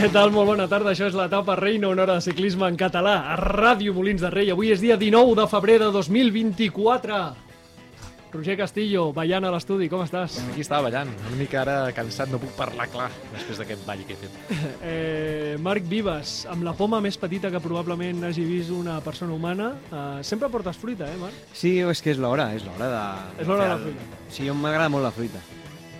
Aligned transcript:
Què 0.00 0.08
tal? 0.08 0.30
Molt 0.32 0.48
bona 0.48 0.64
tarda. 0.70 0.94
Això 0.94 1.10
és 1.10 1.16
l'etapa 1.16 1.56
Reina, 1.58 1.90
una 1.92 2.06
hora 2.06 2.14
de 2.16 2.24
ciclisme 2.24 2.64
en 2.70 2.76
català 2.80 3.18
a 3.34 3.36
Ràdio 3.40 3.92
Molins 3.96 4.22
de 4.24 4.30
Rei. 4.32 4.48
Avui 4.52 4.70
és 4.72 4.80
dia 4.80 4.96
19 4.96 5.34
de 5.36 5.44
febrer 5.50 5.76
de 5.82 5.90
2024. 5.92 7.18
Roger 8.30 8.54
Castillo, 8.60 9.08
ballant 9.12 9.44
a 9.44 9.50
l'estudi, 9.50 9.88
com 9.90 10.04
estàs? 10.04 10.36
Aquí 10.52 10.62
estava 10.62 10.84
ballant, 10.86 11.10
una 11.26 11.34
mica 11.36 11.58
ara 11.64 11.74
cansat, 11.92 12.30
no 12.30 12.38
puc 12.38 12.52
parlar 12.54 12.86
clar 12.92 13.08
després 13.34 13.58
d'aquest 13.58 13.82
ball 13.88 14.04
que 14.06 14.14
he 14.14 14.20
fet. 14.20 14.36
Eh, 14.90 15.56
Marc 15.60 15.82
Vives, 15.90 16.44
amb 16.48 16.62
la 16.64 16.72
poma 16.78 17.00
més 17.02 17.18
petita 17.18 17.50
que 17.50 17.60
probablement 17.60 18.22
hagi 18.30 18.46
vist 18.46 18.70
una 18.72 19.00
persona 19.04 19.34
humana. 19.34 19.72
Eh, 19.90 20.22
sempre 20.24 20.48
portes 20.48 20.78
fruita, 20.78 21.10
eh, 21.10 21.18
Marc? 21.20 21.44
Sí, 21.52 21.80
és 21.82 22.00
que 22.00 22.14
és 22.14 22.22
l'hora, 22.22 22.52
és 22.54 22.64
l'hora 22.64 22.88
de... 22.94 23.04
És 23.42 23.50
l'hora 23.50 23.66
de 23.66 23.72
la 23.74 23.80
el- 23.80 23.88
fruita. 23.88 24.22
Sí, 24.30 24.46
m'agrada 24.54 24.88
molt 24.94 25.10
la 25.10 25.16
fruita. 25.18 25.42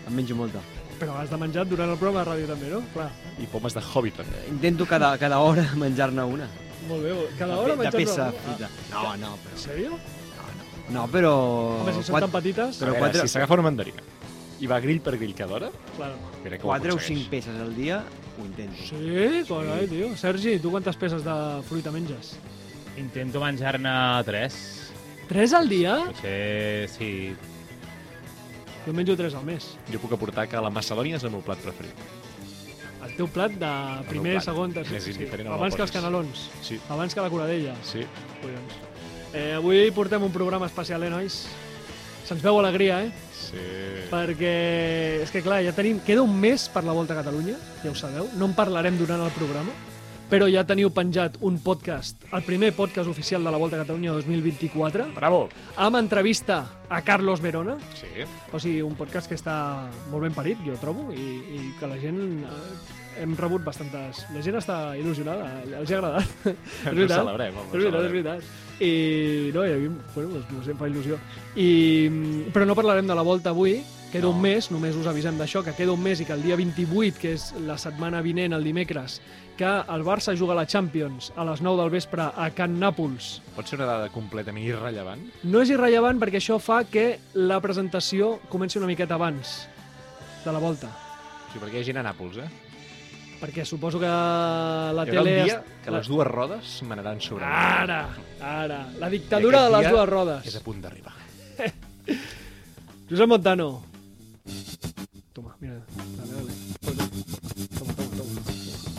En 0.06 0.14
menjo 0.16 0.38
molta. 0.38 0.62
Però 1.00 1.14
has 1.16 1.30
de 1.32 1.36
menjar 1.40 1.64
durant 1.68 1.88
el 1.90 1.96
programa 1.96 2.22
de 2.24 2.30
ràdio 2.30 2.48
també, 2.50 2.70
no? 2.74 2.82
Clar. 2.92 3.08
I 3.40 3.46
pomes 3.48 3.72
de 3.76 3.80
Hobbiton. 3.80 4.26
Intento 4.50 4.84
cada, 4.86 5.14
cada 5.18 5.38
hora 5.40 5.64
menjar-ne 5.80 6.22
una. 6.28 6.48
Molt 6.88 7.04
bé. 7.04 7.14
Cada 7.38 7.56
hora 7.58 7.72
de, 7.74 7.76
de 7.76 7.84
menjar-ne 7.84 8.04
peça 8.04 8.22
una. 8.28 8.40
fruita. 8.44 8.68
No, 8.92 9.16
no, 9.16 9.34
En 9.34 9.44
però... 9.46 9.60
sèrio? 9.64 9.98
No, 10.90 11.06
però... 11.08 11.32
Home, 11.80 11.92
si 11.94 12.02
són 12.04 12.16
quatre, 12.18 12.26
tan 12.28 12.34
petites... 12.36 12.80
Però 12.82 12.92
veure, 12.92 13.04
quatre- 13.06 13.22
si 13.24 13.32
s'agafa 13.32 13.56
una 13.60 13.66
mandarina 13.70 14.02
i 14.60 14.66
va 14.68 14.76
grill 14.84 14.98
per 15.00 15.14
grill 15.16 15.30
cada 15.32 15.54
hora, 15.56 15.68
Claro. 15.96 16.16
mira 16.44 16.58
que 16.58 16.66
quatre 16.66 16.92
o 16.92 16.98
cinc 17.00 17.30
peces 17.32 17.56
al 17.62 17.70
dia, 17.72 18.02
ho 18.36 18.42
intento. 18.44 18.76
Sí, 18.90 19.44
carai, 19.48 19.86
tio. 19.88 20.10
Sergi, 20.20 20.58
tu 20.60 20.68
quantes 20.74 20.98
peces 21.00 21.24
de 21.24 21.36
fruita 21.64 21.88
menges? 21.94 22.34
Intento 23.00 23.40
menjar-ne 23.40 23.94
tres. 24.28 24.58
Tres 25.30 25.54
al 25.56 25.70
dia? 25.70 25.94
Potser, 26.10 26.90
sí. 26.92 27.08
Jo 28.86 28.92
menjo 28.96 29.16
tres 29.16 29.34
al 29.34 29.44
mes. 29.44 29.74
Jo 29.92 30.00
puc 30.00 30.12
aportar 30.16 30.46
que 30.48 30.60
la 30.60 30.70
macedònia 30.72 31.18
és 31.20 31.24
el 31.24 31.32
meu 31.34 31.42
plat 31.44 31.60
preferit. 31.60 31.96
El 33.04 33.14
teu 33.16 33.28
plat 33.32 33.52
de 33.56 33.72
primer, 34.08 34.36
plat. 34.38 34.44
segon, 34.44 34.72
tercer... 34.76 34.94
Més 34.98 35.08
indiferent 35.12 35.48
a 35.48 35.56
Abans 35.56 35.76
que 35.76 35.82
els 35.86 35.92
canelons. 35.94 36.46
Sí, 36.64 36.78
Abans 36.92 37.14
que 37.16 37.24
la 37.24 37.30
coradella. 37.32 37.74
sí. 37.84 38.04
Collons. 38.42 38.78
Eh, 39.32 39.52
avui 39.54 39.90
portem 39.94 40.22
un 40.26 40.32
programa 40.34 40.66
especial, 40.66 41.04
eh, 41.06 41.10
nois? 41.12 41.44
Se'ns 42.26 42.42
veu 42.42 42.58
alegria, 42.58 43.02
eh? 43.04 43.12
Sí. 43.34 43.60
Perquè, 44.10 44.54
és 45.22 45.30
que 45.30 45.42
clar, 45.42 45.60
ja 45.64 45.72
tenim... 45.76 46.00
Queda 46.06 46.22
un 46.22 46.34
mes 46.40 46.68
per 46.72 46.82
la 46.84 46.92
Volta 46.96 47.14
a 47.14 47.20
Catalunya, 47.22 47.54
ja 47.84 47.92
ho 47.92 47.94
sabeu. 47.94 48.28
No 48.38 48.48
en 48.50 48.54
parlarem 48.58 48.98
durant 48.98 49.22
el 49.22 49.30
programa, 49.36 49.72
però 50.30 50.46
ja 50.46 50.62
teniu 50.66 50.92
penjat 50.94 51.36
un 51.42 51.56
podcast, 51.58 52.22
el 52.32 52.44
primer 52.46 52.70
podcast 52.76 53.10
oficial 53.10 53.42
de 53.42 53.50
la 53.50 53.58
Volta 53.58 53.76
a 53.76 53.80
Catalunya 53.82 54.12
2024, 54.14 55.08
Bravo! 55.16 55.48
amb 55.76 55.96
entrevista 55.98 56.60
a 56.88 57.02
Carlos 57.02 57.40
Verona, 57.42 57.76
Sí. 57.98 58.06
o 58.52 58.60
sigui, 58.60 58.80
un 58.82 58.94
podcast 58.94 59.28
que 59.28 59.34
està 59.34 59.90
molt 60.10 60.22
ben 60.22 60.32
parit, 60.34 60.58
jo 60.66 60.76
trobo, 60.80 61.10
i, 61.12 61.18
i 61.58 61.74
que 61.80 61.86
la 61.90 61.98
gent... 61.98 62.44
Eh, 62.44 62.99
hem 63.18 63.36
rebut 63.38 63.64
bastantes... 63.66 64.24
La 64.34 64.42
gent 64.44 64.56
està 64.60 64.78
il·lusionada, 64.98 65.48
els 65.80 65.90
ha 65.92 65.98
agradat. 65.98 66.34
és 66.50 67.04
Ho 67.04 67.08
celebrem, 67.10 67.56
home, 67.56 67.70
És 67.70 67.84
veritat, 67.84 68.04
és 68.04 68.12
veritat. 68.14 68.50
I, 68.80 68.90
no, 69.52 69.64
i 69.66 69.72
a 69.74 69.78
mi, 69.82 69.88
bueno, 70.14 70.30
doncs, 70.38 70.50
no 70.54 70.62
sé, 70.64 70.72
em 70.72 70.78
fa 70.80 70.88
il·lusió. 70.88 71.18
I, 71.60 71.68
però 72.54 72.64
no 72.68 72.76
parlarem 72.78 73.08
de 73.10 73.16
la 73.18 73.24
volta 73.26 73.50
avui, 73.52 73.80
queda 74.10 74.24
No. 74.26 74.32
un 74.34 74.40
mes, 74.42 74.70
només 74.72 74.96
us 74.96 75.06
avisem 75.06 75.36
d'això, 75.38 75.62
que 75.62 75.74
queda 75.76 75.92
un 75.92 76.02
mes 76.02 76.20
i 76.20 76.24
que 76.26 76.32
el 76.34 76.42
dia 76.42 76.56
28, 76.58 77.18
que 77.20 77.34
és 77.36 77.50
la 77.66 77.76
setmana 77.78 78.22
vinent, 78.24 78.54
el 78.56 78.64
dimecres, 78.64 79.20
que 79.60 79.68
el 79.68 80.02
Barça 80.06 80.32
juga 80.34 80.54
a 80.54 80.56
la 80.62 80.66
Champions 80.66 81.28
a 81.36 81.44
les 81.44 81.60
9 81.60 81.76
del 81.82 81.90
vespre 81.92 82.24
a 82.34 82.48
Can 82.56 82.78
Nàpols. 82.80 83.42
Pot 83.54 83.68
ser 83.68 83.76
una 83.78 83.86
dada 83.90 84.08
completament 84.08 84.64
irrellevant? 84.64 85.26
No 85.44 85.60
és 85.60 85.70
irrellevant 85.70 86.18
perquè 86.18 86.40
això 86.40 86.56
fa 86.58 86.80
que 86.88 87.18
la 87.36 87.60
presentació 87.60 88.38
comenci 88.48 88.80
una 88.80 88.88
miqueta 88.88 89.14
abans 89.20 89.68
de 90.46 90.52
la 90.56 90.58
volta. 90.64 90.88
Sigui, 91.52 91.60
perquè 91.66 91.76
hi 91.76 91.84
ha 91.84 91.88
gent 91.92 92.00
a 92.00 92.06
Nàpols, 92.08 92.40
eh? 92.40 92.48
Perquè 93.40 93.64
suposo 93.64 93.98
que 93.98 94.06
la 94.06 95.04
Hi 95.06 95.10
tele... 95.10 95.20
un 95.20 95.46
dia 95.46 95.54
es- 95.60 95.84
que 95.84 95.90
les 95.94 96.08
dues 96.12 96.26
rodes 96.28 96.74
manaran 96.84 97.20
sobre. 97.24 97.44
Ara, 97.48 98.02
ara. 98.40 98.80
La 99.00 99.08
dictadura 99.08 99.62
de 99.64 99.70
les 99.78 99.90
dues 99.90 100.08
rodes. 100.10 100.46
És 100.50 100.56
a 100.58 100.60
punt 100.64 100.82
d'arribar. 100.84 101.14
Josep 103.10 103.26
Montano. 103.32 103.82
Toma, 105.32 105.54
mira. 105.60 105.80
Dale, 106.18 106.32
dale. 106.36 106.52
Toma, 106.84 107.94
toma, 107.96 108.10
toma. 108.18 108.44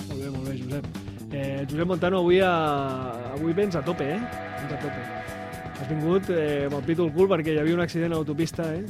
Molt 0.09 0.19
bé, 0.19 0.29
molt 0.33 0.49
bé, 0.49 0.57
Josep. 0.63 0.89
Eh, 1.31 1.65
Josep 1.69 1.87
Montano, 1.93 2.19
avui, 2.25 2.41
a... 2.43 2.51
avui 3.37 3.53
vens 3.53 3.77
a 3.77 3.83
tope, 3.85 4.09
eh? 4.15 4.19
Vens 4.19 4.73
a 4.73 4.81
tope. 4.81 5.07
Has 5.81 5.87
vingut 5.89 6.27
eh, 6.33 6.65
amb 6.67 6.75
el 6.81 6.83
pit 6.89 6.99
al 7.01 7.13
cul 7.15 7.29
perquè 7.31 7.55
hi 7.55 7.61
havia 7.61 7.77
un 7.77 7.85
accident 7.85 8.11
a 8.11 8.17
l'autopista, 8.17 8.67
eh? 8.73 8.83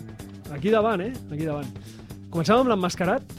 Aquí 0.55 0.71
davant, 0.73 1.03
eh? 1.05 1.11
Aquí 1.31 1.43
davant. 1.47 1.67
Comencem 2.31 2.57
amb 2.63 2.71
l'emmascarat 2.71 3.35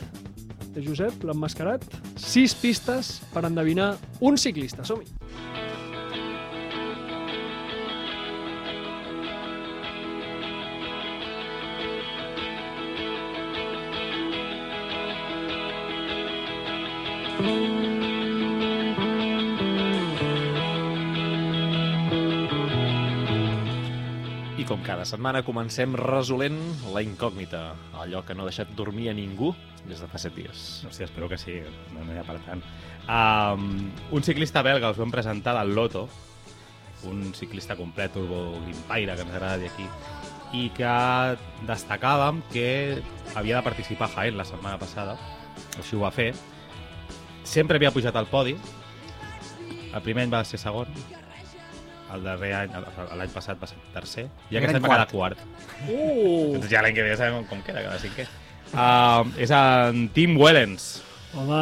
Josep, 0.80 1.24
l'emmascarat. 1.28 1.84
Sis 2.16 2.54
pistes 2.56 3.18
per 3.34 3.44
endevinar 3.48 3.96
un 4.24 4.38
ciclista. 4.40 4.86
Som-hi. 4.86 5.10
Cada 24.82 25.04
setmana 25.08 25.42
comencem 25.46 25.94
resolent 25.98 26.58
la 26.94 27.02
incògnita, 27.04 27.62
allò 28.02 28.22
que 28.26 28.34
no 28.34 28.44
ha 28.44 28.50
deixat 28.50 28.72
dormir 28.76 29.08
a 29.10 29.14
ningú 29.16 29.52
des 29.86 30.00
de 30.00 30.08
fa 30.10 30.18
set 30.20 30.34
dies. 30.36 30.82
Hòstia, 30.86 31.08
espero 31.08 31.28
que 31.30 31.38
sí. 31.38 31.58
No, 31.94 32.04
no 32.04 32.14
hi 32.14 32.20
ha 32.20 32.26
per 32.26 32.38
tant. 32.46 32.62
Um, 33.02 33.90
un 34.14 34.22
ciclista 34.22 34.62
belga 34.62 34.92
us 34.92 35.00
vam 35.00 35.10
presentar 35.10 35.56
del 35.58 35.74
Loto, 35.74 36.08
un 37.10 37.32
ciclista 37.34 37.76
complet, 37.76 38.12
turbo 38.14 38.60
grimpaire, 38.62 39.16
que 39.16 39.26
ens 39.26 39.34
agrada 39.34 39.58
dir 39.58 39.70
aquí, 39.72 39.88
i 40.52 40.68
que 40.76 40.92
destacàvem 41.66 42.42
que 42.52 42.68
havia 43.34 43.58
de 43.58 43.66
participar 43.66 44.10
a 44.10 44.14
Jaén 44.16 44.38
la 44.38 44.46
setmana 44.46 44.78
passada, 44.78 45.16
així 45.78 45.96
ho 45.96 46.04
va 46.04 46.12
fer. 46.14 46.30
Sempre 47.42 47.80
havia 47.80 47.90
pujat 47.94 48.16
al 48.16 48.30
podi, 48.30 48.54
el 49.92 50.04
primer 50.04 50.26
any 50.26 50.32
va 50.32 50.44
ser 50.46 50.60
segon, 50.62 50.88
el 52.14 52.24
darrer 52.26 52.52
any, 52.58 52.74
l'any 53.18 53.32
passat 53.32 53.60
va 53.60 53.68
ser 53.70 53.78
tercer, 53.94 54.26
i 54.50 54.58
aquest 54.60 54.76
any 54.76 54.82
va 54.84 54.92
quedar 54.94 55.08
quart. 55.12 55.40
Uh! 55.88 56.58
Doncs 56.58 56.68
ja 56.72 56.82
l'any 56.84 56.94
que 56.96 57.06
ve 57.06 57.14
ja 57.14 57.20
sabem 57.20 57.46
com 57.50 57.62
queda 57.66 57.84
cada 57.86 57.98
cinquè. 58.02 58.28
Uh, 58.72 59.28
és 59.40 59.50
en 59.52 60.06
Tim 60.14 60.36
Wellens. 60.40 61.02
Home, 61.32 61.58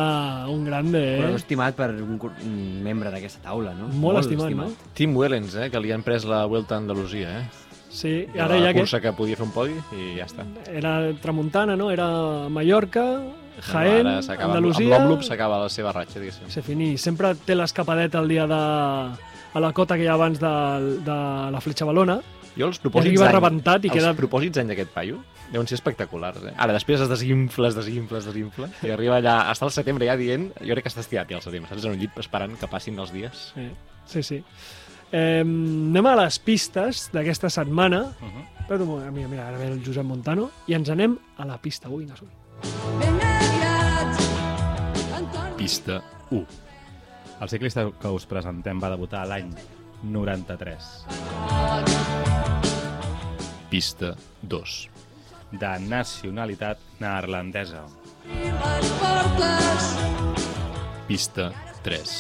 un 0.51 0.65
grande, 0.67 0.99
Però 1.21 1.31
eh? 1.31 1.39
estimat 1.39 1.77
per 1.79 1.93
un, 1.95 2.17
un 2.19 2.55
membre 2.83 3.11
d'aquesta 3.13 3.45
taula, 3.45 3.71
no? 3.79 3.87
Molt, 4.03 4.25
estimat, 4.25 4.51
no? 4.59 4.67
Tim 4.99 5.15
Wellens, 5.17 5.55
eh, 5.55 5.69
que 5.71 5.79
li 5.83 5.93
han 5.95 6.03
pres 6.03 6.27
la 6.27 6.43
Vuelta 6.51 6.75
a 6.75 6.83
Andalusia, 6.83 7.37
eh? 7.39 7.69
Sí, 7.91 8.13
i 8.35 8.39
ara 8.39 8.59
ja 8.63 8.73
que 8.73 8.83
cursa 8.83 9.01
que 9.03 9.11
podia 9.19 9.35
fer 9.39 9.47
un 9.49 9.51
podi 9.55 9.75
i 9.99 10.13
ja 10.19 10.27
està. 10.29 10.45
era 10.71 11.13
Tramuntana, 11.23 11.75
no? 11.79 11.91
Era 11.91 12.07
Mallorca, 12.51 13.05
Jaén, 13.61 14.07
s'acaba- 14.23 14.55
Andalusia... 14.55 14.87
Amb 14.87 14.95
l'Òmloop 14.95 15.25
s'acaba 15.27 15.59
la 15.65 15.69
seva 15.69 15.93
ratxa, 15.93 16.21
diguéssim. 16.23 16.49
Se 16.51 16.63
finí. 16.63 16.97
Sempre 16.99 17.35
té 17.35 17.55
l'escapadeta 17.59 18.23
el 18.23 18.31
dia 18.31 18.47
de... 18.51 18.61
a 19.53 19.61
la 19.61 19.73
cota 19.73 19.97
que 19.97 20.05
hi 20.05 20.11
ha 20.11 20.15
abans 20.15 20.39
de, 20.41 20.53
de 21.07 21.17
la 21.51 21.61
fletxa 21.61 21.85
balona, 21.89 22.21
Jo 22.57 22.67
els 22.67 22.81
i 22.81 22.83
propòsits 22.83 23.13
arriba 23.15 23.27
d'any- 23.29 23.35
rebentat 23.37 23.85
i 23.85 23.89
els 23.89 23.95
queda... 23.97 24.15
propòsits 24.19 24.59
d'any 24.59 24.73
d'aquest 24.73 24.91
paio 24.91 25.21
deuen 25.53 25.67
ser 25.67 25.77
espectaculars, 25.79 26.43
eh? 26.47 26.53
Ara, 26.57 26.75
després 26.75 27.01
es 27.03 27.09
desinfla, 27.11 27.69
es 27.71 27.75
desinfla, 27.79 28.19
es 28.19 28.27
desinfla, 28.27 28.69
i 28.87 28.91
arriba 28.95 29.17
allà, 29.19 29.37
està 29.51 29.67
al 29.67 29.73
setembre 29.75 30.07
ja 30.07 30.15
dient, 30.19 30.51
jo 30.61 30.75
crec 30.75 30.87
que 30.87 30.93
està 30.93 31.03
estirat 31.03 31.31
ja 31.31 31.39
al 31.41 31.43
setembre, 31.43 31.71
saps? 31.71 31.87
En 31.89 31.97
un 31.97 31.99
llit 31.99 32.19
esperant 32.23 32.55
que 32.59 32.69
passin 32.71 32.99
els 33.03 33.11
dies. 33.15 33.49
Sí, 33.55 33.67
sí. 34.07 34.23
sí. 34.23 34.39
Eh, 35.11 35.41
anem 35.43 36.07
a 36.07 36.15
les 36.23 36.39
pistes 36.39 37.09
d'aquesta 37.11 37.51
setmana. 37.51 38.03
Uh 38.21 38.31
-huh. 38.31 38.85
Moment, 38.87 39.11
mira, 39.11 39.29
mira, 39.29 39.49
ara 39.49 39.59
ve 39.59 39.67
el 39.67 39.83
Josep 39.85 40.05
Montano, 40.05 40.51
i 40.69 40.75
ens 40.75 40.89
anem 40.89 41.19
a 41.39 41.45
la 41.45 41.59
pista. 41.59 41.89
Ui, 41.89 42.07
no 42.07 42.15
som. 42.17 42.29
Pista 45.57 46.03
1. 46.31 46.70
El 47.41 47.49
ciclista 47.49 47.87
que 47.97 48.11
us 48.13 48.27
presentem 48.29 48.81
va 48.83 48.91
debutar 48.93 49.23
l'any 49.29 49.49
93, 50.13 50.89
Pista 53.71 54.11
2. 54.43 54.75
de 55.53 55.71
nacionalitat 55.89 56.79
neerlandesa. 57.01 57.87
Pista 61.09 61.51
3. 61.83 62.13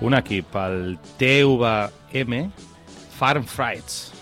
Un 0.00 0.14
equip, 0.16 0.56
el 0.56 0.98
TVM 1.20 2.50
Farm 3.18 3.44
Frights. 3.44 4.12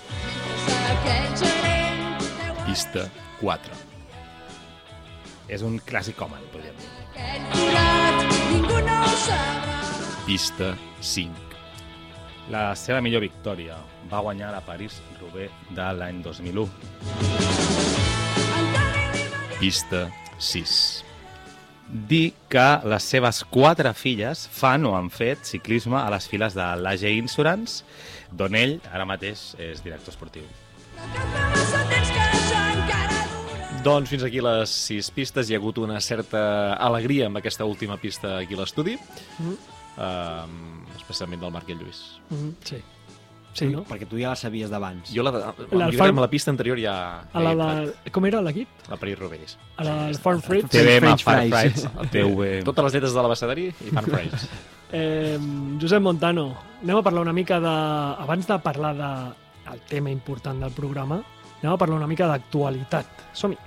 Pista 2.67 3.07
4. 3.41 3.81
És 5.49 5.63
un 5.63 5.79
clàssic 5.87 6.21
home, 6.21 6.43
podríem 6.51 6.77
dir. 6.83 6.91
Pista 10.33 10.79
5. 11.03 11.29
La 12.49 12.71
seva 12.73 13.03
millor 13.05 13.21
victòria 13.21 13.75
va 14.09 14.23
guanyar 14.25 14.49
la 14.55 14.63
París-Roubaix 14.65 15.51
de 15.77 15.89
l'any 15.99 16.23
2001. 16.25 16.65
Pista 19.61 20.07
6. 20.39 20.77
dir 22.09 22.33
que 22.49 22.65
les 22.89 23.05
seves 23.13 23.43
quatre 23.45 23.93
filles 23.93 24.47
fan 24.49 24.89
o 24.89 24.95
han 24.97 25.11
fet 25.13 25.45
ciclisme 25.45 26.01
a 26.01 26.09
les 26.15 26.31
files 26.33 26.57
de 26.57 26.71
l'AG 26.81 27.05
Insurance, 27.11 27.85
d'on 28.33 28.57
ell 28.57 28.79
ara 28.89 29.05
mateix 29.05 29.51
és 29.61 29.85
director 29.85 30.15
esportiu. 30.15 30.49
Doncs 33.85 34.09
fins 34.09 34.25
aquí 34.25 34.41
les 34.41 34.73
sis 34.89 35.13
pistes. 35.13 35.51
Hi 35.51 35.59
ha 35.59 35.61
hagut 35.61 35.85
una 35.85 36.01
certa 36.01 36.73
alegria 36.81 37.29
amb 37.29 37.37
aquesta 37.45 37.69
última 37.69 38.01
pista 38.01 38.39
aquí 38.39 38.57
a 38.57 38.63
l'estudi, 38.65 38.97
Mhm. 38.97 39.82
Um, 39.97 40.85
especialment 40.97 41.41
del 41.43 41.53
Marc 41.53 41.69
i 41.69 41.73
el 41.77 41.79
Lluís. 41.85 42.03
Mhm, 42.31 42.55
Sí. 42.65 42.83
Sí, 43.53 43.67
no? 43.69 43.83
Perquè 43.85 44.07
tu 44.09 44.17
ja 44.17 44.31
la 44.31 44.37
sabies 44.41 44.71
d'abans. 44.73 45.11
Jo 45.13 45.21
la, 45.23 45.31
La 45.31 45.53
la, 45.77 45.89
Farm- 45.93 46.17
la 46.25 46.29
pista 46.31 46.49
anterior 46.51 46.79
ja... 46.81 46.95
A 47.37 47.41
la 47.45 47.51
de... 47.55 48.11
Com 48.11 48.25
era 48.25 48.41
l'equip? 48.41 48.67
La 48.89 48.97
Paris 48.97 49.19
Rovers. 49.19 49.59
A 49.77 49.85
la 49.85 49.97
del 50.07 50.17
Farm 50.17 50.41
Freight? 50.41 50.71
French 50.73 50.87
TVM, 50.87 51.19
fries. 51.19 51.53
Fireflies, 51.53 52.11
TV... 52.15 52.63
Totes 52.65 52.85
les 52.87 52.95
lletres 52.97 53.13
de 53.13 53.21
l'abecedari 53.27 53.67
i 53.69 53.93
fan 53.93 54.09
Fries. 54.15 54.47
Eh, 54.91 55.37
Josep 55.83 56.01
Montano, 56.01 56.47
anem 56.81 56.97
a 56.97 57.03
parlar 57.05 57.27
una 57.29 57.35
mica 57.37 57.61
de... 57.61 57.75
Abans 58.25 58.49
de 58.49 58.59
parlar 58.65 58.95
de 58.97 59.13
el 59.75 59.81
tema 59.85 60.09
important 60.11 60.65
del 60.65 60.73
programa, 60.73 61.21
anem 61.61 61.75
a 61.75 61.77
parlar 61.77 62.01
una 62.01 62.09
mica 62.09 62.27
d'actualitat. 62.33 63.29
Som-hi. 63.37 63.61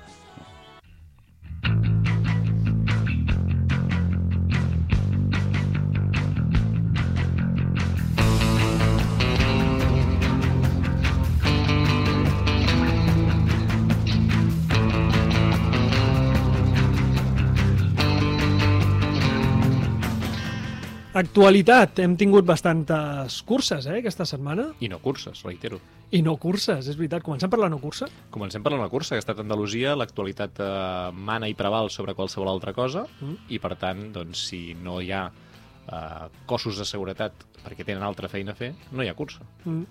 Actualitat. 21.16 22.00
Hem 22.04 22.18
tingut 22.20 22.44
bastantes 22.46 23.38
curses, 23.48 23.86
eh, 23.88 24.00
aquesta 24.02 24.26
setmana. 24.28 24.66
I 24.84 24.90
no 24.92 25.00
curses, 25.00 25.44
reitero. 25.48 25.80
I 26.12 26.20
no 26.22 26.36
curses, 26.38 26.90
és 26.92 26.98
veritat. 27.00 27.24
Comencem 27.24 27.50
per 27.50 27.60
la 27.62 27.70
no 27.72 27.80
cursa. 27.80 28.08
Comencem 28.30 28.62
per 28.64 28.74
la 28.74 28.90
cursa, 28.92 29.16
que 29.16 29.22
ha 29.22 29.24
estat 29.24 29.40
Andalusia, 29.40 29.96
l'actualitat 29.96 30.60
eh, 30.60 31.12
mana 31.16 31.48
i 31.48 31.56
preval 31.56 31.90
sobre 31.90 32.14
qualsevol 32.14 32.50
altra 32.52 32.74
cosa, 32.74 33.06
Mm. 33.22 33.36
i 33.50 33.60
per 33.60 33.76
tant, 33.80 34.12
doncs, 34.12 34.48
si 34.50 34.74
no 34.76 35.00
hi 35.02 35.12
ha 35.12 35.32
eh, 35.32 36.28
cossos 36.46 36.78
de 36.78 36.86
seguretat 36.86 37.32
perquè 37.64 37.86
tenen 37.86 38.04
altra 38.04 38.28
feina 38.28 38.52
a 38.52 38.56
fer, 38.56 38.74
no 38.92 39.02
hi 39.04 39.08
ha 39.08 39.14
cursa. 39.16 39.42
Mm. 39.64 39.82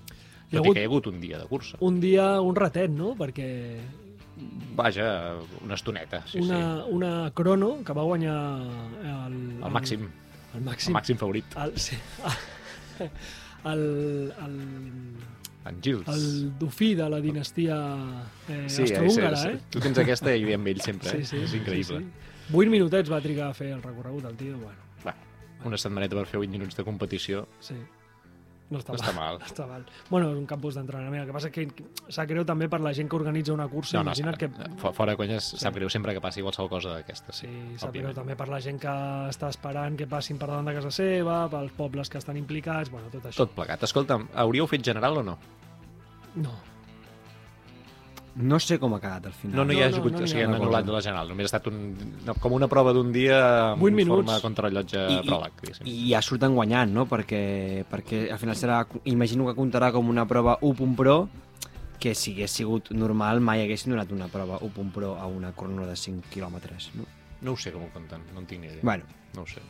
Hi 0.50 0.56
Tot 0.56 0.60
ha 0.60 0.60
i 0.60 0.60
hagut 0.60 0.74
que 0.74 0.80
hi 0.80 0.84
ha 0.84 0.88
hagut 0.88 1.06
un 1.06 1.20
dia 1.20 1.38
de 1.38 1.46
cursa. 1.46 1.78
un 1.80 2.00
dia, 2.00 2.40
un 2.40 2.54
ratet, 2.54 2.90
no? 2.90 3.14
Perquè 3.16 3.80
Vaja, 4.74 5.36
una 5.62 5.74
estoneta, 5.74 6.24
sí, 6.26 6.40
una, 6.40 6.84
una 6.86 7.30
crono 7.32 7.78
que 7.84 7.92
va 7.94 8.02
guanyar 8.02 8.36
el... 9.04 9.32
sí. 9.32 9.62
El 9.62 9.70
màxim, 9.70 10.08
El 10.54 10.60
el 10.60 10.66
màxim. 10.68 10.94
màxim 10.94 11.18
favorit. 11.18 11.44
El, 11.58 11.76
sí. 11.78 11.96
El, 13.64 13.80
el, 14.44 14.56
En 15.64 15.78
Gilles. 15.82 16.06
el 16.06 16.58
dofí 16.58 16.94
de 16.94 17.08
la 17.08 17.18
dinastia 17.18 17.76
eh, 18.46 18.66
sí, 18.68 18.82
austrohúngara, 18.82 19.36
sí, 19.40 19.48
eh? 19.48 19.56
sí. 19.58 19.64
Tu 19.70 19.80
tens 19.80 19.98
aquesta 20.02 20.34
i 20.36 20.52
amb 20.52 20.68
ell 20.68 20.82
sempre, 20.84 21.14
eh? 21.16 21.22
és 21.24 21.54
increïble. 21.56 22.02
Sí, 22.02 22.04
sí. 22.04 22.52
8 22.60 22.68
minutets 22.70 23.08
va 23.10 23.22
trigar 23.24 23.48
a 23.48 23.54
fer 23.56 23.70
el 23.72 23.80
recorregut, 23.82 24.26
el 24.28 24.36
tio. 24.36 24.58
Bueno, 24.60 24.84
Va, 25.06 25.14
una 25.64 25.78
setmaneta 25.80 26.18
per 26.20 26.26
fer 26.28 26.42
8 26.42 26.52
minuts 26.52 26.76
de 26.76 26.84
competició 26.84 27.46
sí. 27.64 27.78
No 28.72 28.78
està, 28.80 28.94
no 28.94 28.98
està 28.98 29.12
mal. 29.12 29.36
No 29.38 29.46
està 29.46 29.66
mal. 29.68 29.82
Bueno, 30.08 30.30
és 30.32 30.38
un 30.40 30.46
campus 30.48 30.74
d'entrenament. 30.78 31.20
El 31.22 31.28
que 31.28 31.34
passa 31.36 31.50
és 31.50 31.54
que 31.54 31.84
sap 32.08 32.26
greu 32.30 32.46
també 32.48 32.66
per 32.72 32.80
la 32.80 32.94
gent 32.96 33.10
que 33.12 33.16
organitza 33.18 33.52
una 33.52 33.66
cursa. 33.68 33.98
No, 33.98 34.04
no, 34.08 34.14
Imagina't 34.14 34.38
que... 34.40 34.48
fo- 34.80 34.92
fora 34.96 35.12
de 35.12 35.18
conyes, 35.20 35.50
sap 35.60 35.76
greu 35.76 35.90
sempre 35.92 36.14
que 36.16 36.22
passi 36.24 36.40
qualsevol 36.42 36.70
cosa 36.72 36.94
d'aquestes. 36.96 37.42
Sí, 37.44 37.50
sap 37.78 37.92
greu 37.92 38.14
també 38.16 38.34
per 38.40 38.48
la 38.48 38.60
gent 38.64 38.80
que 38.80 38.94
està 39.30 39.50
esperant 39.52 39.96
que 40.00 40.08
passin 40.10 40.40
per 40.40 40.48
davant 40.48 40.64
de 40.72 40.74
casa 40.80 40.90
seva, 40.90 41.42
pels 41.52 41.72
pobles 41.76 42.08
que 42.08 42.18
estan 42.18 42.40
implicats, 42.40 42.90
bueno, 42.90 43.12
tot 43.12 43.28
això. 43.28 43.44
Tot 43.44 43.52
plegat. 43.54 43.84
Escolta'm, 43.84 44.30
hauríeu 44.34 44.66
fet 44.66 44.82
general 44.82 45.20
o 45.20 45.22
no? 45.22 45.38
No. 46.36 46.56
No 48.36 48.58
sé 48.58 48.80
com 48.82 48.92
ha 48.96 48.98
quedat 49.00 49.26
al 49.26 49.32
final. 49.32 49.56
No, 49.60 49.64
no 49.64 49.72
hi 49.72 49.82
ha 49.82 49.88
no, 49.90 49.96
hagut, 50.00 50.12
no 50.12 50.18
o 50.18 50.20
n'hi 50.22 50.28
sigui, 50.28 50.42
ha 50.42 50.48
han 50.48 50.54
anul·lat 50.56 50.88
la 50.90 51.00
general. 51.00 51.28
Només 51.30 51.44
ha 51.46 51.50
estat 51.52 51.68
un, 51.70 51.76
no, 52.26 52.34
com 52.42 52.52
una 52.56 52.66
prova 52.66 52.92
d'un 52.92 53.12
dia 53.14 53.72
en 53.74 53.78
Vuit 53.78 53.94
minuts. 53.94 54.24
forma 54.26 54.40
contrarrellotge 54.42 55.04
I- 55.12 55.20
pròleg, 55.28 55.52
diguéssim. 55.60 55.86
I 55.86 56.08
ja 56.10 56.20
surten 56.22 56.54
guanyant, 56.54 56.90
no? 56.92 57.06
Perquè, 57.06 57.84
perquè 57.90 58.24
al 58.32 58.38
final 58.42 58.56
serà, 58.56 58.80
imagino 59.04 59.46
que 59.46 59.54
comptarà 59.54 59.92
com 59.92 60.08
una 60.08 60.26
prova 60.26 60.58
1 60.62 60.96
Pro, 60.96 61.28
que 62.00 62.14
si 62.14 62.32
hagués 62.34 62.50
sigut 62.50 62.90
normal 62.90 63.38
mai 63.40 63.62
haguessin 63.62 63.92
donat 63.94 64.10
una 64.12 64.26
prova 64.28 64.58
1 64.60 64.90
Pro 64.92 65.14
a 65.16 65.26
una 65.26 65.52
crono 65.52 65.86
de 65.86 65.94
5 65.96 66.26
quilòmetres, 66.34 66.90
no? 66.98 67.04
No 67.42 67.52
ho 67.52 67.56
sé 67.56 67.70
com 67.72 67.82
ho 67.84 67.90
compten, 67.94 68.20
no 68.34 68.40
en 68.40 68.46
tinc 68.46 68.60
ni 68.62 68.66
idea. 68.66 68.80
Bueno, 68.82 69.04
No 69.34 69.42
ho 69.42 69.46
sé. 69.46 69.60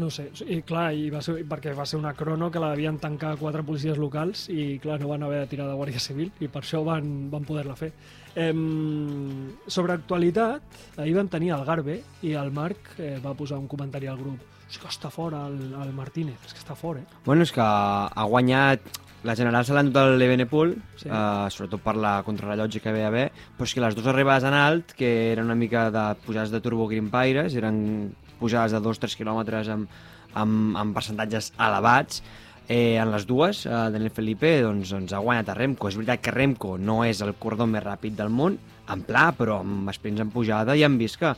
No 0.00 0.08
sé, 0.10 0.30
i 0.48 0.62
clar, 0.64 0.94
i 0.96 1.10
va 1.12 1.20
ser, 1.20 1.34
perquè 1.48 1.74
va 1.76 1.84
ser 1.84 1.98
una 2.00 2.14
crono 2.16 2.50
que 2.50 2.60
la 2.62 2.70
devien 2.72 2.96
tancar 2.98 3.34
quatre 3.36 3.62
policies 3.62 3.98
locals 4.00 4.46
i 4.48 4.78
clar, 4.80 4.98
no 5.02 5.10
van 5.10 5.22
haver 5.26 5.42
de 5.42 5.50
tirar 5.50 5.66
de 5.68 5.74
Guàrdia 5.76 6.00
Civil 6.00 6.30
i 6.40 6.48
per 6.48 6.62
això 6.62 6.80
van, 6.86 7.28
van 7.30 7.44
poder-la 7.44 7.76
fer. 7.76 7.92
Em, 8.34 9.52
sobre 9.66 9.92
actualitat, 9.98 10.62
ahir 10.96 11.14
vam 11.18 11.28
tenir 11.28 11.52
el 11.52 11.66
Garbe 11.68 11.98
i 12.24 12.32
el 12.40 12.50
Marc 12.56 12.94
eh, 12.98 13.18
va 13.20 13.34
posar 13.36 13.58
un 13.60 13.68
comentari 13.68 14.08
al 14.08 14.16
grup 14.20 14.48
és 14.72 14.78
que 14.80 14.88
està 14.88 15.10
fora 15.12 15.42
el, 15.50 15.58
el 15.76 15.90
Martínez, 15.92 16.38
és 16.48 16.54
que 16.54 16.62
està 16.62 16.72
fora, 16.72 17.02
eh? 17.04 17.18
bueno, 17.26 17.44
és 17.44 17.52
que 17.52 17.60
ha 17.60 18.24
guanyat 18.24 18.86
la 19.22 19.36
general 19.36 19.66
se 19.68 19.74
l'ha 19.76 19.82
endut 19.84 20.00
el 20.00 20.22
Evenepoel, 20.24 20.72
Sí. 20.96 21.10
uh, 21.10 21.46
sobretot 21.52 21.82
per 21.84 21.94
la 22.00 22.22
contrarrellotge 22.26 22.80
que 22.80 22.90
ve 22.90 23.04
a 23.04 23.10
haver, 23.12 23.26
però 23.58 23.68
és 23.68 23.74
que 23.74 23.82
les 23.84 23.94
dues 23.94 24.08
arribades 24.10 24.48
en 24.48 24.56
alt, 24.56 24.96
que 24.98 25.10
eren 25.32 25.44
una 25.44 25.54
mica 25.54 25.90
de 25.94 26.06
pujades 26.24 26.50
de 26.50 26.60
turbo 26.64 26.88
grimpaires, 26.88 27.54
eren 27.54 28.14
pujades 28.42 28.74
de 28.74 28.82
2-3 28.82 29.14
quilòmetres 29.20 29.70
amb, 29.72 30.00
amb, 30.34 30.74
amb 30.80 30.96
percentatges 30.96 31.52
elevats, 31.58 32.22
eh, 32.68 32.98
en 32.98 33.10
les 33.12 33.26
dues, 33.26 33.64
eh, 33.66 33.70
Daniel 33.70 34.10
Felipe 34.10 34.52
doncs, 34.62 34.92
doncs 34.94 35.12
ha 35.12 35.22
guanyat 35.22 35.52
a 35.52 35.56
Remco. 35.58 35.88
És 35.88 35.96
veritat 35.98 36.22
que 36.22 36.34
Remco 36.34 36.76
no 36.78 37.02
és 37.04 37.22
el 37.22 37.34
corredor 37.34 37.70
més 37.70 37.84
ràpid 37.84 38.18
del 38.18 38.30
món, 38.30 38.58
en 38.92 39.02
pla, 39.06 39.30
però 39.36 39.60
amb 39.62 39.90
sprints 39.94 40.22
en 40.24 40.30
pujada 40.30 40.76
ja 40.78 40.86
hem 40.88 40.98
vist 40.98 41.18
que, 41.20 41.32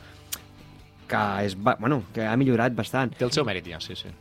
que, 1.07 1.23
és, 1.45 1.55
bueno, 1.55 2.03
que 2.13 2.25
ha 2.25 2.35
millorat 2.37 2.75
bastant. 2.75 3.13
Té 3.15 3.25
el 3.27 3.33
seu 3.35 3.45
mèrit 3.45 3.67
ja, 3.69 3.81
sí, 3.83 3.97
sí. 3.99 4.11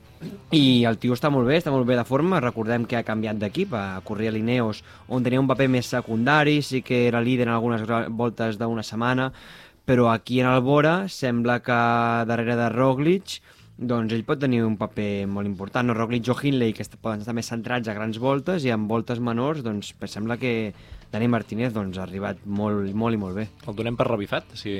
I 0.57 0.85
el 0.89 0.97
tio 0.97 1.13
està 1.13 1.29
molt 1.29 1.49
bé, 1.49 1.59
està 1.59 1.73
molt 1.75 1.85
bé 1.89 1.99
de 1.99 2.05
forma. 2.09 2.41
Recordem 2.41 2.87
que 2.89 2.97
ha 2.97 3.05
canviat 3.05 3.37
d'equip, 3.41 3.75
a 3.77 4.01
correr 4.07 4.31
a 4.31 4.33
l'Ineos, 4.33 4.81
on 5.09 5.25
tenia 5.25 5.43
un 5.43 5.51
paper 5.51 5.69
més 5.69 5.91
secundari, 5.91 6.63
sí 6.63 6.81
que 6.83 7.07
era 7.09 7.21
líder 7.21 7.49
en 7.49 7.55
algunes 7.57 7.85
voltes 8.09 8.57
d'una 8.61 8.87
setmana, 8.87 9.33
però 9.85 10.11
aquí 10.13 10.41
en 10.41 10.49
el 10.49 10.63
Bora 10.65 11.09
sembla 11.09 11.61
que 11.65 11.81
darrere 12.29 12.57
de 12.57 12.71
Roglic 12.73 13.41
doncs 13.75 14.15
ell 14.15 14.23
pot 14.23 14.39
tenir 14.39 14.61
un 14.63 14.77
paper 14.79 15.27
molt 15.27 15.49
important. 15.51 15.89
No, 15.89 15.97
Roglic 15.99 16.29
o 16.31 16.37
Hindley, 16.39 16.73
que 16.73 16.87
poden 16.95 17.25
estar 17.25 17.35
més 17.35 17.49
centrats 17.51 17.91
a 17.91 17.95
grans 17.97 18.21
voltes, 18.23 18.65
i 18.65 18.71
en 18.71 18.87
voltes 18.87 19.19
menors, 19.19 19.65
doncs 19.67 19.91
sembla 20.07 20.37
que 20.39 20.73
Dani 21.11 21.29
Martínez 21.29 21.75
doncs, 21.75 21.99
ha 21.99 22.05
arribat 22.07 22.45
molt, 22.47 22.93
molt 22.95 23.19
i 23.19 23.21
molt 23.21 23.35
bé. 23.41 23.49
El 23.67 23.75
donem 23.75 23.99
per 23.99 24.07
revifat, 24.07 24.55
si 24.59 24.77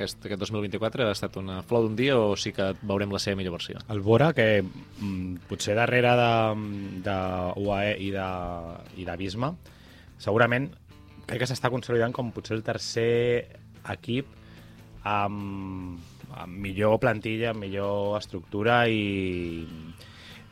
aquest, 0.00 0.20
aquest 0.24 0.40
2024 0.40 1.06
ha 1.06 1.14
estat 1.16 1.38
una 1.40 1.60
flor 1.62 1.86
d'un 1.86 1.96
dia 1.96 2.18
o 2.18 2.36
sí 2.36 2.52
que 2.56 2.70
veurem 2.82 3.12
la 3.12 3.22
seva 3.22 3.40
millor 3.40 3.56
versió? 3.56 3.80
El 3.92 4.04
Bora, 4.04 4.30
que 4.36 4.62
mm, 4.62 5.48
potser 5.48 5.76
darrere 5.78 6.12
de, 6.20 6.30
de 7.08 7.16
UAE 7.60 7.96
i 8.04 8.12
de, 8.14 8.28
i 9.00 9.08
de 9.08 9.16
Bisma, 9.20 9.54
segurament 10.20 10.70
crec 11.26 11.44
que 11.44 11.48
s'està 11.48 11.70
consolidant 11.72 12.12
com 12.12 12.32
potser 12.34 12.56
el 12.58 12.64
tercer 12.66 13.60
equip 13.88 14.36
amb, 15.08 15.98
amb 16.36 16.60
millor 16.60 16.98
plantilla, 17.00 17.54
amb 17.54 17.64
millor 17.64 18.18
estructura 18.18 18.82
i 18.88 19.70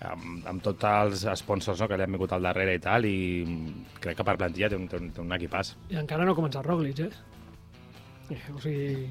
amb, 0.08 0.47
amb 0.47 0.62
tots 0.64 0.87
els 0.88 1.25
sponsors 1.40 1.80
no, 1.82 1.88
que 1.90 1.99
li 1.99 2.06
han 2.06 2.14
vingut 2.14 2.35
al 2.35 2.49
darrere 2.49 2.76
i 2.78 2.82
tal, 2.82 3.06
i 3.08 3.44
crec 4.00 4.20
que 4.20 4.26
per 4.26 4.37
plantilla 4.40 4.70
té 4.70 4.78
un, 4.78 4.87
té 4.90 5.00
un, 5.00 5.11
té 5.14 5.25
un 5.25 5.38
equipàs. 5.38 5.75
I 5.92 6.00
encara 6.02 6.26
no 6.26 6.35
ha 6.35 6.38
començat 6.38 6.66
Roglic, 6.66 7.02
eh? 7.06 7.11
eh 8.35 8.42
o 8.54 8.62
sigui, 8.62 9.08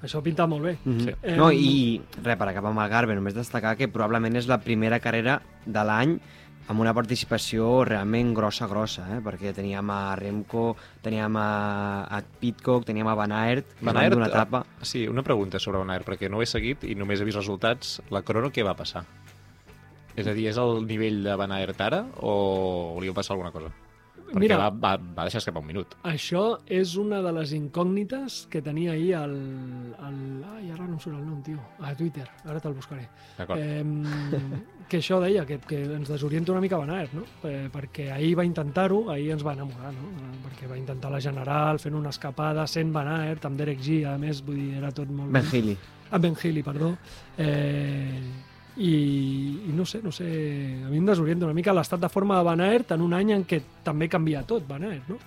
això 0.00 0.22
pinta 0.24 0.46
molt 0.46 0.64
bé. 0.64 0.76
Mm 0.84 0.96
-hmm. 0.96 1.04
Sí. 1.04 1.14
Em, 1.22 1.36
No, 1.36 1.50
i 1.52 2.00
res, 2.22 2.36
per 2.36 2.48
acabar 2.48 2.70
amb 2.70 2.80
el 2.80 2.88
Garbe, 2.88 3.14
només 3.14 3.34
destacar 3.34 3.76
que 3.76 3.88
probablement 3.88 4.36
és 4.36 4.48
la 4.48 4.60
primera 4.60 5.00
carrera 5.00 5.42
de 5.66 5.84
l'any 5.84 6.20
amb 6.70 6.78
una 6.84 6.92
participació 6.94 7.82
realment 7.84 8.30
grossa, 8.36 8.68
grossa, 8.70 9.02
eh? 9.16 9.18
perquè 9.24 9.50
teníem 9.56 9.88
a 9.90 10.14
Remco, 10.14 10.76
teníem 11.02 11.34
a, 11.40 11.48
a 12.06 12.20
Pitcock, 12.22 12.84
teníem 12.86 13.08
a 13.10 13.16
Van 13.18 13.32
Aert, 13.34 13.72
Van 13.82 13.98
Aert, 13.98 14.14
d'una 14.14 14.28
etapa. 14.30 14.62
eh, 14.78 14.84
Sí, 14.86 15.02
una 15.10 15.24
pregunta 15.26 15.58
sobre 15.58 15.82
Van 15.82 15.90
Aert, 15.90 16.06
perquè 16.06 16.30
no 16.30 16.38
ho 16.38 16.44
he 16.44 16.46
seguit 16.46 16.86
i 16.86 16.94
només 16.94 17.20
he 17.20 17.26
vist 17.26 17.40
resultats. 17.40 17.98
La 18.14 18.22
crono 18.22 18.52
què 18.54 18.62
va 18.66 18.76
passar? 18.78 19.02
És 20.14 20.26
a 20.26 20.34
dir, 20.34 20.46
és 20.50 20.58
el 20.58 20.84
nivell 20.86 21.22
de 21.26 21.34
Van 21.38 21.52
Aert 21.58 21.80
ara 21.80 22.04
o 22.22 22.98
li 23.02 23.10
va 23.10 23.18
passar 23.18 23.34
alguna 23.34 23.50
cosa? 23.54 23.70
Perquè 24.30 24.44
Mira, 24.44 24.56
va, 24.60 24.70
va, 24.70 24.90
va 25.16 25.24
deixar 25.26 25.40
escapar 25.42 25.60
un 25.62 25.66
minut. 25.66 25.96
Això 26.06 26.42
és 26.70 26.94
una 27.00 27.18
de 27.24 27.32
les 27.34 27.54
incògnites 27.56 28.44
que 28.50 28.62
tenia 28.62 28.92
ahir 28.94 29.14
el... 29.18 29.32
el 30.06 30.20
ai, 30.52 30.70
ara 30.70 30.84
no 30.86 30.94
em 30.94 31.00
surt 31.02 31.16
el 31.16 31.24
nom, 31.24 31.40
tio. 31.42 31.58
A 31.82 31.94
Twitter, 31.98 32.28
ara 32.44 32.60
te'l 32.62 32.76
buscaré. 32.76 33.08
D'acord. 33.38 33.58
Eh, 33.58 34.84
que 34.90 35.00
això 35.02 35.18
deia, 35.22 35.42
que, 35.48 35.58
que 35.66 35.80
ens 35.96 36.10
desorienta 36.10 36.54
una 36.54 36.62
mica 36.62 36.78
Van 36.78 36.92
Aert, 36.94 37.16
no? 37.18 37.24
Eh, 37.46 37.66
perquè 37.74 38.10
ahir 38.14 38.36
va 38.38 38.46
intentar-ho, 38.46 39.04
ahir 39.10 39.32
ens 39.34 39.42
va 39.46 39.56
enamorar, 39.58 39.90
no? 39.96 40.12
Eh, 40.20 40.36
perquè 40.44 40.70
va 40.70 40.78
intentar 40.78 41.10
la 41.10 41.22
General, 41.22 41.82
fent 41.82 41.98
una 41.98 42.14
escapada, 42.14 42.66
sent 42.70 42.94
Van 42.94 43.10
Aert, 43.16 43.48
amb 43.50 43.58
Derek 43.58 43.82
G, 43.82 44.04
a 44.06 44.14
més, 44.20 44.44
vull 44.46 44.62
dir, 44.62 44.76
era 44.78 44.92
tot 44.94 45.10
molt... 45.10 45.34
Ben 45.34 45.50
Healy. 45.50 45.76
a 46.10 46.22
Ben 46.22 46.38
Healy, 46.38 46.62
perdó. 46.66 46.94
Eh, 47.38 48.46
i, 48.80 48.92
i 49.68 49.74
no 49.76 49.84
sé, 49.84 50.00
no 50.02 50.12
sé, 50.12 50.26
a 50.26 50.88
mi 50.88 51.00
em 51.00 51.08
desorienta 51.08 51.44
una 51.44 51.56
mica 51.56 51.74
l'estat 51.76 52.00
de 52.00 52.08
forma 52.08 52.38
de 52.38 52.46
Van 52.46 52.62
Aert 52.64 52.94
en 52.96 53.04
un 53.04 53.12
any 53.16 53.34
en 53.36 53.44
què 53.48 53.60
també 53.84 54.08
canvia 54.08 54.40
tot, 54.48 54.64
Van 54.68 54.86
Aert, 54.88 55.10
no? 55.12 55.18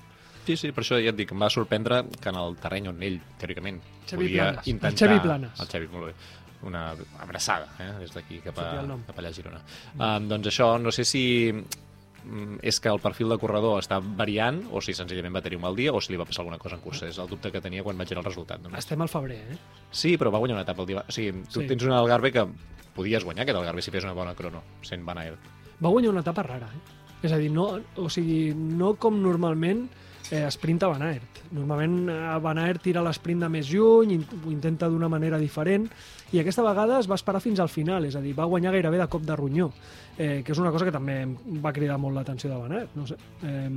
Sí, 0.44 0.58
sí, 0.60 0.72
per 0.76 0.84
això 0.84 0.98
ja 1.00 1.14
et 1.14 1.20
dic, 1.20 1.32
em 1.32 1.44
va 1.46 1.50
sorprendre 1.54 2.02
que 2.20 2.32
en 2.32 2.40
el 2.40 2.58
terreny 2.60 2.90
on 2.92 3.04
ell, 3.06 3.20
teòricament, 3.40 3.78
Xavi 4.10 4.26
podia 4.26 4.48
Planes. 4.50 4.66
El 4.66 4.74
intentar... 4.74 5.08
Xavi 5.08 5.22
Planes. 5.24 5.62
El 5.62 5.70
Xavi, 5.72 5.92
molt 5.94 6.10
bé. 6.10 6.16
Una 6.64 6.82
abraçada, 7.20 7.70
eh? 7.84 7.92
des 8.00 8.12
d'aquí 8.16 8.40
cap, 8.44 8.60
a, 8.64 8.82
el 8.82 8.92
cap 9.08 9.18
allà 9.20 9.32
a 9.32 9.36
Girona. 9.36 9.62
Um, 9.94 10.28
doncs 10.32 10.50
això, 10.52 10.70
no 10.80 10.92
sé 10.96 11.06
si 11.08 11.24
mm, 11.52 12.60
és 12.64 12.80
que 12.80 12.92
el 12.92 13.02
perfil 13.04 13.36
de 13.36 13.38
corredor 13.40 13.82
està 13.84 14.00
variant 14.02 14.62
o 14.72 14.82
si 14.84 14.96
senzillament 14.96 15.36
va 15.36 15.44
tenir 15.44 15.60
un 15.60 15.66
mal 15.68 15.76
dia 15.76 15.94
o 15.94 16.02
si 16.04 16.16
li 16.16 16.20
va 16.20 16.28
passar 16.28 16.44
alguna 16.44 16.60
cosa 16.60 16.80
en 16.80 16.84
cursa. 16.84 17.08
És 17.12 17.20
el 17.20 17.32
dubte 17.32 17.52
que 17.52 17.62
tenia 17.64 17.84
quan 17.84 18.00
vaig 18.00 18.12
veure 18.12 18.24
el 18.24 18.30
resultat. 18.32 18.64
Només. 18.64 18.84
Estem 18.84 19.04
al 19.04 19.12
febrer, 19.12 19.42
eh? 19.56 19.60
Sí, 19.92 20.16
però 20.18 20.32
va 20.32 20.44
guanyar 20.44 20.60
una 20.60 20.68
etapa 20.68 20.84
el 20.84 20.94
dia... 20.94 21.04
O 21.04 21.16
sigui, 21.16 21.44
tu 21.52 21.62
sí. 21.62 21.68
tens 21.72 21.84
un 21.88 21.96
Algarve 22.00 22.32
que 22.32 22.48
podies 22.96 23.26
guanyar 23.26 23.44
aquest 23.44 23.60
Algarve 23.60 23.82
si 23.82 23.92
fes 23.94 24.06
una 24.06 24.16
bona 24.18 24.36
crono, 24.38 24.64
sent 24.86 25.06
Van 25.06 25.20
Aert. 25.22 25.52
Va 25.82 25.90
guanyar 25.90 26.14
una 26.14 26.24
etapa 26.24 26.46
rara, 26.46 26.70
eh? 26.70 27.00
És 27.24 27.32
a 27.32 27.40
dir, 27.40 27.50
no, 27.52 27.70
o 27.96 28.10
sigui, 28.12 28.52
no 28.54 28.96
com 29.00 29.22
normalment 29.24 29.86
eh, 30.32 30.50
sprinta 30.52 30.90
Van 30.92 31.04
Aert. 31.06 31.40
Normalment 31.56 32.10
eh, 32.12 32.18
Van 32.44 32.60
Aert 32.60 32.84
tira 32.84 33.04
l'esprint 33.06 33.44
de 33.46 33.50
més 33.52 33.70
lluny, 33.72 34.18
ho 34.20 34.52
intenta 34.52 34.90
d'una 34.92 35.10
manera 35.12 35.40
diferent, 35.40 35.88
i 36.34 36.42
aquesta 36.42 36.66
vegada 36.66 37.00
es 37.00 37.10
va 37.10 37.16
esperar 37.20 37.42
fins 37.44 37.62
al 37.64 37.72
final, 37.72 38.06
és 38.10 38.18
a 38.20 38.22
dir, 38.24 38.34
va 38.36 38.50
guanyar 38.50 38.74
gairebé 38.76 39.00
de 39.00 39.08
cop 39.08 39.24
de 39.24 39.38
ronyó, 39.40 39.70
eh, 40.18 40.42
que 40.44 40.52
és 40.52 40.60
una 40.60 40.72
cosa 40.76 40.88
que 40.90 40.96
també 40.96 41.22
va 41.64 41.74
cridar 41.76 42.00
molt 42.02 42.18
l'atenció 42.18 42.52
de 42.52 42.60
Van 42.60 42.78
Aert. 42.80 42.96
No 43.00 43.08
sé. 43.08 43.20
eh, 43.44 43.70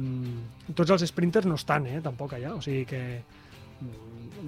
tots 0.74 0.96
els 0.96 1.06
sprinters 1.06 1.46
no 1.46 1.58
estan, 1.60 1.86
eh, 1.86 2.00
tampoc 2.02 2.34
allà, 2.34 2.56
o 2.56 2.62
sigui 2.64 2.84
que 2.84 3.02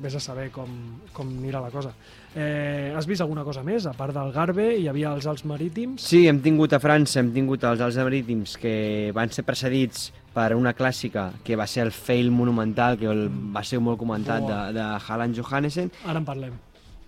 vés 0.02 0.14
a 0.14 0.20
saber 0.20 0.50
com, 0.54 0.68
com 1.12 1.28
anirà 1.38 1.60
la 1.64 1.70
cosa. 1.72 1.92
Eh, 2.34 2.92
has 2.96 3.06
vist 3.08 3.22
alguna 3.24 3.44
cosa 3.44 3.62
més? 3.66 3.86
A 3.88 3.94
part 3.96 4.14
del 4.14 4.32
Garbe, 4.32 4.68
hi 4.76 4.86
havia 4.88 5.14
els 5.16 5.26
Alts 5.26 5.44
Marítims. 5.48 6.04
Sí, 6.04 6.26
hem 6.28 6.40
tingut 6.44 6.72
a 6.76 6.80
França, 6.82 7.20
hem 7.20 7.32
tingut 7.34 7.64
els 7.64 7.80
Alts 7.84 7.98
Marítims 8.02 8.56
que 8.60 9.10
van 9.16 9.32
ser 9.34 9.44
precedits 9.48 10.10
per 10.34 10.52
una 10.54 10.74
clàssica 10.76 11.32
que 11.44 11.56
va 11.58 11.66
ser 11.66 11.86
el 11.86 11.92
fail 11.92 12.30
monumental, 12.30 12.98
que 13.00 13.08
el, 13.10 13.26
va 13.54 13.64
ser 13.64 13.80
molt 13.82 13.98
comentat, 13.98 14.44
de, 14.44 14.54
Buah. 14.54 14.72
de 14.76 14.88
Haaland 15.08 15.40
Johannessen, 15.40 15.90
Ara 16.06 16.20
en 16.20 16.28
parlem. 16.28 16.58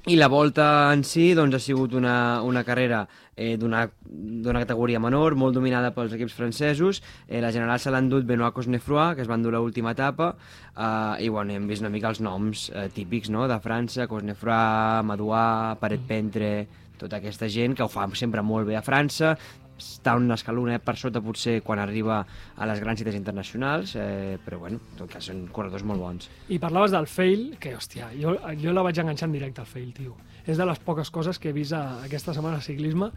I 0.07 0.17
la 0.17 0.29
volta 0.29 0.93
en 0.95 1.03
si 1.05 1.35
doncs, 1.37 1.55
ha 1.55 1.61
sigut 1.61 1.93
una, 1.93 2.41
una 2.41 2.63
carrera 2.65 3.03
eh, 3.37 3.59
d'una 3.61 4.63
categoria 4.63 5.01
menor, 5.01 5.37
molt 5.37 5.55
dominada 5.55 5.91
pels 5.93 6.15
equips 6.17 6.37
francesos. 6.37 7.03
Eh, 7.29 7.43
la 7.45 7.53
general 7.53 7.81
se 7.81 7.93
l'ha 7.93 8.01
endut 8.01 8.25
Benoît 8.25 8.55
Cosnefroy, 8.57 9.15
que 9.15 9.25
es 9.27 9.29
va 9.29 9.37
endur 9.37 9.53
l'última 9.53 9.93
etapa, 9.93 10.33
eh, 10.73 11.25
i 11.27 11.29
bueno, 11.29 11.53
hem 11.53 11.69
vist 11.69 11.85
una 11.85 11.93
mica 11.93 12.09
els 12.09 12.23
noms 12.25 12.71
eh, 12.73 12.89
típics 12.97 13.29
no? 13.29 13.45
de 13.51 13.61
França, 13.61 14.09
Cosnefroy, 14.09 15.05
Madouas, 15.05 15.77
Paret 15.83 16.09
Pentre, 16.09 16.53
tota 17.01 17.21
aquesta 17.21 17.49
gent 17.49 17.77
que 17.77 17.85
ho 17.85 17.93
fa 17.93 18.09
sempre 18.17 18.45
molt 18.45 18.69
bé 18.69 18.77
a 18.77 18.85
França, 18.85 19.35
està 19.81 20.15
un 20.19 20.31
escalonet 20.35 20.85
per 20.87 20.97
sota 21.01 21.23
potser 21.25 21.59
quan 21.67 21.81
arriba 21.83 22.21
a 22.57 22.69
les 22.71 22.81
grans 22.83 23.01
cites 23.01 23.17
internacionals, 23.19 23.97
eh, 23.99 24.39
però 24.45 24.61
bueno, 24.63 24.81
en 24.93 25.01
tot 25.01 25.11
cas 25.13 25.27
són 25.31 25.47
corredors 25.53 25.85
molt 25.89 26.05
bons. 26.05 26.31
I 26.49 26.61
parlaves 26.63 26.95
del 26.95 27.09
fail, 27.11 27.47
que, 27.61 27.75
hòstia, 27.77 28.13
jo, 28.21 28.37
jo 28.61 28.75
la 28.77 28.85
vaig 28.87 29.01
enganxar 29.03 29.31
en 29.31 29.39
directe 29.39 29.65
al 29.65 29.71
fail, 29.71 29.93
tio. 29.97 30.17
És 30.47 30.61
de 30.61 30.67
les 30.69 30.81
poques 30.85 31.11
coses 31.13 31.39
que 31.39 31.51
he 31.51 31.57
vist 31.57 31.77
a, 31.77 32.01
aquesta 32.07 32.35
setmana 32.37 32.61
a 32.61 32.65
ciclisme 32.65 33.11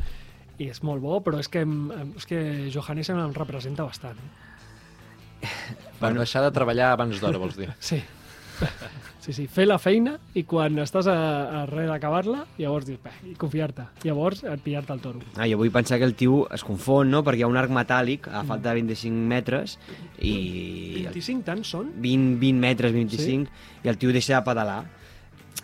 i 0.62 0.70
és 0.70 0.84
molt 0.86 1.01
bo, 1.03 1.20
però 1.25 1.39
és 1.41 1.50
que, 1.50 1.63
és 2.17 2.27
que 2.29 2.41
Johannessen 2.74 3.22
em 3.22 3.34
representa 3.36 3.88
bastant. 3.88 4.20
Eh? 5.43 5.50
Per 6.00 6.13
deixar 6.15 6.43
de 6.46 6.53
treballar 6.55 6.93
abans 6.93 7.20
d'hora, 7.22 7.41
vols 7.41 7.58
dir? 7.60 7.72
Sí. 7.84 8.01
Sí, 9.24 9.32
sí, 9.32 9.46
fer 9.48 9.63
la 9.70 9.77
feina 9.80 10.18
i 10.36 10.42
quan 10.44 10.75
estàs 10.84 11.08
a, 11.08 11.13
a 11.15 11.60
res 11.70 11.88
d'acabar-la, 11.88 12.42
llavors 12.60 12.89
dius, 12.89 13.00
"Bé", 13.00 13.13
i 13.30 13.36
confiar-te. 13.39 13.86
Llavors, 14.03 14.42
et 14.44 14.60
pillar-te 14.65 14.92
el 14.92 15.00
toro. 15.00 15.22
Ah, 15.38 15.48
jo 15.48 15.56
vull 15.62 15.72
pensar 15.72 15.98
que 16.01 16.03
el 16.10 16.13
tio 16.20 16.42
es 16.51 16.65
confon, 16.68 17.10
no? 17.10 17.22
Perquè 17.24 17.39
hi 17.39 17.46
ha 17.48 17.48
un 17.48 17.56
arc 17.56 17.72
metàl·lic 17.72 18.27
a 18.27 18.44
falta 18.44 18.74
de 18.74 18.82
25 18.82 19.15
metres 19.32 19.77
i... 20.20 21.06
25 21.08 21.48
tants 21.48 21.72
són? 21.72 21.94
20, 22.03 22.36
20 22.42 22.60
metres, 22.60 22.92
25, 22.92 23.48
sí? 23.48 23.80
i 23.86 23.94
el 23.94 23.98
tio 24.01 24.12
deixa 24.12 24.36
de 24.36 24.44
pedalar. 24.44 24.82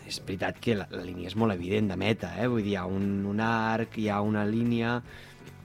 És 0.07 0.21
veritat 0.23 0.57
que 0.63 0.79
la, 0.79 0.87
la 0.95 1.03
línia 1.03 1.27
és 1.27 1.35
molt 1.35 1.51
evident 1.53 1.91
de 1.91 1.97
meta, 1.99 2.31
eh? 2.39 2.47
Vull 2.47 2.63
dir, 2.63 2.77
hi 2.77 2.79
ha 2.79 2.85
un, 2.87 3.25
un 3.27 3.43
arc, 3.43 3.99
hi 3.99 4.07
ha 4.07 4.21
una 4.23 4.45
línia, 4.47 5.01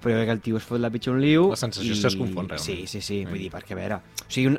però 0.03 0.17
jo 0.17 0.19
crec 0.19 0.27
que 0.33 0.35
el 0.41 0.43
tio 0.51 0.59
es 0.59 0.67
fot 0.67 0.83
la 0.83 0.91
pitjor 0.91 1.15
un 1.15 1.23
liu... 1.23 1.47
La 1.55 1.57
sensació 1.63 1.95
és 1.95 2.03
que 2.03 2.11
es 2.11 2.17
confon, 2.19 2.51
realment. 2.51 2.65
Sí, 2.67 2.89
sí, 2.91 3.01
sí, 3.01 3.23
vull 3.29 3.39
dir, 3.39 3.53
perquè 3.55 3.79
a 3.79 3.79
veure... 3.79 4.03
O 4.27 4.27
sigui, 4.27 4.51
un, 4.51 4.59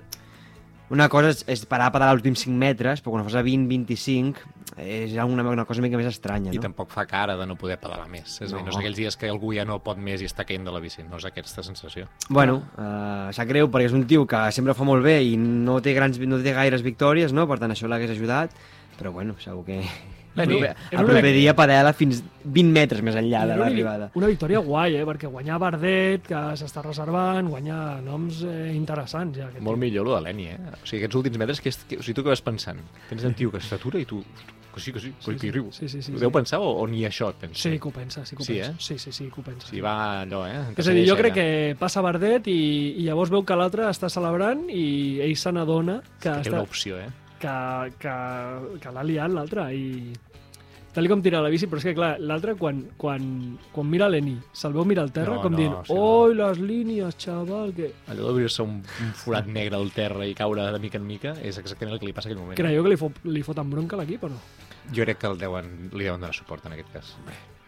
una 0.94 1.08
cosa 1.10 1.30
és, 1.34 1.44
és 1.48 1.66
parar 1.66 1.88
a 1.88 1.94
pedalar 1.96 2.14
els 2.14 2.22
últims 2.22 2.44
5 2.46 2.58
metres, 2.58 3.02
però 3.02 3.16
quan 3.16 3.26
fas 3.26 3.36
a 3.40 3.44
20-25 3.44 4.44
és 4.78 5.14
una, 5.24 5.44
una 5.48 5.64
cosa 5.66 5.80
una 5.80 5.88
mica 5.88 5.98
més 5.98 6.10
estranya, 6.10 6.52
I 6.52 6.58
no? 6.60 6.62
tampoc 6.66 6.90
fa 6.92 7.06
cara 7.08 7.38
de 7.40 7.46
no 7.48 7.56
poder 7.56 7.78
pedalar 7.80 8.10
més. 8.12 8.42
És 8.42 8.52
a 8.52 8.58
dir, 8.58 8.60
no 8.60 8.66
No. 8.66 8.70
és 8.74 8.78
aquells 8.82 8.98
dies 8.98 9.16
que 9.18 9.30
algú 9.32 9.54
ja 9.56 9.64
no 9.66 9.80
pot 9.80 9.98
més 9.98 10.22
i 10.22 10.26
està 10.28 10.44
caient 10.46 10.66
de 10.68 10.72
la 10.74 10.82
bici. 10.84 11.04
No 11.10 11.18
és 11.18 11.26
aquesta 11.26 11.64
sensació. 11.64 12.08
Bueno, 12.30 12.58
uh, 12.78 13.32
sap 13.34 13.48
greu 13.48 13.70
perquè 13.72 13.88
és 13.88 13.94
un 13.96 14.04
tio 14.06 14.26
que 14.28 14.42
sempre 14.52 14.74
fa 14.76 14.84
molt 14.84 15.04
bé 15.06 15.22
i 15.24 15.38
no 15.38 15.80
té, 15.82 15.94
grans, 15.94 16.20
no 16.20 16.42
té 16.44 16.54
gaires 16.54 16.84
victòries, 16.84 17.32
no? 17.34 17.48
per 17.48 17.58
tant 17.60 17.72
això 17.72 17.88
l'hagués 17.88 18.12
ajudat, 18.12 18.52
però 19.00 19.12
bueno, 19.16 19.36
segur 19.40 19.64
que 19.66 19.82
el 20.44 20.50
proper, 20.50 20.72
el 20.92 21.06
proper 21.06 21.34
dia 21.34 21.54
pedala 21.56 21.94
fins 21.94 22.24
20 22.44 22.72
metres 22.76 23.02
més 23.02 23.16
enllà 23.16 23.46
de 23.48 23.56
l'arribada. 23.58 24.10
una 24.16 24.28
victòria 24.28 24.60
guai, 24.60 24.96
eh? 25.00 25.06
perquè 25.08 25.28
guanyar 25.32 25.58
Bardet, 25.60 26.28
que 26.28 26.42
s'està 26.60 26.84
reservant, 26.84 27.48
guanyar 27.50 28.02
noms 28.04 28.44
eh, 28.44 28.74
interessants. 28.76 29.38
Ja, 29.38 29.48
Molt 29.60 29.76
tio. 29.76 29.78
millor 29.86 30.06
lo 30.06 30.16
de 30.18 30.22
l'Eni, 30.28 30.48
eh? 30.52 30.58
O 30.76 30.86
sigui, 30.86 31.04
aquests 31.04 31.16
últims 31.22 31.38
metres, 31.42 31.62
que, 31.62 31.70
és, 31.70 31.80
que, 31.88 31.98
o 31.98 32.04
sigui, 32.04 32.16
tu 32.20 32.24
què 32.28 32.34
vas 32.36 32.42
pensant? 32.46 32.80
Tens 33.10 33.24
el 33.24 33.34
tio 33.36 33.52
que 33.52 33.60
s'atura 33.64 34.00
i 34.00 34.06
tu... 34.06 34.22
Que 34.76 34.82
sí, 34.84 34.92
que 34.92 35.00
sí, 35.00 35.14
que, 35.24 35.38
que 35.40 35.48
hi 35.48 35.50
arribo. 35.54 35.70
Sí, 35.72 35.88
sí, 35.88 36.02
sí, 36.04 36.12
Ho 36.12 36.18
sí. 36.18 36.20
deu 36.20 36.32
pensar 36.36 36.58
o, 36.60 36.68
o 36.82 36.86
ni 36.92 37.06
això 37.08 37.30
et 37.32 37.38
pensa? 37.40 37.62
Sí, 37.62 37.78
que 37.80 37.88
ho 37.88 37.92
pensa, 37.96 38.26
sí 38.28 38.36
que 38.36 38.44
ho 38.44 38.46
Sí, 38.46 38.58
pensa. 38.58 38.72
eh? 38.72 38.76
Sí, 38.84 38.98
sí, 39.00 39.12
sí, 39.16 39.30
que 39.34 39.40
ho 39.40 39.44
pensa. 39.46 39.70
Sí, 39.70 39.80
va 39.80 39.94
allò, 40.26 40.42
eh? 40.52 40.58
És 40.76 40.90
a 40.92 40.92
dir, 40.92 41.06
jo 41.08 41.16
crec 41.16 41.34
que 41.38 41.46
passa 41.80 42.02
Bardet 42.04 42.50
i, 42.52 42.58
i 43.00 43.06
llavors 43.08 43.32
veu 43.32 43.46
que 43.48 43.56
l'altre 43.56 43.88
està 43.88 44.10
celebrant 44.12 44.66
i 44.68 45.22
ell 45.24 45.38
se 45.40 45.54
n'adona 45.56 46.02
que, 46.20 46.28
Que 46.28 46.34
està, 46.42 46.58
una 46.58 46.66
opció, 46.68 47.00
eh? 47.00 47.08
Que, 47.42 47.58
que, 48.02 48.16
que 48.82 48.96
l'ha 48.96 49.04
liat 49.06 49.34
l'altre 49.34 49.68
i 49.76 50.14
tal 50.96 51.10
com 51.12 51.20
tira 51.20 51.42
la 51.44 51.50
bici, 51.52 51.68
però 51.68 51.82
és 51.82 51.86
que 51.90 51.94
clar, 51.96 52.14
l'altre 52.24 52.54
quan, 52.56 52.78
quan, 52.96 53.24
quan 53.76 53.88
mira 53.92 54.08
l'Eni, 54.08 54.38
se'l 54.56 54.72
veu 54.78 54.86
mirar 54.88 55.04
al 55.04 55.12
terra 55.16 55.34
No, 55.36 55.42
com 55.44 55.52
no, 55.52 55.60
dient, 55.60 55.74
sí, 55.84 55.92
no. 55.92 56.06
oi, 56.22 56.36
les 56.40 56.62
línies, 56.64 57.18
xaval, 57.20 57.74
que... 57.76 57.90
Allò 58.14 58.30
d'obrir-se 58.30 58.64
un, 58.64 58.78
un 59.04 59.10
forat 59.20 59.50
negre 59.52 59.76
al 59.76 59.92
terra 59.92 60.24
i 60.24 60.32
caure 60.38 60.70
de 60.72 60.80
mica 60.80 61.02
en 61.02 61.04
mica 61.10 61.34
és 61.42 61.60
exactament 61.60 61.98
el 61.98 62.00
que 62.00 62.08
li 62.08 62.16
passa 62.16 62.32
en 62.32 62.36
aquell 62.36 62.46
moment. 62.46 62.60
Creieu 62.62 62.86
que 62.86 62.94
li, 62.94 63.00
fot, 63.02 63.20
li 63.28 63.44
foten 63.44 63.76
bronca 63.76 64.00
a 64.00 64.02
l'equip 64.02 64.24
o 64.24 64.32
no? 64.32 64.40
Jo 64.96 65.04
crec 65.04 65.20
que 65.20 65.34
el 65.34 65.36
deuen, 65.42 65.68
li 65.92 66.08
deuen 66.08 66.24
donar 66.24 66.38
suport 66.38 66.64
en 66.70 66.78
aquest 66.78 66.96
cas. 66.96 67.12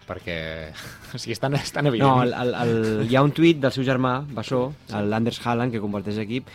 Perquè, 0.07 0.39
o 1.11 1.19
sigui, 1.19 1.35
és 1.35 1.43
tan, 1.43 1.59
és 1.59 1.75
tan 1.75 1.91
evident. 1.91 2.07
No, 2.07 2.23
el, 2.23 2.31
el, 2.31 2.55
el, 2.63 3.03
hi 3.11 3.19
ha 3.19 3.27
un 3.27 3.35
tuit 3.35 3.59
del 3.59 3.75
seu 3.75 3.83
germà, 3.83 4.21
Bassó, 4.39 4.69
l'Anders 4.87 5.43
Haaland, 5.43 5.75
que 5.75 5.83
comparteix 5.83 6.23
equip, 6.23 6.47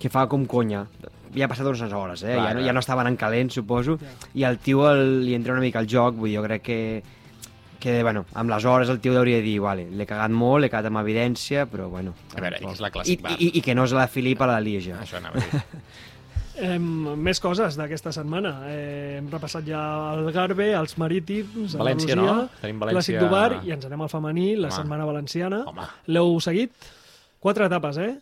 que 0.00 0.08
fa 0.08 0.24
com 0.32 0.48
conya. 0.48 0.86
Ja 1.34 1.44
ha 1.46 1.48
passat 1.50 1.66
unes 1.66 1.92
hores, 1.92 2.22
eh? 2.22 2.34
Clar, 2.36 2.48
ja, 2.48 2.54
no, 2.54 2.64
ja 2.68 2.72
no 2.72 2.80
estaven 2.80 3.06
en 3.10 3.16
calent, 3.16 3.50
suposo. 3.50 3.98
Ja. 3.98 4.14
I 4.34 4.44
el 4.50 4.58
tio 4.58 4.88
el, 4.90 5.24
li 5.26 5.34
entra 5.34 5.52
una 5.52 5.62
mica 5.64 5.80
al 5.82 5.88
joc, 5.90 6.14
vull 6.16 6.30
dir, 6.30 6.38
jo 6.38 6.46
crec 6.46 6.62
que 6.62 6.80
que, 7.84 7.98
bueno, 8.02 8.22
amb 8.32 8.48
les 8.48 8.64
hores 8.64 8.88
el 8.88 8.96
tio 8.98 9.12
hauria 9.18 9.36
de 9.36 9.42
dir, 9.44 9.58
vale, 9.60 9.82
l'he 9.92 10.06
cagat 10.08 10.32
molt, 10.32 10.62
l'he 10.62 10.70
cagat 10.72 10.86
amb 10.88 11.02
evidència, 11.02 11.66
però, 11.68 11.90
bueno... 11.92 12.14
A 12.32 12.40
veure, 12.40 12.56
és 12.64 12.80
la 12.80 12.88
I, 12.88 12.92
clàssic 12.94 13.20
bar. 13.26 13.34
i, 13.36 13.50
I 13.58 13.60
que 13.60 13.74
no 13.76 13.84
és 13.84 13.92
la 13.92 14.06
Filipa 14.08 14.46
a 14.46 14.54
la 14.54 14.60
Lieja. 14.64 14.96
Això 15.04 15.18
anava 15.20 15.36
a 15.36 15.44
dir. 15.44 15.60
Eh, 16.54 16.78
més 16.78 17.40
coses 17.42 17.74
d'aquesta 17.74 18.12
setmana. 18.14 18.52
Eh, 18.70 19.16
hem 19.18 19.26
repassat 19.26 19.64
ja 19.66 19.80
el 20.14 20.28
Garbe, 20.30 20.68
els 20.78 20.92
Marítims, 21.02 21.74
València, 21.74 22.14
Andalusia, 22.14 22.44
no? 22.46 22.60
Tenim 22.60 22.78
València- 22.78 22.94
Clàssic 22.94 23.18
d'Ubar, 23.24 23.56
i 23.66 23.72
ens 23.74 23.86
anem 23.88 24.04
al 24.06 24.08
femení, 24.12 24.44
la 24.54 24.68
Home. 24.68 24.76
setmana 24.76 25.04
valenciana. 25.08 25.64
L'heu 26.06 26.38
seguit? 26.40 26.70
Quatre 27.42 27.66
etapes, 27.66 27.98
eh? 27.98 28.12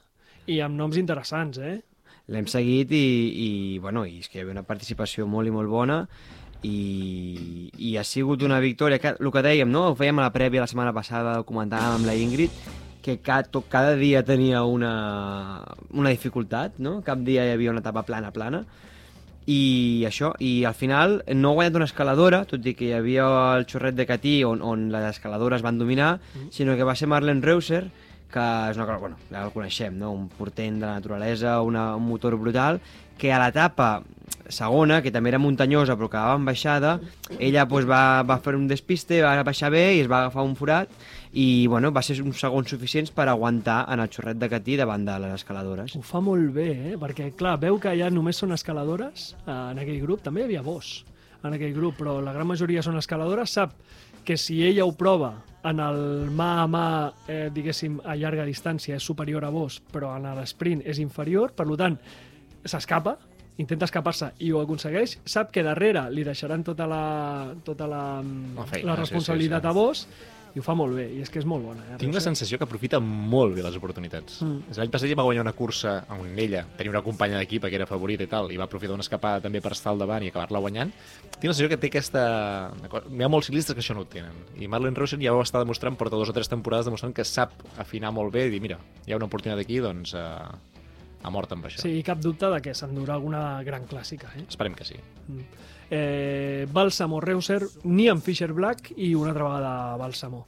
I 0.48 0.60
amb 0.64 0.80
noms 0.80 0.96
interessants, 0.96 1.58
eh? 1.60 1.82
L'hem 2.30 2.46
seguit 2.46 2.92
i, 2.94 3.06
i, 3.46 3.48
bueno, 3.82 4.04
i 4.06 4.20
és 4.22 4.30
que 4.30 4.38
hi 4.38 4.44
havia 4.44 4.54
una 4.54 4.66
participació 4.68 5.26
molt 5.26 5.50
i 5.50 5.54
molt 5.54 5.70
bona 5.70 6.04
i, 6.62 7.70
i 7.78 7.96
ha 7.98 8.04
sigut 8.06 8.42
una 8.46 8.60
victòria, 8.62 9.00
que, 9.02 9.16
el 9.18 9.32
que 9.34 9.42
dèiem, 9.42 9.70
no? 9.70 9.88
ho 9.90 9.98
fèiem 9.98 10.20
a 10.20 10.28
la 10.28 10.34
prèvia 10.34 10.62
la 10.62 10.70
setmana 10.70 10.94
passada, 10.94 11.40
ho 11.40 11.48
comentàvem 11.48 11.98
amb 11.98 12.08
la 12.08 12.14
Ingrid, 12.18 12.54
que 13.02 13.18
cada, 13.18 13.48
tot, 13.50 13.66
cada 13.68 13.96
dia 13.98 14.22
tenia 14.22 14.62
una, 14.62 14.94
una 15.90 16.14
dificultat, 16.14 16.78
no? 16.78 17.00
cap 17.02 17.22
dia 17.26 17.48
hi 17.48 17.56
havia 17.56 17.74
una 17.74 17.82
etapa 17.82 18.06
plana, 18.06 18.30
plana, 18.34 18.62
i 19.50 20.04
això, 20.06 20.30
i 20.38 20.62
al 20.68 20.76
final 20.78 21.16
no 21.34 21.50
ha 21.50 21.58
guanyat 21.58 21.80
una 21.80 21.88
escaladora, 21.90 22.44
tot 22.46 22.62
i 22.62 22.76
que 22.78 22.92
hi 22.92 22.94
havia 22.94 23.26
el 23.56 23.66
xorret 23.66 23.98
de 23.98 24.06
Catí 24.06 24.36
on, 24.46 24.62
on 24.62 24.86
les 24.94 25.08
escaladores 25.16 25.66
van 25.66 25.80
dominar, 25.82 26.20
sinó 26.54 26.78
que 26.78 26.86
va 26.86 26.94
ser 26.94 27.10
Marlen 27.10 27.42
Reuser, 27.42 27.88
que 28.32 28.48
és 28.70 28.80
una 28.80 28.88
cosa, 28.88 28.98
bueno, 29.02 29.20
ja 29.30 29.44
el 29.44 29.52
coneixem, 29.54 29.98
no? 30.00 30.12
un 30.16 30.26
portent 30.32 30.80
de 30.80 30.86
la 30.86 30.96
naturalesa, 30.98 31.60
una, 31.62 31.92
un 31.96 32.08
motor 32.08 32.36
brutal, 32.40 32.80
que 33.20 33.32
a 33.32 33.38
l'etapa 33.42 34.02
segona, 34.52 35.00
que 35.02 35.12
també 35.14 35.30
era 35.30 35.40
muntanyosa 35.40 35.94
però 35.98 36.08
quedava 36.10 36.36
en 36.38 36.46
baixada, 36.48 36.96
ella 37.38 37.64
doncs, 37.68 37.86
va, 37.88 38.22
va 38.26 38.38
fer 38.42 38.56
un 38.58 38.66
despiste, 38.70 39.20
va 39.22 39.36
baixar 39.46 39.70
bé 39.72 39.84
i 39.96 40.02
es 40.02 40.10
va 40.10 40.24
agafar 40.24 40.44
un 40.48 40.56
forat 40.58 40.90
i 41.32 41.66
bueno, 41.70 41.92
va 41.94 42.02
ser 42.04 42.18
uns 42.24 42.40
segons 42.42 42.68
suficients 42.68 43.12
per 43.14 43.28
aguantar 43.30 43.84
en 43.92 44.02
el 44.02 44.10
xorret 44.12 44.40
de 44.40 44.50
Catí 44.52 44.76
davant 44.80 45.06
de 45.06 45.16
les 45.22 45.38
escaladores. 45.38 45.96
Ho 45.96 46.02
fa 46.04 46.20
molt 46.24 46.52
bé, 46.56 46.68
eh? 46.92 46.98
Perquè, 47.00 47.30
clar, 47.38 47.56
veu 47.62 47.78
que 47.80 47.94
ja 47.98 48.10
només 48.12 48.40
són 48.42 48.52
escaladores 48.52 49.32
eh, 49.46 49.54
en 49.54 49.80
aquell 49.80 50.02
grup. 50.02 50.24
També 50.26 50.42
hi 50.42 50.50
havia 50.50 50.66
Bosch. 50.66 51.08
en 51.42 51.56
aquell 51.56 51.72
grup, 51.74 51.96
però 51.98 52.20
la 52.22 52.30
gran 52.30 52.46
majoria 52.46 52.84
són 52.86 52.94
escaladores, 53.00 53.50
sap 53.50 53.72
que 54.24 54.36
si 54.36 54.62
ella 54.66 54.84
ho 54.84 54.92
prova 54.96 55.34
en 55.64 55.80
el 55.80 56.30
mà 56.30 56.62
a 56.62 56.66
mà, 56.66 56.86
eh, 57.28 57.50
diguéssim, 57.54 58.00
a 58.04 58.16
llarga 58.16 58.44
distància 58.44 58.96
és 58.96 59.02
superior 59.02 59.44
a 59.44 59.50
vos, 59.50 59.80
però 59.92 60.16
en 60.16 60.26
l'esprint 60.36 60.82
és 60.84 60.98
inferior, 60.98 61.52
per 61.54 61.66
tant, 61.76 61.98
s'escapa, 62.64 63.16
intenta 63.58 63.84
escapar-se 63.84 64.32
i 64.40 64.50
ho 64.52 64.60
aconsegueix, 64.62 65.18
sap 65.24 65.52
que 65.52 65.62
darrere 65.62 66.08
li 66.10 66.24
deixaran 66.24 66.64
tota 66.64 66.86
la, 66.86 67.54
tota 67.64 67.86
la, 67.86 68.22
La 68.56 68.66
feina, 68.66 68.90
la 68.90 68.96
sí, 68.96 69.00
responsabilitat 69.02 69.62
sí, 69.62 69.66
sí. 69.66 69.68
a 69.68 69.72
vos 69.72 70.06
i 70.52 70.60
ho 70.60 70.64
fa 70.64 70.74
molt 70.76 70.96
bé, 70.98 71.06
i 71.16 71.22
és 71.24 71.30
que 71.32 71.40
és 71.40 71.46
molt 71.48 71.64
bona. 71.64 71.84
Eh? 71.94 71.98
Tinc 72.00 72.14
la 72.16 72.22
sensació 72.24 72.58
que 72.60 72.66
aprofita 72.66 73.00
molt 73.00 73.54
bé 73.56 73.64
les 73.64 73.76
oportunitats. 73.78 74.42
Mm. 74.44 74.74
L'any 74.76 74.92
passat 74.92 75.08
ja 75.08 75.16
va 75.18 75.24
guanyar 75.24 75.44
una 75.46 75.54
cursa 75.56 75.94
on 76.12 76.38
ella 76.38 76.64
tenia 76.76 76.92
una 76.92 77.02
companya 77.04 77.40
d'equip 77.40 77.64
que 77.68 77.78
era 77.78 77.86
favorita 77.88 78.26
i 78.26 78.30
tal, 78.30 78.52
i 78.52 78.58
va 78.60 78.66
aprofitar 78.68 78.96
una 78.96 79.06
escapada 79.06 79.40
també 79.44 79.62
per 79.64 79.72
estar 79.76 79.92
al 79.94 80.02
davant 80.02 80.26
i 80.26 80.32
acabar-la 80.32 80.60
guanyant. 80.60 80.92
Tinc 81.38 81.48
la 81.48 81.54
sensació 81.54 81.70
que 81.72 81.80
té 81.80 81.92
aquesta... 81.92 82.24
Hi 82.82 83.24
ha 83.24 83.30
molts 83.32 83.48
ciclistes 83.48 83.76
que 83.76 83.84
això 83.84 83.96
no 83.96 84.04
ho 84.04 84.10
tenen. 84.12 84.36
I 84.60 84.68
Marlene 84.68 84.98
Reuser 84.98 85.20
ja 85.22 85.32
ho 85.32 85.40
està 85.44 85.62
demostrant, 85.62 85.96
porta 85.96 86.20
dues 86.20 86.32
o 86.32 86.36
tres 86.36 86.52
temporades 86.52 86.90
demostrant 86.90 87.16
que 87.16 87.24
sap 87.24 87.56
afinar 87.80 88.12
molt 88.12 88.34
bé 88.34 88.46
i 88.48 88.52
dir, 88.52 88.60
mira, 88.64 88.80
hi 89.06 89.14
ha 89.14 89.20
una 89.20 89.30
oportunitat 89.30 89.64
aquí, 89.64 89.80
doncs 89.84 90.12
eh, 90.18 90.71
a 91.22 91.30
mort 91.30 91.52
amb 91.52 91.64
això. 91.66 91.78
Sí, 91.82 91.90
i 91.98 92.02
cap 92.02 92.18
dubte 92.20 92.50
de 92.50 92.60
que 92.60 92.74
s'endurà 92.74 93.14
alguna 93.14 93.62
gran 93.62 93.86
clàssica. 93.86 94.32
Eh? 94.36 94.44
Esperem 94.48 94.74
que 94.74 94.84
sí. 94.84 94.96
eh, 95.90 96.66
Bàlsamo 96.72 97.20
Reuser, 97.20 97.62
Niam 97.84 98.20
Fisher 98.20 98.52
Black 98.52 98.92
i 98.96 99.14
una 99.14 99.30
altra 99.30 99.44
vegada 99.48 99.96
Bàlsamo. 99.96 100.44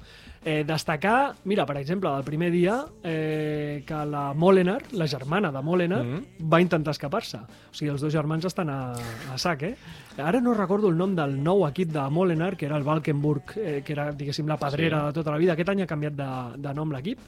Eh, 0.46 0.62
destacar, 0.62 1.34
mira, 1.44 1.64
per 1.64 1.78
exemple, 1.78 2.10
del 2.10 2.22
primer 2.24 2.50
dia, 2.52 2.84
eh, 3.02 3.82
que 3.86 3.94
la 4.04 4.34
Molenar, 4.34 4.82
la 4.92 5.06
germana 5.08 5.50
de 5.50 5.62
Molenar, 5.62 6.02
Mhm. 6.04 6.24
va 6.52 6.60
intentar 6.60 6.90
escapar-se. 6.92 7.38
O 7.38 7.72
sigui, 7.72 7.90
els 7.90 8.00
dos 8.02 8.12
germans 8.12 8.44
estan 8.44 8.68
a, 8.68 8.92
a 9.32 9.38
sac, 9.38 9.62
eh? 9.62 9.76
Ara 10.18 10.40
no 10.42 10.52
recordo 10.52 10.88
el 10.90 10.98
nom 10.98 11.14
del 11.16 11.42
nou 11.42 11.66
equip 11.66 11.88
de 11.92 12.10
Molenar, 12.10 12.58
que 12.58 12.66
era 12.66 12.76
el 12.76 12.82
Valkenburg, 12.84 13.56
eh, 13.56 13.82
que 13.84 13.92
era, 13.94 14.12
diguéssim, 14.12 14.46
la 14.46 14.58
pedrera 14.58 15.00
Sí. 15.00 15.06
de 15.06 15.12
tota 15.14 15.30
la 15.30 15.38
vida. 15.38 15.54
Aquest 15.54 15.68
any 15.70 15.80
ha 15.82 15.86
canviat 15.86 16.12
de, 16.12 16.58
de 16.60 16.74
nom 16.74 16.92
l'equip. 16.92 17.18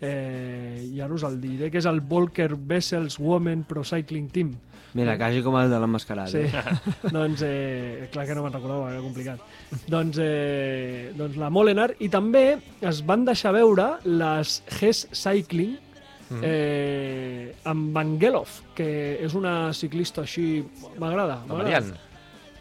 Eh, 0.00 0.88
I 0.94 1.00
ara 1.04 1.12
us 1.14 1.22
el 1.28 1.40
diré, 1.42 1.70
que 1.70 1.78
és 1.78 1.86
el 1.86 2.00
Volker 2.00 2.54
Wessels 2.54 3.18
Women 3.20 3.64
Pro 3.68 3.82
Cycling 3.84 4.30
Team. 4.32 4.54
Mira, 4.94 5.14
quasi 5.20 5.42
com 5.44 5.54
el 5.60 5.68
de 5.70 5.78
l'emmascarada. 5.78 6.26
Sí, 6.32 6.40
doncs 7.14 7.42
eh, 7.46 8.08
clar 8.10 8.24
que 8.26 8.34
no 8.34 8.42
me'n 8.42 8.52
recordava, 8.56 8.88
era 8.90 9.02
complicat. 9.04 9.38
doncs, 9.86 10.18
eh, 10.18 11.12
doncs 11.14 11.36
la 11.38 11.50
Molenar 11.52 11.92
i 12.00 12.08
també 12.10 12.56
es 12.80 13.04
van 13.06 13.22
deixar 13.28 13.52
veure 13.54 13.92
les 14.08 14.62
Hess 14.80 15.06
Cycling 15.12 15.76
Mm. 16.30 16.44
eh, 16.46 17.54
amb 17.66 17.88
Vangelov, 17.92 18.46
que 18.78 19.18
és 19.18 19.32
una 19.34 19.72
ciclista 19.74 20.22
així... 20.22 20.60
M'agrada. 21.02 21.40
Marianne. 21.48 21.96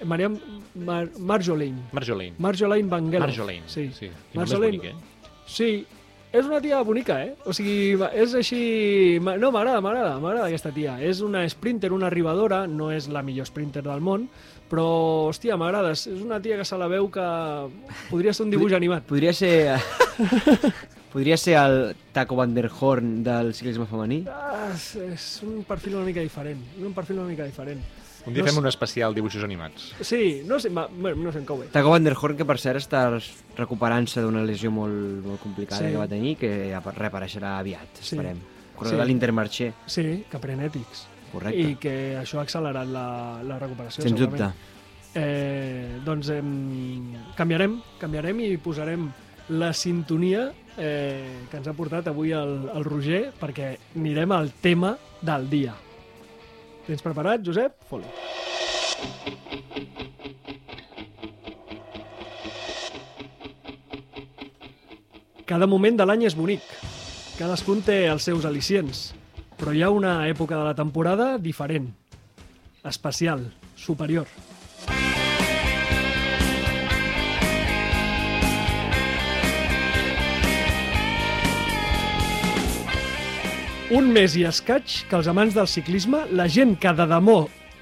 Marianne 0.10 0.40
Mar 0.74 1.04
Marjolaine. 1.20 1.84
Marjolaine. 1.94 2.34
Marjolaine 2.40 2.90
Vangelov. 2.90 3.28
Marjolaine. 3.28 3.68
Sí. 3.70 3.92
sí. 3.94 4.10
Marjolaine- 4.34 4.80
bonic, 4.82 4.86
eh? 4.90 4.96
Sí, 5.46 5.86
és 6.32 6.46
una 6.46 6.60
tia 6.62 6.82
bonica, 6.86 7.18
eh? 7.26 7.34
O 7.50 7.54
sigui, 7.56 7.98
és 8.14 8.36
així... 8.38 8.62
No, 9.20 9.50
m'agrada, 9.50 9.82
m'agrada, 9.82 10.18
m'agrada 10.22 10.46
aquesta 10.50 10.72
tia. 10.76 11.00
És 11.02 11.24
una 11.26 11.42
sprinter, 11.50 11.92
una 11.96 12.10
arribadora, 12.12 12.66
no 12.70 12.92
és 12.94 13.10
la 13.10 13.24
millor 13.26 13.50
sprinter 13.50 13.84
del 13.86 14.04
món, 14.06 14.28
però, 14.70 14.86
hòstia, 15.32 15.58
m'agrada. 15.58 15.96
És 15.98 16.06
una 16.14 16.38
tia 16.44 16.60
que 16.60 16.68
se 16.68 16.78
la 16.78 16.90
veu 16.92 17.10
que 17.14 17.26
podria 18.12 18.36
ser 18.36 18.46
un 18.46 18.54
dibuix 18.54 18.78
animat. 18.78 19.10
Podria 19.10 19.34
ser... 19.34 19.54
Podria 21.10 21.40
ser 21.42 21.56
el 21.58 21.96
Taco 22.14 22.36
Van 22.38 22.52
der 22.54 22.68
Horn 22.70 23.24
del 23.26 23.56
ciclisme 23.58 23.88
femení? 23.90 24.20
Ah, 24.30 24.68
és, 24.70 24.92
és 25.02 25.24
un 25.42 25.64
perfil 25.66 25.96
una 25.98 26.06
mica 26.06 26.22
diferent. 26.22 26.62
Un 26.78 26.94
perfil 26.94 27.18
una 27.18 27.32
mica 27.32 27.48
diferent. 27.50 27.82
Un 28.30 28.34
dia 28.34 28.44
No 28.44 28.48
fem 28.48 28.56
sé- 28.56 28.60
un 28.62 28.68
especial 28.68 29.14
dibuixos 29.14 29.44
animats. 29.44 29.94
Sí, 30.02 30.42
no 30.46 30.60
sé, 30.60 30.70
ma, 30.70 30.88
bueno, 30.88 31.24
no 31.24 31.32
sé 31.34 31.40
en 31.40 31.46
cau 31.46 31.60
bé. 31.60 31.68
Taco 31.74 31.90
Van 31.92 32.04
der 32.04 32.16
Horn, 32.20 32.38
que 32.38 32.46
per 32.46 32.58
cert 32.58 32.80
està 32.80 33.04
recuperant-se 33.58 34.22
d'una 34.22 34.44
lesió 34.48 34.72
molt, 34.72 35.26
molt 35.26 35.42
complicada 35.42 35.82
Sí. 35.84 35.92
que 35.92 35.98
va 35.98 36.08
tenir, 36.08 36.38
que 36.38 36.74
reapareixerà 36.96 37.58
aviat, 37.60 37.90
Sí. 38.00 38.16
esperem. 38.16 38.38
Corredor 38.76 38.98
Sí. 38.98 39.02
de 39.02 39.06
l'Intermarché, 39.08 39.74
Sí, 39.86 40.24
que 40.32 40.40
pren 40.40 40.62
ètics. 40.62 41.06
correcte. 41.34 41.60
I 41.60 41.76
que 41.76 42.18
això 42.18 42.40
ha 42.40 42.44
accelerat 42.44 42.88
la, 42.88 43.42
la 43.44 43.60
recuperació. 43.60 44.02
Sens 44.04 44.18
segurament. 44.18 44.54
dubte. 44.54 45.20
Eh, 45.20 46.00
doncs 46.06 46.30
em, 46.30 47.14
canviarem, 47.36 47.82
canviarem 48.00 48.40
i 48.42 48.58
posarem 48.58 49.08
la 49.50 49.74
sintonia 49.74 50.52
eh, 50.78 51.46
que 51.50 51.58
ens 51.58 51.68
ha 51.68 51.74
portat 51.74 52.08
avui 52.08 52.32
el, 52.32 52.70
el 52.74 52.86
Roger 52.86 53.34
perquè 53.40 53.72
anirem 53.98 54.32
al 54.32 54.52
tema 54.62 54.98
del 55.22 55.50
dia. 55.50 55.74
Tens 56.90 57.04
preparat, 57.06 57.44
Josep? 57.46 57.76
Foli. 57.86 58.08
Cada 65.46 65.68
moment 65.70 66.00
de 66.02 66.08
l'any 66.10 66.26
és 66.26 66.34
bonic. 66.34 66.66
Cadascun 67.38 67.86
té 67.86 68.00
els 68.10 68.26
seus 68.26 68.48
al·licients. 68.50 69.12
Però 69.62 69.70
hi 69.76 69.86
ha 69.86 69.94
una 69.94 70.16
època 70.34 70.58
de 70.58 70.66
la 70.66 70.74
temporada 70.74 71.36
diferent, 71.38 71.92
especial, 72.82 73.46
superior. 73.78 74.26
Un 83.90 84.12
mes 84.14 84.36
i 84.38 84.44
escaig 84.46 85.00
que 85.10 85.16
els 85.18 85.26
amants 85.32 85.56
del 85.58 85.66
ciclisme, 85.66 86.20
la 86.38 86.46
gent 86.46 86.76
que 86.78 86.92
de 86.94 87.08
debò, 87.10 87.40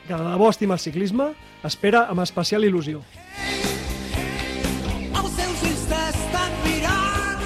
que 0.08 0.16
de 0.16 0.24
debò 0.24 0.48
estima 0.54 0.78
el 0.78 0.80
ciclisme, 0.80 1.34
espera 1.68 2.06
amb 2.08 2.24
especial 2.24 2.64
il·lusió. 2.64 3.02
Els 5.12 5.34
seus 5.36 5.66
ulls 5.68 5.84
t'estan 5.90 6.56
mirant. 6.64 7.44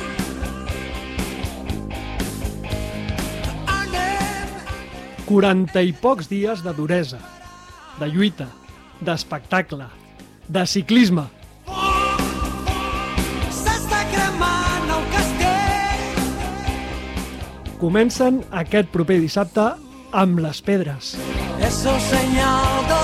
Anem 3.79 4.53
40 5.25 5.85
i 5.89 5.97
pocs 6.05 6.29
dies 6.29 6.61
de 6.61 6.77
duresa, 6.77 7.17
de 7.97 8.13
lluita, 8.13 8.45
d'espectacle, 9.01 9.89
de 10.45 10.69
ciclisme. 10.69 11.25
Comencen 17.81 18.43
aquest 18.61 18.91
proper 18.93 19.17
dissabte 19.23 19.71
amb 20.23 20.43
les 20.45 20.61
pedres. 20.61 21.15
És 21.65 21.81
el 21.89 23.00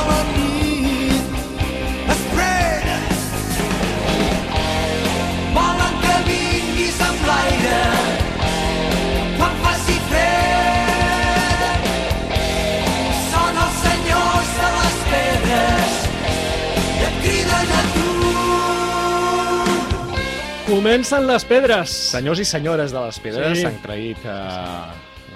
Comencen 20.77 21.25
les 21.25 21.41
pedres! 21.49 21.89
Senyors 22.11 22.37
i 22.37 22.43
senyores 22.45 22.91
de 22.93 23.01
les 23.01 23.17
pedres 23.17 23.55
Sí. 23.57 23.63
s'han 23.63 23.79
creït 23.81 24.19
que 24.21 24.33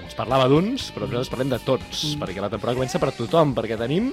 ens 0.03 0.13
parlava 0.13 0.45
d'uns, 0.45 0.91
però 0.93 1.07
nosaltres 1.07 1.31
parlem 1.33 1.49
de 1.49 1.57
tots, 1.65 2.03
mm. 2.11 2.19
perquè 2.21 2.43
la 2.43 2.49
temporada 2.51 2.77
comença 2.77 2.99
per 3.01 3.09
tothom, 3.17 3.55
perquè 3.57 3.73
tenim 3.79 4.11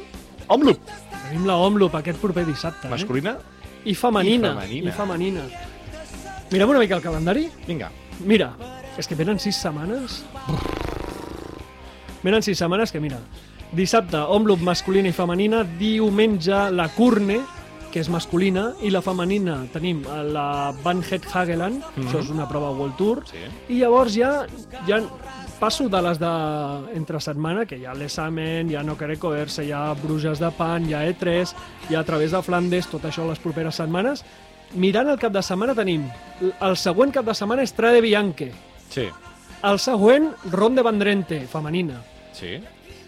Omloop, 0.49 0.81
Tenim 1.27 1.45
la 1.45 1.59
Omloop 1.61 1.99
aquest 1.99 2.17
proper 2.23 2.47
dissabte. 2.47 2.87
Eh? 2.87 2.91
masculina. 2.91 3.37
I 3.85 3.93
femenina. 3.95 4.55
I 4.55 4.57
femenina. 4.57 4.89
I 4.89 4.97
femenina. 4.97 5.45
Mirem 6.51 6.73
una 6.73 6.79
mica 6.79 6.97
el 6.97 7.05
calendari. 7.05 7.45
Vinga, 7.67 7.91
Mira, 8.25 8.55
és 8.97 9.07
que 9.07 9.15
venen 9.15 9.39
sis 9.39 9.61
setmanes. 9.61 10.23
Venen 12.23 12.43
sis 12.43 12.57
setmanes 12.57 12.91
que, 12.91 13.05
mira, 13.05 13.21
dissabte, 13.77 14.17
Omloop 14.17 14.65
masculina 14.65 15.13
i 15.13 15.13
femenina, 15.13 15.61
diumenge, 15.77 16.71
la 16.73 16.89
Curne, 16.97 17.43
que 17.93 18.01
és 18.01 18.09
masculina, 18.13 18.73
i 18.85 18.91
la 18.91 19.03
femenina 19.03 19.63
tenim 19.73 20.03
a 20.11 20.23
la 20.23 20.49
Van 20.85 21.03
Het 21.03 21.25
Hageland, 21.33 21.77
mm 21.77 21.83
-hmm. 21.83 22.07
això 22.07 22.21
és 22.21 22.31
una 22.31 22.49
prova 22.49 22.71
World 22.71 22.97
Tour, 22.97 23.23
sí. 23.27 23.39
i 23.69 23.79
llavors 23.81 24.15
ja, 24.15 24.47
ja 24.87 25.01
passo 25.59 25.89
de 25.89 26.03
les 26.03 26.19
de 26.19 26.33
entre 26.95 27.21
setmana, 27.21 27.67
que 27.67 27.77
hi 27.77 27.87
ha 27.87 27.95
l'Essamen, 27.95 28.71
hi 28.71 28.77
ha 28.77 28.83
Noquereco 28.83 29.35
Erse, 29.35 29.65
hi 29.65 29.73
ha 29.73 29.95
Bruges 29.95 30.39
de 30.39 30.51
Pan, 30.51 30.89
hi 30.89 30.95
ha 30.95 31.05
E3, 31.09 31.55
hi 31.91 31.95
ha 31.95 32.01
a 32.01 32.05
través 32.05 32.31
de 32.31 32.43
Flandes, 32.43 32.87
tot 32.87 33.05
això 33.05 33.27
les 33.29 33.39
properes 33.39 33.75
setmanes. 33.75 34.25
Mirant 34.75 35.09
el 35.09 35.19
cap 35.19 35.33
de 35.33 35.43
setmana 35.43 35.75
tenim, 35.75 36.05
el 36.61 36.77
següent 36.77 37.13
cap 37.13 37.25
de 37.25 37.35
setmana 37.35 37.63
és 37.63 37.73
Trade 37.73 38.01
Bianche, 38.01 38.53
Sí, 38.89 39.05
el 39.69 39.79
següent 39.79 40.31
Ronde 40.51 40.83
Vendrente, 40.83 41.43
femenina, 41.47 42.01
sí. 42.33 42.57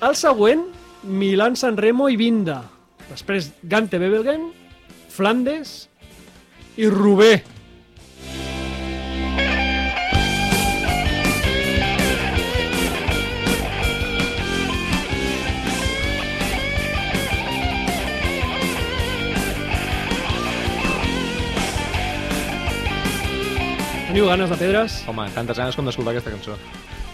el 0.02 0.16
següent 0.16 0.66
Milan 1.04 1.56
San 1.56 1.78
Remo 1.80 2.10
i 2.12 2.18
Vinda, 2.20 2.62
després 3.08 3.52
Gante 3.62 3.98
Bebelgen, 3.98 4.50
Flandes 5.10 5.88
i 6.78 6.86
Rubé. 6.88 7.42
Teniu 24.10 24.26
ganes 24.26 24.50
de 24.50 24.56
pedres? 24.58 25.02
Home, 25.06 25.28
tantes 25.34 25.58
ganes 25.58 25.76
com 25.78 25.86
d'escoltar 25.86 26.14
aquesta 26.16 26.32
cançó. 26.32 26.56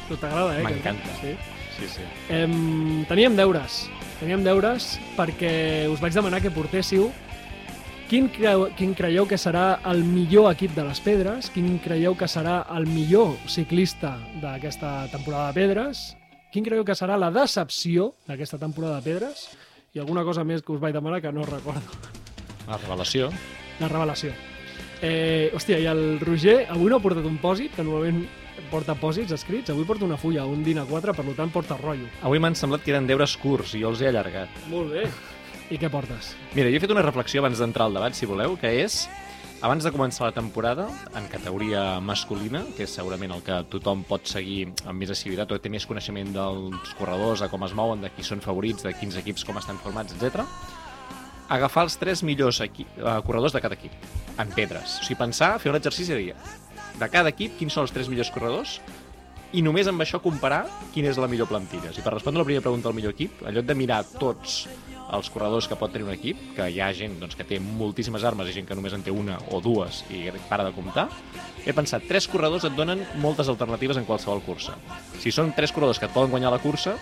No 0.08 0.16
t'agrada, 0.16 0.54
eh? 0.56 0.62
M'encanta. 0.64 1.16
Sí. 1.20 1.34
sí, 1.76 1.88
sí. 1.96 2.06
Em, 2.32 3.04
teníem 3.08 3.36
deures. 3.36 3.82
Teníem 4.20 4.44
deures 4.44 4.94
perquè 5.16 5.52
us 5.92 6.00
vaig 6.00 6.16
demanar 6.16 6.40
que 6.44 6.52
portéssiu 6.52 7.10
quin, 8.08 8.28
creu, 8.30 8.68
quin 8.78 8.94
creieu 8.94 9.26
que 9.26 9.38
serà 9.40 9.80
el 9.90 10.04
millor 10.06 10.50
equip 10.52 10.74
de 10.76 10.84
les 10.86 11.00
Pedres, 11.02 11.50
quin 11.54 11.76
creieu 11.82 12.14
que 12.18 12.28
serà 12.30 12.60
el 12.76 12.86
millor 12.86 13.34
ciclista 13.50 14.16
d'aquesta 14.42 15.08
temporada 15.12 15.50
de 15.50 15.58
Pedres, 15.60 16.06
quin 16.54 16.66
creieu 16.66 16.86
que 16.86 16.96
serà 16.98 17.18
la 17.18 17.32
decepció 17.34 18.12
d'aquesta 18.28 18.60
temporada 18.62 19.00
de 19.00 19.10
Pedres 19.10 19.48
i 19.94 20.02
alguna 20.02 20.24
cosa 20.24 20.44
més 20.44 20.62
que 20.62 20.74
us 20.74 20.82
vaig 20.82 20.94
demanar 20.94 21.20
que 21.24 21.32
no 21.32 21.46
recordo. 21.48 21.82
La 22.68 22.78
revelació. 22.78 23.30
La 23.80 23.90
revelació. 23.90 24.32
Eh, 25.02 25.52
hòstia, 25.54 25.78
i 25.78 25.86
el 25.90 26.18
Roger 26.22 26.64
avui 26.72 26.90
no 26.90 27.00
ha 27.00 27.04
portat 27.04 27.26
un 27.26 27.38
pòsit, 27.42 27.74
que 27.76 27.84
normalment 27.84 28.24
porta 28.70 28.96
pòsits 28.98 29.34
escrits, 29.36 29.70
avui 29.70 29.84
porta 29.86 30.06
una 30.06 30.16
fulla, 30.16 30.46
un 30.48 30.62
DIN 30.64 30.80
A4, 30.84 31.14
per 31.14 31.34
tant 31.36 31.52
porta 31.52 31.76
rotllo. 31.80 32.08
Avui 32.24 32.40
m'han 32.40 32.56
semblat 32.56 32.84
que 32.84 32.94
eren 32.94 33.06
deures 33.08 33.36
curts 33.40 33.76
i 33.76 33.82
jo 33.82 33.92
els 33.92 34.02
he 34.02 34.08
allargat. 34.10 34.62
Molt 34.72 34.94
bé. 34.94 35.08
I 35.66 35.80
què 35.82 35.88
portes? 35.90 36.30
Mira, 36.54 36.70
jo 36.70 36.78
he 36.78 36.82
fet 36.82 36.92
una 36.94 37.02
reflexió 37.02 37.40
abans 37.42 37.58
d'entrar 37.58 37.88
al 37.88 37.96
debat, 37.96 38.14
si 38.14 38.26
voleu, 38.30 38.54
que 38.60 38.70
és 38.84 39.00
abans 39.66 39.82
de 39.82 39.90
començar 39.90 40.28
la 40.28 40.34
temporada, 40.36 40.84
en 41.18 41.26
categoria 41.32 41.98
masculina, 41.98 42.60
que 42.76 42.84
és 42.84 42.94
segurament 42.94 43.34
el 43.34 43.42
que 43.42 43.56
tothom 43.72 44.04
pot 44.06 44.30
seguir 44.30 44.68
amb 44.84 45.00
més 45.00 45.10
assiduïtat 45.10 45.50
o 45.50 45.58
té 45.58 45.72
més 45.72 45.88
coneixement 45.90 46.30
dels 46.36 46.92
corredors, 47.00 47.42
de 47.42 47.50
com 47.50 47.66
es 47.66 47.74
mouen, 47.74 48.04
de 48.04 48.12
qui 48.14 48.22
són 48.22 48.44
favorits, 48.44 48.86
de 48.86 48.94
quins 48.94 49.18
equips, 49.18 49.42
com 49.48 49.58
estan 49.58 49.82
formats, 49.82 50.14
etc. 50.14 50.46
agafar 51.48 51.86
els 51.88 51.98
tres 51.98 52.22
millors 52.26 52.60
equi 52.62 52.86
uh, 53.00 53.18
corredors 53.26 53.58
de 53.58 53.64
cada 53.64 53.74
equip, 53.74 53.98
en 54.38 54.54
pedres. 54.54 55.00
O 55.00 55.08
sigui, 55.08 55.18
pensar, 55.18 55.56
fer 55.58 55.74
un 55.74 55.80
exercici 55.80 56.14
de 56.14 56.20
dir, 56.20 56.34
de 57.00 57.10
cada 57.10 57.34
equip, 57.34 57.58
quins 57.58 57.74
són 57.74 57.88
els 57.88 57.96
tres 57.96 58.12
millors 58.12 58.30
corredors, 58.30 58.78
i 59.56 59.62
només 59.66 59.90
amb 59.90 60.02
això 60.02 60.22
comparar 60.22 60.66
quina 60.94 61.10
és 61.10 61.18
la 61.18 61.26
millor 61.30 61.50
plantilla. 61.50 61.90
I 61.90 62.02
per 62.04 62.14
respondre 62.14 62.42
la 62.42 62.46
primera 62.46 62.62
pregunta 62.62 62.90
del 62.90 63.00
millor 63.00 63.18
equip, 63.18 63.42
en 63.42 63.56
lloc 63.56 63.66
de 63.66 63.78
mirar 63.78 64.04
tots 64.18 64.66
els 65.14 65.28
corredors 65.30 65.68
que 65.70 65.76
pot 65.78 65.92
tenir 65.92 66.06
un 66.06 66.14
equip, 66.14 66.40
que 66.56 66.66
hi 66.72 66.80
ha 66.82 66.88
gent 66.96 67.18
doncs, 67.20 67.36
que 67.38 67.46
té 67.46 67.60
moltíssimes 67.62 68.24
armes 68.26 68.50
i 68.50 68.56
gent 68.56 68.66
que 68.66 68.76
només 68.78 68.96
en 68.96 69.04
té 69.06 69.14
una 69.14 69.38
o 69.54 69.60
dues 69.62 70.02
i 70.10 70.24
para 70.50 70.66
de 70.66 70.74
comptar, 70.74 71.06
he 71.66 71.74
pensat, 71.76 72.06
tres 72.08 72.26
corredors 72.30 72.66
et 72.66 72.74
donen 72.78 73.04
moltes 73.22 73.48
alternatives 73.52 74.00
en 74.00 74.06
qualsevol 74.08 74.42
cursa. 74.46 74.76
Si 75.22 75.32
són 75.34 75.54
tres 75.56 75.74
corredors 75.74 76.00
que 76.02 76.08
et 76.10 76.14
poden 76.14 76.32
guanyar 76.34 76.52
la 76.54 76.62
cursa, 76.62 76.96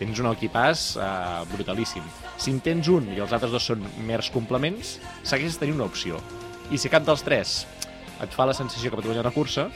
tens 0.00 0.20
un 0.22 0.30
equipàs 0.30 0.94
eh, 0.96 1.10
brutalíssim. 1.52 2.04
Si 2.40 2.52
en 2.54 2.60
tens 2.64 2.88
un 2.88 3.10
i 3.12 3.20
els 3.20 3.32
altres 3.36 3.52
dos 3.52 3.68
són 3.72 3.84
mers 4.08 4.32
complements, 4.32 4.96
segueixes 5.22 5.60
tenint 5.60 5.80
una 5.80 5.88
opció. 5.90 6.20
I 6.70 6.78
si 6.80 6.92
cap 6.92 7.04
dels 7.04 7.24
tres 7.26 7.64
et 8.20 8.32
fa 8.36 8.46
la 8.48 8.56
sensació 8.56 8.90
que 8.90 9.00
pot 9.00 9.08
guanyar 9.08 9.24
una 9.26 9.34
cursa, 9.34 9.68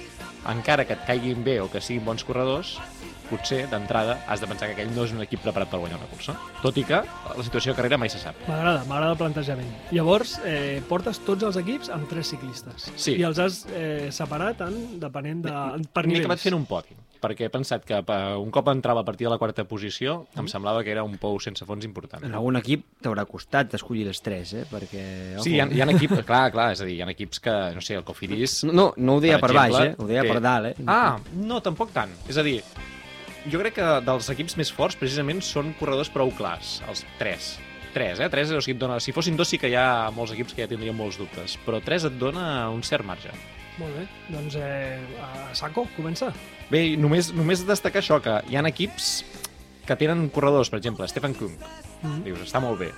encara 0.49 0.85
que 0.85 0.97
et 0.97 1.05
caiguin 1.09 1.45
bé 1.45 1.59
o 1.63 1.71
que 1.73 1.81
siguin 1.81 2.05
bons 2.05 2.25
corredors, 2.25 2.77
potser, 3.31 3.65
d'entrada, 3.71 4.19
has 4.29 4.41
de 4.43 4.49
pensar 4.51 4.69
que 4.69 4.75
aquell 4.77 4.93
no 4.95 5.05
és 5.07 5.13
un 5.15 5.23
equip 5.25 5.43
preparat 5.45 5.71
per 5.73 5.81
guanyar 5.83 5.99
una 6.01 6.09
cursa. 6.11 6.35
Tot 6.63 6.77
i 6.81 6.85
que 6.89 7.01
la 7.05 7.45
situació 7.47 7.73
de 7.73 7.79
carrera 7.81 7.99
mai 8.01 8.11
se 8.13 8.19
sap. 8.23 8.37
M'agrada, 8.49 8.85
m'agrada 8.89 9.13
el 9.17 9.21
plantejament. 9.21 9.71
Llavors, 9.95 10.37
eh, 10.45 10.83
portes 10.89 11.21
tots 11.25 11.43
els 11.49 11.57
equips 11.61 11.91
amb 11.95 12.09
tres 12.11 12.29
ciclistes. 12.35 12.91
Sí. 12.97 13.17
I 13.21 13.25
els 13.29 13.39
has 13.43 13.65
eh, 13.73 14.09
separat 14.15 14.61
en, 14.69 15.01
depenent 15.03 15.43
de... 15.47 15.57
per 15.93 16.05
M'he 16.05 16.15
nivells. 16.15 16.27
acabat 16.29 16.45
fent 16.45 16.57
un 16.59 16.65
podi, 16.69 16.97
perquè 17.25 17.47
he 17.49 17.53
pensat 17.53 17.85
que 17.89 17.97
eh, 18.03 18.37
un 18.37 18.51
cop 18.53 18.69
entrava 18.69 19.01
a 19.01 19.05
partir 19.09 19.25
de 19.27 19.33
la 19.33 19.39
quarta 19.41 19.65
posició, 19.65 20.27
em 20.37 20.49
semblava 20.51 20.83
que 20.85 20.93
era 20.93 21.05
un 21.07 21.17
pou 21.21 21.39
sense 21.41 21.65
fons 21.65 21.85
important. 21.89 22.25
En 22.29 22.35
algun 22.37 22.59
equip 22.61 22.85
t'haurà 23.05 23.25
costat 23.29 23.73
escollir 23.79 24.07
els 24.11 24.21
tres, 24.21 24.53
eh? 24.61 24.65
Perquè... 24.71 25.05
Sí, 25.41 25.55
hi 25.57 25.61
ha, 25.63 25.69
hi 25.73 25.81
ha 25.81 25.89
equips, 25.95 26.21
clar, 26.29 26.51
clar, 26.53 26.71
és 26.77 26.83
a 26.85 26.89
dir, 26.89 26.99
hi 26.99 27.03
ha 27.05 27.09
equips 27.15 27.41
que, 27.41 27.55
no 27.75 27.81
sé, 27.85 27.97
el 27.97 28.05
Cofidis... 28.05 28.61
No, 28.69 28.75
no, 28.77 28.87
no 28.99 29.17
ho 29.17 29.23
deia 29.25 29.39
per, 29.41 29.51
exemple, 29.55 29.79
baix, 29.79 29.95
eh? 29.95 29.97
Ho 29.99 30.09
deia 30.11 30.23
té- 30.27 30.33
per 30.35 30.41
dalt, 30.45 30.73
eh? 30.75 30.87
Ah, 30.87 31.17
no, 31.41 31.63
tampoc 31.65 31.95
tant. 31.97 32.13
És 32.29 32.37
a 32.37 32.45
dir, 32.45 32.59
jo 33.51 33.61
crec 33.61 33.75
que 33.79 33.87
dels 34.07 34.29
equips 34.33 34.57
més 34.61 34.71
forts, 34.73 34.97
precisament, 35.01 35.41
són 35.45 35.75
corredors 35.79 36.11
prou 36.13 36.31
clars, 36.37 36.79
els 36.89 37.05
tres. 37.21 37.55
Tres, 37.95 38.19
eh? 38.19 38.29
Tres, 38.33 38.51
o 38.51 38.61
sigui, 38.61 38.75
et 38.75 38.81
dona... 38.81 38.97
Si 39.01 39.13
fossin 39.15 39.37
dos 39.39 39.49
sí 39.49 39.59
que 39.63 39.69
hi 39.71 39.77
ha 39.79 40.11
molts 40.15 40.33
equips 40.35 40.55
que 40.57 40.65
ja 40.65 40.71
tindrien 40.71 40.97
molts 40.99 41.19
dubtes, 41.21 41.55
però 41.65 41.79
tres 41.85 42.05
et 42.09 42.17
dona 42.19 42.69
un 42.75 42.83
cert 42.83 43.07
marge. 43.07 43.31
Molt 43.79 43.95
bé, 43.95 44.05
doncs 44.31 44.57
eh, 44.59 44.99
a 45.23 45.55
saco, 45.55 45.87
comença. 45.97 46.33
Bé, 46.71 46.97
només, 46.99 47.33
només 47.35 47.63
destacar 47.67 48.03
això, 48.03 48.21
que 48.23 48.41
hi 48.51 48.57
ha 48.59 48.63
equips 48.71 49.25
que 49.87 49.97
tenen 50.01 50.29
corredors, 50.35 50.71
per 50.73 50.79
exemple, 50.81 51.07
Stefan 51.11 51.35
Kung, 51.39 51.55
Mhm. 52.03 52.23
dius, 52.25 52.41
està 52.49 52.61
molt 52.61 52.79
bé, 52.81 52.91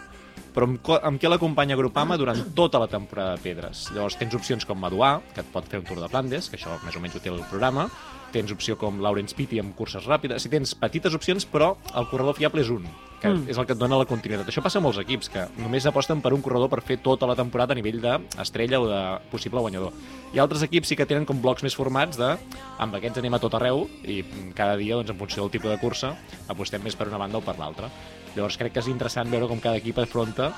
però 0.55 0.69
amb, 0.69 0.91
amb 1.03 1.21
què 1.21 1.29
l'acompanya 1.31 1.77
Grupama 1.77 2.17
durant 2.17 2.43
tota 2.55 2.81
la 2.83 2.89
temporada 2.89 3.37
de 3.37 3.43
Pedres? 3.45 3.89
Llavors 3.95 4.17
tens 4.21 4.35
opcions 4.35 4.65
com 4.65 4.79
Maduà, 4.81 5.21
que 5.35 5.43
et 5.45 5.51
pot 5.53 5.67
fer 5.69 5.81
un 5.81 5.89
Tour 5.89 6.01
de 6.01 6.09
Flandes, 6.09 6.49
que 6.51 6.57
això 6.61 6.79
més 6.85 6.97
o 6.97 7.01
menys 7.01 7.17
ho 7.17 7.21
té 7.25 7.33
el 7.33 7.43
programa, 7.51 7.89
tens 8.33 8.51
opció 8.53 8.77
com 8.77 8.99
Lawrence 9.01 9.37
Pitti 9.37 9.61
amb 9.63 9.75
curses 9.77 10.05
ràpides, 10.05 10.43
si 10.43 10.51
tens 10.53 10.75
petites 10.77 11.15
opcions, 11.15 11.47
però 11.49 11.77
el 11.97 12.09
corredor 12.11 12.35
fiable 12.37 12.61
és 12.61 12.69
un, 12.73 12.85
que 13.21 13.29
Mm. 13.31 13.49
és 13.49 13.57
el 13.57 13.65
que 13.67 13.73
et 13.73 13.79
dona 13.79 13.97
la 13.97 14.05
continuïtat. 14.05 14.47
Això 14.51 14.61
passa 14.63 14.79
a 14.79 14.83
molts 14.83 14.99
equips, 14.99 15.31
que 15.31 15.47
només 15.57 15.87
aposten 15.87 16.21
per 16.21 16.35
un 16.35 16.43
corredor 16.43 16.69
per 16.69 16.83
fer 16.83 16.99
tota 16.99 17.27
la 17.27 17.35
temporada 17.35 17.73
a 17.73 17.77
nivell 17.77 18.01
d'estrella 18.01 18.81
o 18.81 18.87
de 18.89 19.01
possible 19.31 19.61
guanyador. 19.61 19.93
Hi 20.35 20.39
ha 20.39 20.43
altres 20.43 20.63
equips 20.63 20.89
sí 20.89 20.97
que 20.97 21.07
tenen 21.07 21.25
com 21.25 21.41
blocs 21.41 21.63
més 21.63 21.75
formats 21.75 22.19
de 22.19 22.37
amb 22.79 22.95
aquests 22.95 23.19
anem 23.19 23.35
a 23.35 23.39
tot 23.39 23.55
arreu 23.55 23.89
i 24.05 24.23
cada 24.55 24.77
dia, 24.77 24.97
doncs, 24.97 25.11
en 25.11 25.17
funció 25.17 25.43
del 25.43 25.51
tipus 25.51 25.71
de 25.71 25.79
cursa, 25.79 26.17
apostem 26.49 26.83
més 26.83 26.95
per 26.95 27.09
una 27.09 27.19
banda 27.19 27.39
o 27.39 27.41
per 27.41 27.57
l'altra. 27.59 27.89
Llavors 28.37 28.59
crec 28.61 28.77
que 28.77 28.83
és 28.85 28.93
interessant 28.93 29.31
veure 29.33 29.49
com 29.51 29.61
cada 29.63 29.81
equip 29.81 29.99
afronta. 29.99 30.53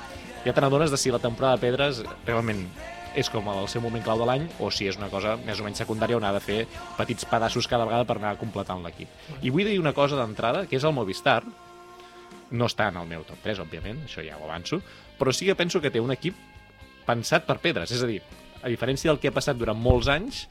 Ja 0.45 0.53
te 0.53 0.61
n'adones 0.61 0.91
de 0.91 0.99
si 0.99 1.11
la 1.11 1.21
temporada 1.23 1.57
de 1.57 1.65
Pedres 1.65 2.03
realment 2.27 2.65
és 3.17 3.29
com 3.33 3.47
el 3.49 3.67
seu 3.71 3.81
moment 3.81 4.03
clau 4.05 4.19
de 4.21 4.27
l'any 4.27 4.45
o 4.61 4.69
si 4.71 4.85
és 4.87 4.99
una 4.99 5.09
cosa 5.09 5.33
més 5.41 5.59
o 5.59 5.65
menys 5.65 5.81
secundària 5.81 6.19
on 6.19 6.27
ha 6.27 6.33
de 6.35 6.43
fer 6.43 6.59
petits 6.97 7.25
pedassos 7.25 7.67
cada 7.67 7.87
vegada 7.87 8.05
per 8.05 8.19
anar 8.19 8.35
completant 8.37 8.83
l'equip. 8.85 9.09
I 9.41 9.49
vull 9.49 9.65
dir 9.65 9.79
una 9.81 9.95
cosa 9.97 10.19
d'entrada, 10.19 10.67
que 10.69 10.77
és 10.77 10.85
el 10.85 10.93
Movistar, 10.93 11.41
no 12.51 12.69
està 12.69 12.89
en 12.89 12.99
el 13.01 13.09
meu 13.09 13.25
top 13.25 13.41
3, 13.45 13.63
òbviament, 13.65 14.03
això 14.05 14.25
ja 14.25 14.37
ho 14.37 14.45
avanço, 14.45 14.81
però 15.19 15.33
sí 15.33 15.47
que 15.47 15.57
penso 15.57 15.81
que 15.81 15.91
té 15.93 16.01
un 16.01 16.13
equip 16.13 16.37
pensat 17.05 17.45
per 17.47 17.59
pedres, 17.63 17.91
és 17.91 18.03
a 18.03 18.09
dir, 18.09 18.21
a 18.61 18.69
diferència 18.69 19.09
del 19.09 19.19
que 19.21 19.29
ha 19.29 19.35
passat 19.35 19.57
durant 19.57 19.77
molts 19.77 20.09
anys, 20.11 20.47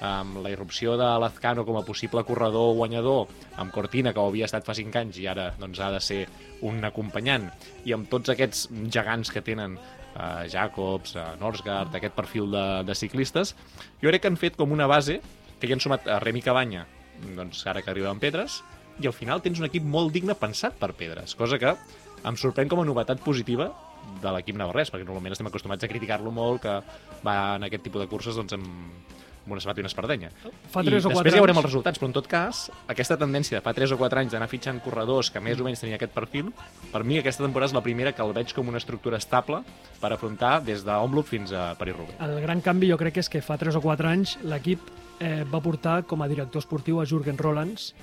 amb 0.00 0.40
la 0.42 0.50
irrupció 0.52 0.96
de 0.96 1.06
Lazcano 1.20 1.64
com 1.68 1.76
a 1.78 1.84
possible 1.84 2.24
corredor 2.24 2.74
guanyador, 2.78 3.28
amb 3.60 3.72
Cortina, 3.72 4.14
que 4.14 4.20
ho 4.20 4.30
havia 4.32 4.48
estat 4.48 4.66
fa 4.66 4.74
5 4.76 5.00
anys 5.02 5.20
i 5.20 5.28
ara 5.30 5.50
doncs, 5.60 5.80
ha 5.80 5.90
de 5.92 6.00
ser 6.04 6.20
un 6.66 6.82
acompanyant, 6.84 7.50
i 7.84 7.94
amb 7.96 8.08
tots 8.10 8.32
aquests 8.32 8.68
gegants 8.92 9.32
que 9.32 9.44
tenen 9.44 9.76
eh, 9.78 10.48
Jacobs, 10.52 11.14
eh, 11.16 11.26
Norsgaard, 11.40 11.94
aquest 11.94 12.16
perfil 12.16 12.50
de, 12.54 12.64
de 12.88 12.96
ciclistes, 12.96 13.54
jo 14.00 14.08
crec 14.08 14.24
que 14.24 14.32
han 14.32 14.40
fet 14.40 14.56
com 14.56 14.72
una 14.72 14.88
base 14.90 15.20
que 15.60 15.68
hi 15.68 15.76
han 15.76 15.84
sumat 15.84 16.08
a 16.08 16.18
Remi 16.24 16.42
Cabanya, 16.42 16.86
doncs 17.36 17.66
ara 17.68 17.84
que 17.84 17.92
arriba 17.92 18.10
amb 18.10 18.22
Pedres, 18.24 18.62
i 19.00 19.08
al 19.08 19.16
final 19.16 19.40
tens 19.44 19.60
un 19.60 19.68
equip 19.68 19.84
molt 19.84 20.12
digne 20.12 20.36
pensat 20.36 20.76
per 20.80 20.92
Pedres, 20.96 21.36
cosa 21.36 21.60
que 21.60 21.76
em 22.20 22.36
sorprèn 22.36 22.68
com 22.68 22.80
a 22.80 22.88
novetat 22.88 23.20
positiva 23.24 23.70
de 24.20 24.32
l'equip 24.32 24.56
navarrès, 24.56 24.90
perquè 24.92 25.04
normalment 25.04 25.36
estem 25.36 25.48
acostumats 25.48 25.84
a 25.84 25.88
criticar-lo 25.88 26.32
molt, 26.32 26.64
que 26.64 26.76
va 27.24 27.36
en 27.56 27.66
aquest 27.68 27.84
tipus 27.86 28.02
de 28.02 28.08
curses 28.10 28.36
doncs, 28.36 28.56
amb, 28.56 29.20
amb 29.44 29.52
una 29.56 29.60
sabata 29.60 29.80
i 29.80 29.82
una 29.84 29.88
espardenya. 29.90 30.30
Fa 30.70 30.82
I 30.82 30.90
3 30.90 31.06
o 31.06 31.10
4 31.10 31.16
després 31.16 31.34
ja 31.34 31.40
veurem 31.40 31.56
anys... 31.56 31.64
els 31.64 31.68
resultats, 31.70 31.98
però 31.98 32.08
en 32.10 32.14
tot 32.16 32.26
cas, 32.30 32.70
aquesta 32.92 33.16
tendència 33.18 33.58
de 33.58 33.62
fa 33.64 33.72
3 33.74 33.92
o 33.92 33.98
4 33.98 34.20
anys 34.20 34.32
d'anar 34.36 34.48
fitxant 34.52 34.80
corredors 34.84 35.30
que 35.32 35.40
més 35.40 35.58
o 35.60 35.64
menys 35.66 35.80
tenien 35.80 35.96
aquest 35.98 36.12
perfil, 36.12 36.52
per 36.92 37.02
mi 37.04 37.18
aquesta 37.18 37.42
temporada 37.44 37.70
és 37.70 37.76
la 37.76 37.82
primera 37.82 38.12
que 38.12 38.22
el 38.22 38.32
veig 38.36 38.52
com 38.54 38.68
una 38.68 38.78
estructura 38.78 39.16
estable 39.18 39.62
per 40.00 40.12
afrontar 40.12 40.60
des 40.64 40.84
d'Omloop 40.84 41.26
fins 41.26 41.52
a 41.52 41.74
París-Roubaix. 41.80 42.20
El 42.20 42.40
gran 42.44 42.60
canvi 42.60 42.90
jo 42.92 42.98
crec 43.00 43.14
que 43.18 43.24
és 43.24 43.28
que 43.32 43.42
fa 43.42 43.56
3 43.58 43.76
o 43.76 43.82
4 43.84 44.08
anys 44.12 44.36
l'equip 44.44 44.80
eh, 45.20 45.44
va 45.48 45.60
portar 45.64 46.02
com 46.04 46.22
a 46.22 46.28
director 46.28 46.60
esportiu 46.60 47.00
a 47.00 47.06
Jürgen 47.06 47.36
Rolands, 47.38 47.94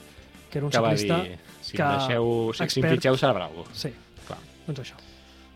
que 0.49 0.59
era 0.59 0.65
un 0.65 0.71
Que 0.71 0.77
ciclista... 0.79 1.21
dir, 1.23 1.37
si 1.61 1.75
que- 1.77 1.83
em 1.83 1.97
deixeu, 1.99 2.27
si, 2.53 2.57
si 2.57 2.63
em 2.63 2.67
expert- 2.71 2.95
fitxeu 2.97 3.17
serà 3.19 3.33
bravo. 3.35 3.65
Sí, 3.73 3.89
Clar. 4.27 4.37
doncs 4.65 4.79
això. 4.85 4.95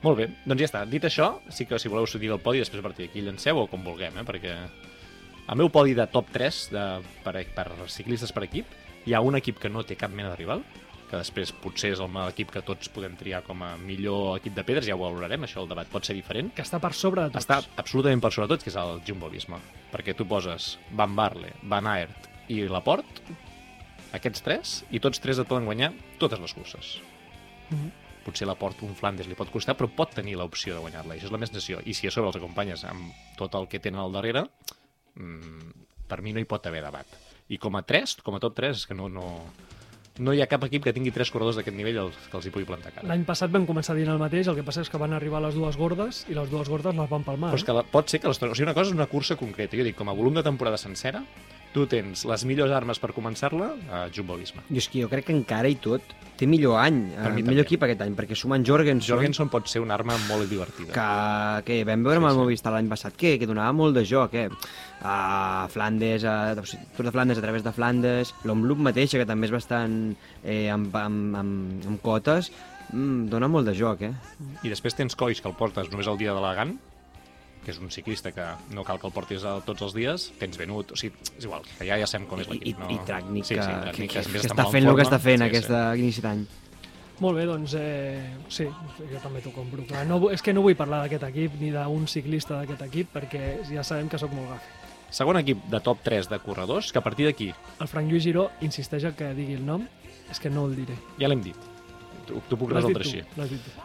Molt 0.01 0.17
bé, 0.17 0.25
doncs 0.49 0.59
ja 0.63 0.65
està. 0.65 0.79
Dit 0.89 1.03
això, 1.05 1.27
sí 1.53 1.67
que 1.69 1.77
si 1.79 1.87
voleu 1.87 2.07
sortir 2.09 2.27
del 2.31 2.39
podi, 2.41 2.57
després 2.63 2.79
a 2.81 2.83
partir 2.87 3.05
d'aquí 3.05 3.21
llanceu 3.21 3.59
o 3.61 3.67
com 3.69 3.83
vulguem, 3.85 4.17
eh? 4.17 4.23
perquè 4.25 4.55
el 5.51 5.59
meu 5.59 5.67
podi 5.67 5.91
de 5.97 6.05
top 6.07 6.29
3 6.31 6.61
de, 6.71 6.85
per, 7.25 7.35
per 7.55 7.67
ciclistes 7.91 8.31
per 8.31 8.45
equip, 8.47 8.71
hi 9.03 9.13
ha 9.13 9.19
un 9.25 9.35
equip 9.35 9.59
que 9.59 9.69
no 9.69 9.83
té 9.83 9.97
cap 9.99 10.13
mena 10.13 10.31
de 10.31 10.39
rival, 10.39 10.63
que 11.11 11.19
després 11.19 11.51
potser 11.51 11.91
és 11.91 11.99
el 11.99 12.13
l'equip 12.15 12.53
que 12.53 12.61
tots 12.63 12.87
podem 12.93 13.17
triar 13.19 13.41
com 13.43 13.59
a 13.67 13.73
millor 13.75 14.37
equip 14.39 14.55
de 14.55 14.63
pedres, 14.63 14.87
ja 14.87 14.95
ho 14.95 15.01
valorarem, 15.01 15.43
això 15.43 15.59
el 15.65 15.67
debat 15.67 15.89
pot 15.91 16.07
ser 16.07 16.15
diferent, 16.15 16.53
Que 16.55 16.63
està 16.63 16.79
per 16.79 16.93
sobre 16.95 17.25
de 17.25 17.33
tots. 17.33 17.43
està 17.43 17.59
absolutament 17.75 18.23
per 18.23 18.31
sobre 18.31 18.47
de 18.47 18.55
tot, 18.55 18.63
que 18.63 18.71
és 18.71 18.79
el 18.79 19.01
Jumbo-Visma. 19.03 19.59
Perquè 19.91 20.15
tu 20.15 20.25
poses 20.25 20.77
Van 20.95 21.15
Barle, 21.15 21.51
Van 21.63 21.87
Aert 21.87 22.29
i 22.47 22.61
Laporte, 22.71 23.35
aquests 24.15 24.41
tres, 24.41 24.85
i 24.89 25.03
tots 25.03 25.19
tres 25.19 25.39
et 25.39 25.47
poden 25.47 25.67
guanyar 25.67 25.91
totes 26.17 26.39
les 26.39 26.53
curses. 26.53 27.01
Mhm. 27.71 27.91
Potser 28.23 28.47
Laporte 28.47 28.85
un 28.85 28.95
Flandes 28.95 29.27
li 29.27 29.35
pot 29.35 29.51
costar, 29.51 29.75
però 29.75 29.89
pot 29.89 30.13
tenir 30.13 30.37
l'opció 30.37 30.75
de 30.75 30.79
guanyar-la, 30.79 31.15
i 31.15 31.19
això 31.19 31.25
és 31.25 31.31
la 31.31 31.37
més 31.37 31.49
sensació. 31.49 31.81
I 31.83 31.93
si 31.93 32.07
a 32.07 32.11
sobre 32.11 32.27
els 32.27 32.37
acompanyes 32.37 32.85
amb 32.85 33.11
tot 33.35 33.55
el 33.55 33.67
que 33.67 33.79
tenen 33.79 33.99
al 33.99 34.13
darrere, 34.13 34.47
mmm, 35.15 35.75
per 36.11 36.21
mi 36.21 36.33
no 36.35 36.41
hi 36.41 36.47
pot 36.49 36.65
haver 36.67 36.83
debat. 36.83 37.19
I 37.51 37.59
com 37.59 37.75
a 37.75 37.83
tres, 37.87 38.17
com 38.23 38.35
a 38.35 38.41
top 38.43 38.55
3, 38.57 38.83
és 38.83 38.87
que 38.87 38.95
no, 38.95 39.09
no, 39.11 39.27
no 40.19 40.33
hi 40.35 40.41
ha 40.43 40.47
cap 40.51 40.63
equip 40.67 40.83
que 40.85 40.93
tingui 40.95 41.13
tres 41.15 41.31
corredors 41.31 41.57
d'aquest 41.59 41.75
nivell 41.75 41.99
els, 42.05 42.17
que 42.29 42.37
els 42.39 42.47
hi 42.47 42.51
pugui 42.53 42.67
plantar 42.67 42.93
cara. 42.95 43.07
L'any 43.09 43.23
passat 43.27 43.51
vam 43.53 43.65
començar 43.67 43.95
dient 43.97 44.11
el 44.13 44.21
mateix, 44.21 44.49
el 44.51 44.59
que 44.59 44.65
passa 44.67 44.83
és 44.85 44.91
que 44.91 44.99
van 45.01 45.15
arribar 45.17 45.41
les 45.43 45.55
dues 45.57 45.79
gordes 45.79 46.25
i 46.31 46.37
les 46.37 46.51
dues 46.51 46.71
gordes 46.71 46.95
les 46.95 47.11
van 47.11 47.25
palmar. 47.27 47.51
Però 47.51 47.59
és 47.59 47.67
que 47.67 47.75
la, 47.75 47.83
pot 47.87 48.11
ser 48.11 48.21
que 48.23 48.31
les, 48.31 48.39
o 48.39 48.51
sigui, 48.53 48.67
una 48.67 48.75
cosa 48.77 48.91
és 48.91 48.97
una 48.97 49.09
cursa 49.11 49.39
concreta. 49.39 49.79
Jo 49.79 49.87
dic, 49.87 49.97
com 49.99 50.11
a 50.11 50.15
volum 50.17 50.39
de 50.39 50.45
temporada 50.47 50.79
sencera, 50.79 51.23
tu 51.73 51.85
tens 51.87 52.25
les 52.27 52.43
millors 52.45 52.71
armes 52.75 52.99
per 52.99 53.11
començar-la 53.15 53.69
a 53.91 54.01
Jumbo-Visma. 54.13 54.63
Jo 54.69 54.77
és 54.81 54.87
que 54.91 55.01
jo 55.03 55.09
crec 55.11 55.25
que 55.29 55.35
encara 55.35 55.69
i 55.71 55.75
tot 55.79 56.01
té 56.37 56.47
millor 56.49 56.79
any, 56.81 57.11
Per 57.13 57.27
eh, 57.29 57.33
mi 57.35 57.43
millor 57.43 57.61
també. 57.63 57.67
equip 57.67 57.83
aquest 57.85 58.01
any, 58.01 58.15
perquè 58.17 58.35
sumen 58.35 58.63
Jorgensen, 58.65 59.07
Jorgensen 59.13 59.49
pot 59.53 59.67
ser 59.69 59.81
una 59.83 59.93
arma 59.93 60.15
molt 60.27 60.49
divertida. 60.49 60.91
que, 60.93 61.63
que 61.67 61.83
vam 61.85 62.03
veure 62.03 62.17
Sí, 62.17 62.23
amb 62.23 62.29
el 62.31 62.35
sí. 62.35 62.41
Movistar 62.41 62.73
l'any 62.73 62.89
passat, 62.89 63.15
que, 63.15 63.37
que 63.39 63.47
donava 63.47 63.71
molt 63.77 63.95
de 63.95 64.03
joc, 64.05 64.33
eh? 64.35 64.49
A 65.03 65.67
Flandes, 65.71 66.23
a, 66.25 66.53
o 66.59 66.65
sigui, 66.65 66.83
Tour 66.97 67.05
de 67.07 67.11
Flandes 67.15 67.37
a 67.37 67.41
través 67.45 67.63
de 67.63 67.71
Flandes, 67.71 68.33
l'Omloop 68.43 68.77
mateixa, 68.79 69.17
que 69.21 69.25
també 69.29 69.47
és 69.47 69.53
bastant 69.53 70.15
eh, 70.43 70.67
amb, 70.73 70.93
amb, 70.95 71.35
amb, 71.39 71.85
amb 71.93 72.01
cotes, 72.01 72.51
mm, 72.91 73.27
dona 73.31 73.47
molt 73.47 73.65
de 73.69 73.73
joc, 73.77 74.01
eh? 74.01 74.13
I 74.63 74.69
després 74.73 74.93
tens 74.97 75.15
Coix, 75.15 75.39
que 75.41 75.47
el 75.49 75.55
portes 75.55 75.89
només 75.91 76.07
el 76.07 76.17
dia 76.21 76.33
de 76.33 76.41
la 76.41 76.53
GAN, 76.57 76.75
que 77.65 77.71
és 77.73 77.79
un 77.81 77.91
ciclista 77.93 78.31
que 78.33 78.45
no 78.73 78.83
cal 78.87 78.99
que 78.99 79.07
el 79.09 79.13
portis 79.13 79.43
a 79.45 79.59
tots 79.65 79.85
els 79.85 79.93
dies, 79.93 80.31
tens 80.39 80.57
Benut, 80.57 80.95
o 80.95 80.97
sigui, 80.97 81.13
és 81.37 81.45
igual, 81.45 81.65
que 81.77 81.85
ja 81.85 81.99
ja 82.01 82.07
sabem 82.09 82.25
com 82.29 82.41
és 82.41 82.49
I, 82.49 82.55
i, 82.55 82.57
l'equip. 82.57 82.81
No? 82.81 82.89
i 82.89 82.97
Traknik, 83.05 83.45
sí, 83.45 83.55
que, 83.55 83.67
sí, 83.67 83.71
que, 83.71 84.07
que, 84.07 84.25
més 84.33 84.47
que 84.47 84.51
està 84.53 84.65
fent 84.73 84.83
en 84.83 84.91
el 84.91 84.97
que 84.97 85.05
està 85.05 85.21
fent 85.21 85.43
sí, 85.43 85.49
aquest 85.51 85.69
sí. 85.69 86.01
inici 86.01 86.25
d'any. 86.25 86.43
Molt 87.21 87.37
bé, 87.37 87.43
doncs 87.45 87.75
eh, 87.77 88.17
sí, 88.49 88.65
jo 88.65 89.19
també 89.21 89.43
t'ho 89.43 89.51
compro. 89.53 89.83
Clar, 89.85 90.07
no, 90.09 90.17
és 90.33 90.41
que 90.41 90.55
no 90.57 90.63
vull 90.65 90.77
parlar 90.77 91.03
d'aquest 91.03 91.27
equip 91.27 91.59
ni 91.61 91.69
d'un 91.73 92.07
ciclista 92.09 92.57
d'aquest 92.57 92.81
equip 92.87 93.11
perquè 93.13 93.59
ja 93.69 93.83
sabem 93.85 94.09
que 94.09 94.17
sóc 94.17 94.33
molt 94.33 94.55
gafe. 94.55 94.79
Segon 95.13 95.37
equip 95.37 95.61
de 95.69 95.81
top 95.83 96.01
3 96.01 96.31
de 96.31 96.39
corredors, 96.41 96.89
que 96.89 96.97
a 96.97 97.03
partir 97.05 97.27
d'aquí, 97.27 97.51
El 97.83 97.89
Frank 97.91 98.09
Lluís 98.09 98.23
Giró 98.23 98.47
insisteix 98.65 99.05
a 99.05 99.11
que 99.13 99.33
digui 99.37 99.59
el 99.59 99.65
nom, 99.67 99.83
és 100.31 100.39
que 100.39 100.49
no 100.49 100.65
el 100.69 100.75
diré. 100.79 100.95
ja 101.19 101.27
l'hem 101.27 101.43
dit, 101.43 101.69
t'ho 102.25 102.57
puc 102.57 102.71
resoldre 102.71 103.03
tu, 103.03 103.09
així. 103.09 103.21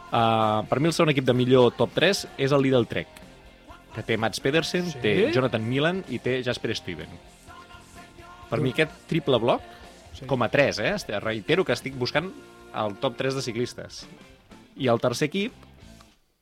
Uh, 0.07 0.63
per 0.71 0.79
mi 0.81 0.89
el 0.89 0.95
segon 0.95 1.13
equip 1.13 1.27
de 1.27 1.35
millor 1.35 1.73
top 1.77 1.93
3 1.99 2.23
és 2.47 2.55
el 2.55 2.63
Lidl 2.63 2.87
Trek, 2.89 3.11
que 3.11 3.26
té 4.03 4.17
Mats 4.17 4.41
Pedersen, 4.41 4.91
Sí? 4.91 4.99
té 5.01 5.33
Jonathan 5.33 5.69
Milan 5.69 6.05
i 6.09 6.19
té 6.19 6.43
Jasper 6.43 6.75
Stuyven. 6.77 7.09
Per 8.51 8.61
mi 8.61 8.71
aquest 8.71 8.93
triple 9.09 9.39
bloc, 9.39 9.63
Sí. 10.13 10.27
com 10.27 10.43
a 10.43 10.49
3, 10.49 10.79
eh? 10.79 10.97
Reitero 11.21 11.65
que 11.65 11.73
estic 11.73 11.95
buscant 11.95 12.33
el 12.75 12.97
top 12.97 13.17
3 13.17 13.35
de 13.35 13.43
ciclistes. 13.43 14.07
I 14.77 14.89
el 14.89 15.01
tercer 15.01 15.29
equip 15.29 15.53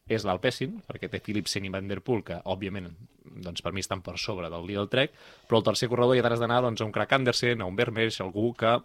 és 0.09 0.25
l'Alpecin, 0.25 0.83
perquè 0.87 1.09
té 1.11 1.21
Philipsen 1.21 1.65
i 1.65 1.71
Van 1.71 1.89
Der 1.89 2.01
Poel, 2.03 2.23
que, 2.23 2.37
òbviament, 2.45 2.91
doncs, 3.25 3.63
per 3.63 3.73
mi 3.73 3.81
estan 3.81 4.03
per 4.03 4.19
sobre 4.19 4.51
del 4.51 4.67
Lidl 4.67 4.89
Trek, 4.89 5.13
però 5.49 5.59
el 5.59 5.65
tercer 5.65 5.89
corredor 5.89 6.17
ja 6.17 6.23
t'has 6.23 6.41
d'anar 6.41 6.61
doncs, 6.63 6.81
a 6.81 6.85
un 6.85 6.93
Crack 6.93 7.13
Andersen, 7.13 7.63
a 7.63 7.67
un 7.67 7.75
Vermeers, 7.77 8.21
algú 8.21 8.55
que 8.55 8.81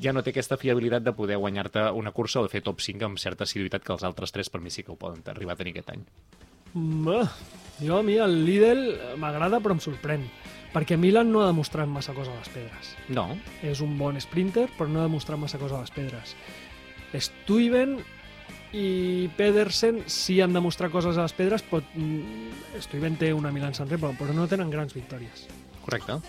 ja 0.00 0.12
no 0.12 0.22
té 0.22 0.30
aquesta 0.30 0.56
fiabilitat 0.56 1.02
de 1.02 1.12
poder 1.12 1.36
guanyar-te 1.36 1.90
una 1.90 2.12
cursa 2.12 2.40
o 2.40 2.42
de 2.44 2.48
fer 2.48 2.62
top 2.62 2.80
5 2.80 3.04
amb 3.04 3.18
certa 3.18 3.44
assiduïtat 3.44 3.82
que 3.82 3.92
els 3.92 4.04
altres 4.04 4.32
tres 4.32 4.48
per 4.50 4.60
mi 4.60 4.70
sí 4.70 4.82
que 4.84 4.92
ho 4.92 4.96
poden 4.96 5.22
arribar 5.26 5.54
a 5.54 5.56
tenir 5.56 5.72
aquest 5.72 5.90
any. 5.90 6.04
Mm, 6.76 7.08
ah, 7.08 7.30
jo 7.80 7.98
a 7.98 8.04
mi 8.04 8.18
el 8.20 8.42
Lidl 8.44 9.16
m'agrada 9.20 9.62
però 9.64 9.76
em 9.76 9.80
sorprèn 9.80 10.26
perquè 10.74 10.98
Milan 11.00 11.30
no 11.32 11.40
ha 11.40 11.48
demostrat 11.48 11.88
massa 11.88 12.12
cosa 12.12 12.34
a 12.34 12.40
les 12.40 12.50
pedres. 12.52 12.92
No, 13.08 13.30
És 13.64 13.80
un 13.80 13.96
bon 13.98 14.18
sprinter 14.20 14.68
però 14.76 14.90
no 14.92 15.00
ha 15.00 15.08
demostrat 15.08 15.40
massa 15.40 15.58
cosa 15.58 15.78
a 15.78 15.86
les 15.86 15.94
pedres. 15.94 16.36
Stuyven 17.16 17.96
i 18.76 19.30
Pedersen 19.38 20.02
sí 20.10 20.40
han 20.44 20.52
demostrat 20.52 20.92
coses 20.92 21.16
a 21.16 21.24
les 21.24 21.32
pedres 21.32 21.64
però 21.64 21.80
mm, 21.94 22.80
Stuyven 22.84 23.16
té 23.16 23.32
una 23.32 23.54
Milan 23.54 23.74
Sanremo 23.78 24.12
però, 24.18 24.34
no 24.36 24.48
tenen 24.50 24.70
grans 24.70 24.92
victòries. 24.92 25.46
correcte. 25.86 26.20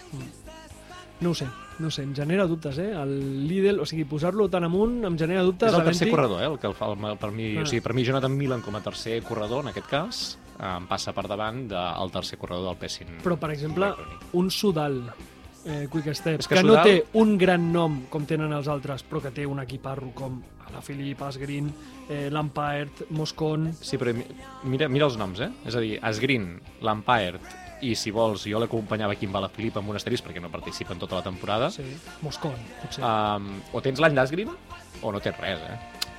No 1.20 1.32
ho 1.32 1.34
sé, 1.34 1.48
no 1.80 1.88
ho 1.88 1.92
sé, 1.92 2.04
em 2.04 2.12
genera 2.14 2.46
dubtes, 2.46 2.78
eh? 2.78 2.92
El 2.94 3.48
Lidl, 3.48 3.80
o 3.82 3.86
sigui, 3.90 4.04
posar-lo 4.06 4.46
tan 4.54 4.64
amunt 4.68 5.00
em 5.08 5.16
genera 5.18 5.42
dubtes. 5.42 5.72
És 5.74 5.78
el 5.80 5.84
tercer 5.86 6.10
corredor, 6.12 6.44
eh, 6.44 6.46
el 6.46 6.60
que 6.60 6.68
el 6.68 6.76
fa 6.78 6.92
el, 6.92 7.18
per 7.18 7.32
mi, 7.32 7.56
Ah. 7.58 7.64
o 7.64 7.66
sigui, 7.66 7.82
per 7.82 7.94
mi 7.98 8.04
Jonathan 8.06 8.36
Milan 8.38 8.62
com 8.62 8.76
a 8.76 8.82
tercer 8.82 9.24
corredor, 9.24 9.64
en 9.66 9.70
aquest 9.70 9.88
cas, 9.90 10.38
em 10.62 10.86
passa 10.88 11.14
per 11.14 11.28
davant 11.28 11.68
del 11.68 12.12
tercer 12.12 12.38
corredor 12.38 12.66
del 12.70 12.78
Pessin. 12.78 13.08
Però, 13.24 13.36
per 13.38 13.50
exemple, 13.52 13.92
un 14.34 14.52
Sudal, 14.52 15.04
eh, 15.66 15.88
Quick 15.92 16.14
Step, 16.14 16.40
És 16.40 16.48
que, 16.48 16.56
que 16.56 16.64
no 16.64 16.74
Sudal- 16.76 16.84
té 16.84 17.06
un 17.14 17.36
gran 17.38 17.72
nom 17.74 18.04
com 18.10 18.26
tenen 18.26 18.54
els 18.54 18.68
altres, 18.68 19.04
però 19.04 19.20
que 19.22 19.32
té 19.32 19.46
un 19.46 19.60
equiparro 19.60 20.12
com 20.14 20.42
la 20.74 20.82
Philip, 20.82 21.22
Asgreen, 21.22 21.74
eh, 22.10 22.30
Lampard, 22.32 23.10
Moscon... 23.10 23.74
Sí, 23.82 23.98
però 23.98 24.14
mi- 24.14 24.26
mira, 24.66 24.88
mira 24.88 25.06
els 25.06 25.18
noms, 25.18 25.40
eh? 25.40 25.50
És 25.66 25.76
a 25.76 25.80
dir, 25.80 25.98
Asgreen, 26.02 26.60
Lampard, 26.82 27.42
i 27.82 27.94
si 27.96 28.10
vols, 28.12 28.46
jo 28.50 28.60
l'acompanyava 28.60 29.14
aquí 29.14 29.28
amb 29.30 29.36
Alaphilippe 29.38 29.78
amb 29.80 29.90
un 29.92 29.96
asterisc 30.00 30.26
perquè 30.26 30.42
no 30.42 30.50
participa 30.50 30.94
en 30.96 31.00
tota 31.00 31.16
la 31.20 31.24
temporada. 31.26 31.70
Sí, 31.70 31.84
Moscon, 32.24 32.56
potser. 32.82 33.04
Um, 33.04 33.60
o 33.74 33.82
tens 33.86 34.00
l'any 34.02 34.16
d'Asgreen 34.18 34.50
o 35.02 35.12
no 35.12 35.20
tens 35.22 35.38
res, 35.38 35.60
eh? 35.70 35.78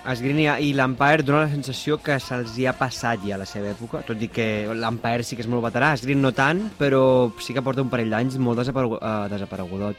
Asgreen 0.09 0.39
i- 0.39 0.69
i 0.69 0.73
l'Empire 0.73 1.25
dona 1.27 1.41
la 1.43 1.51
sensació 1.51 1.99
que 2.01 2.21
se'ls 2.23 2.55
hi 2.57 2.65
ha 2.67 2.73
passat 2.79 3.21
ja 3.27 3.37
la 3.37 3.45
seva 3.45 3.73
època, 3.75 4.05
tot 4.07 4.23
i 4.23 4.29
que 4.29 4.69
l'Empire 4.73 5.25
sí 5.27 5.35
que 5.37 5.43
és 5.43 5.49
molt 5.51 5.65
veterà, 5.67 5.91
Asgreen 5.93 6.23
no 6.23 6.31
tant, 6.33 6.71
però 6.79 7.33
sí 7.43 7.53
que 7.53 7.61
porta 7.63 7.83
un 7.83 7.91
parell 7.91 8.09
d'anys 8.15 8.39
molt 8.39 8.59
desaparegu 8.63 8.95
uh, 9.03 9.27
desaparegudot. 9.29 9.97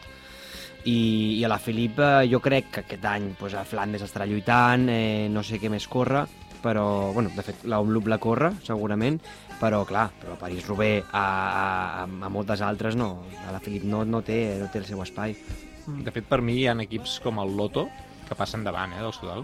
I, 0.86 1.36
i 1.38 1.43
a 1.43 1.50
la 1.52 1.58
Filip 1.60 2.00
eh, 2.00 2.28
jo 2.32 2.39
crec 2.39 2.69
que 2.72 2.80
aquest 2.86 3.04
any 3.06 3.34
pues, 3.38 3.54
a 3.54 3.65
Flandes 3.67 4.02
estarà 4.02 4.26
lluitant, 4.26 4.88
eh, 4.89 5.28
no 5.30 5.43
sé 5.43 5.60
què 5.60 5.69
més 5.69 5.86
corre, 5.91 6.24
però, 6.63 7.12
bueno, 7.13 7.30
de 7.36 7.43
fet, 7.43 7.65
la 7.67 7.82
Omloop 7.84 8.08
la 8.08 8.17
corre, 8.17 8.54
segurament, 8.63 9.19
però, 9.60 9.86
clar, 9.86 10.10
però 10.22 10.34
a 10.34 10.39
París-Roubaix, 10.39 11.04
a, 11.12 11.24
a, 11.24 12.04
a, 12.04 12.30
moltes 12.30 12.62
altres, 12.62 12.95
no. 12.95 13.24
A 13.48 13.52
la 13.52 13.60
Filip 13.60 13.84
no, 13.84 14.04
no, 14.06 14.22
té, 14.22 14.58
no 14.60 14.69
té 14.72 14.80
el 14.80 14.86
seu 14.86 15.02
espai. 15.04 15.36
De 15.89 16.12
fet, 16.12 16.26
per 16.30 16.41
mi 16.45 16.60
hi 16.62 16.67
ha 16.69 16.76
equips 16.84 17.19
com 17.24 17.39
el 17.41 17.56
Loto 17.58 17.88
que 18.28 18.36
passen 18.38 18.63
davant, 18.63 18.93
eh, 18.93 19.02
del 19.02 19.13
Sudal. 19.13 19.43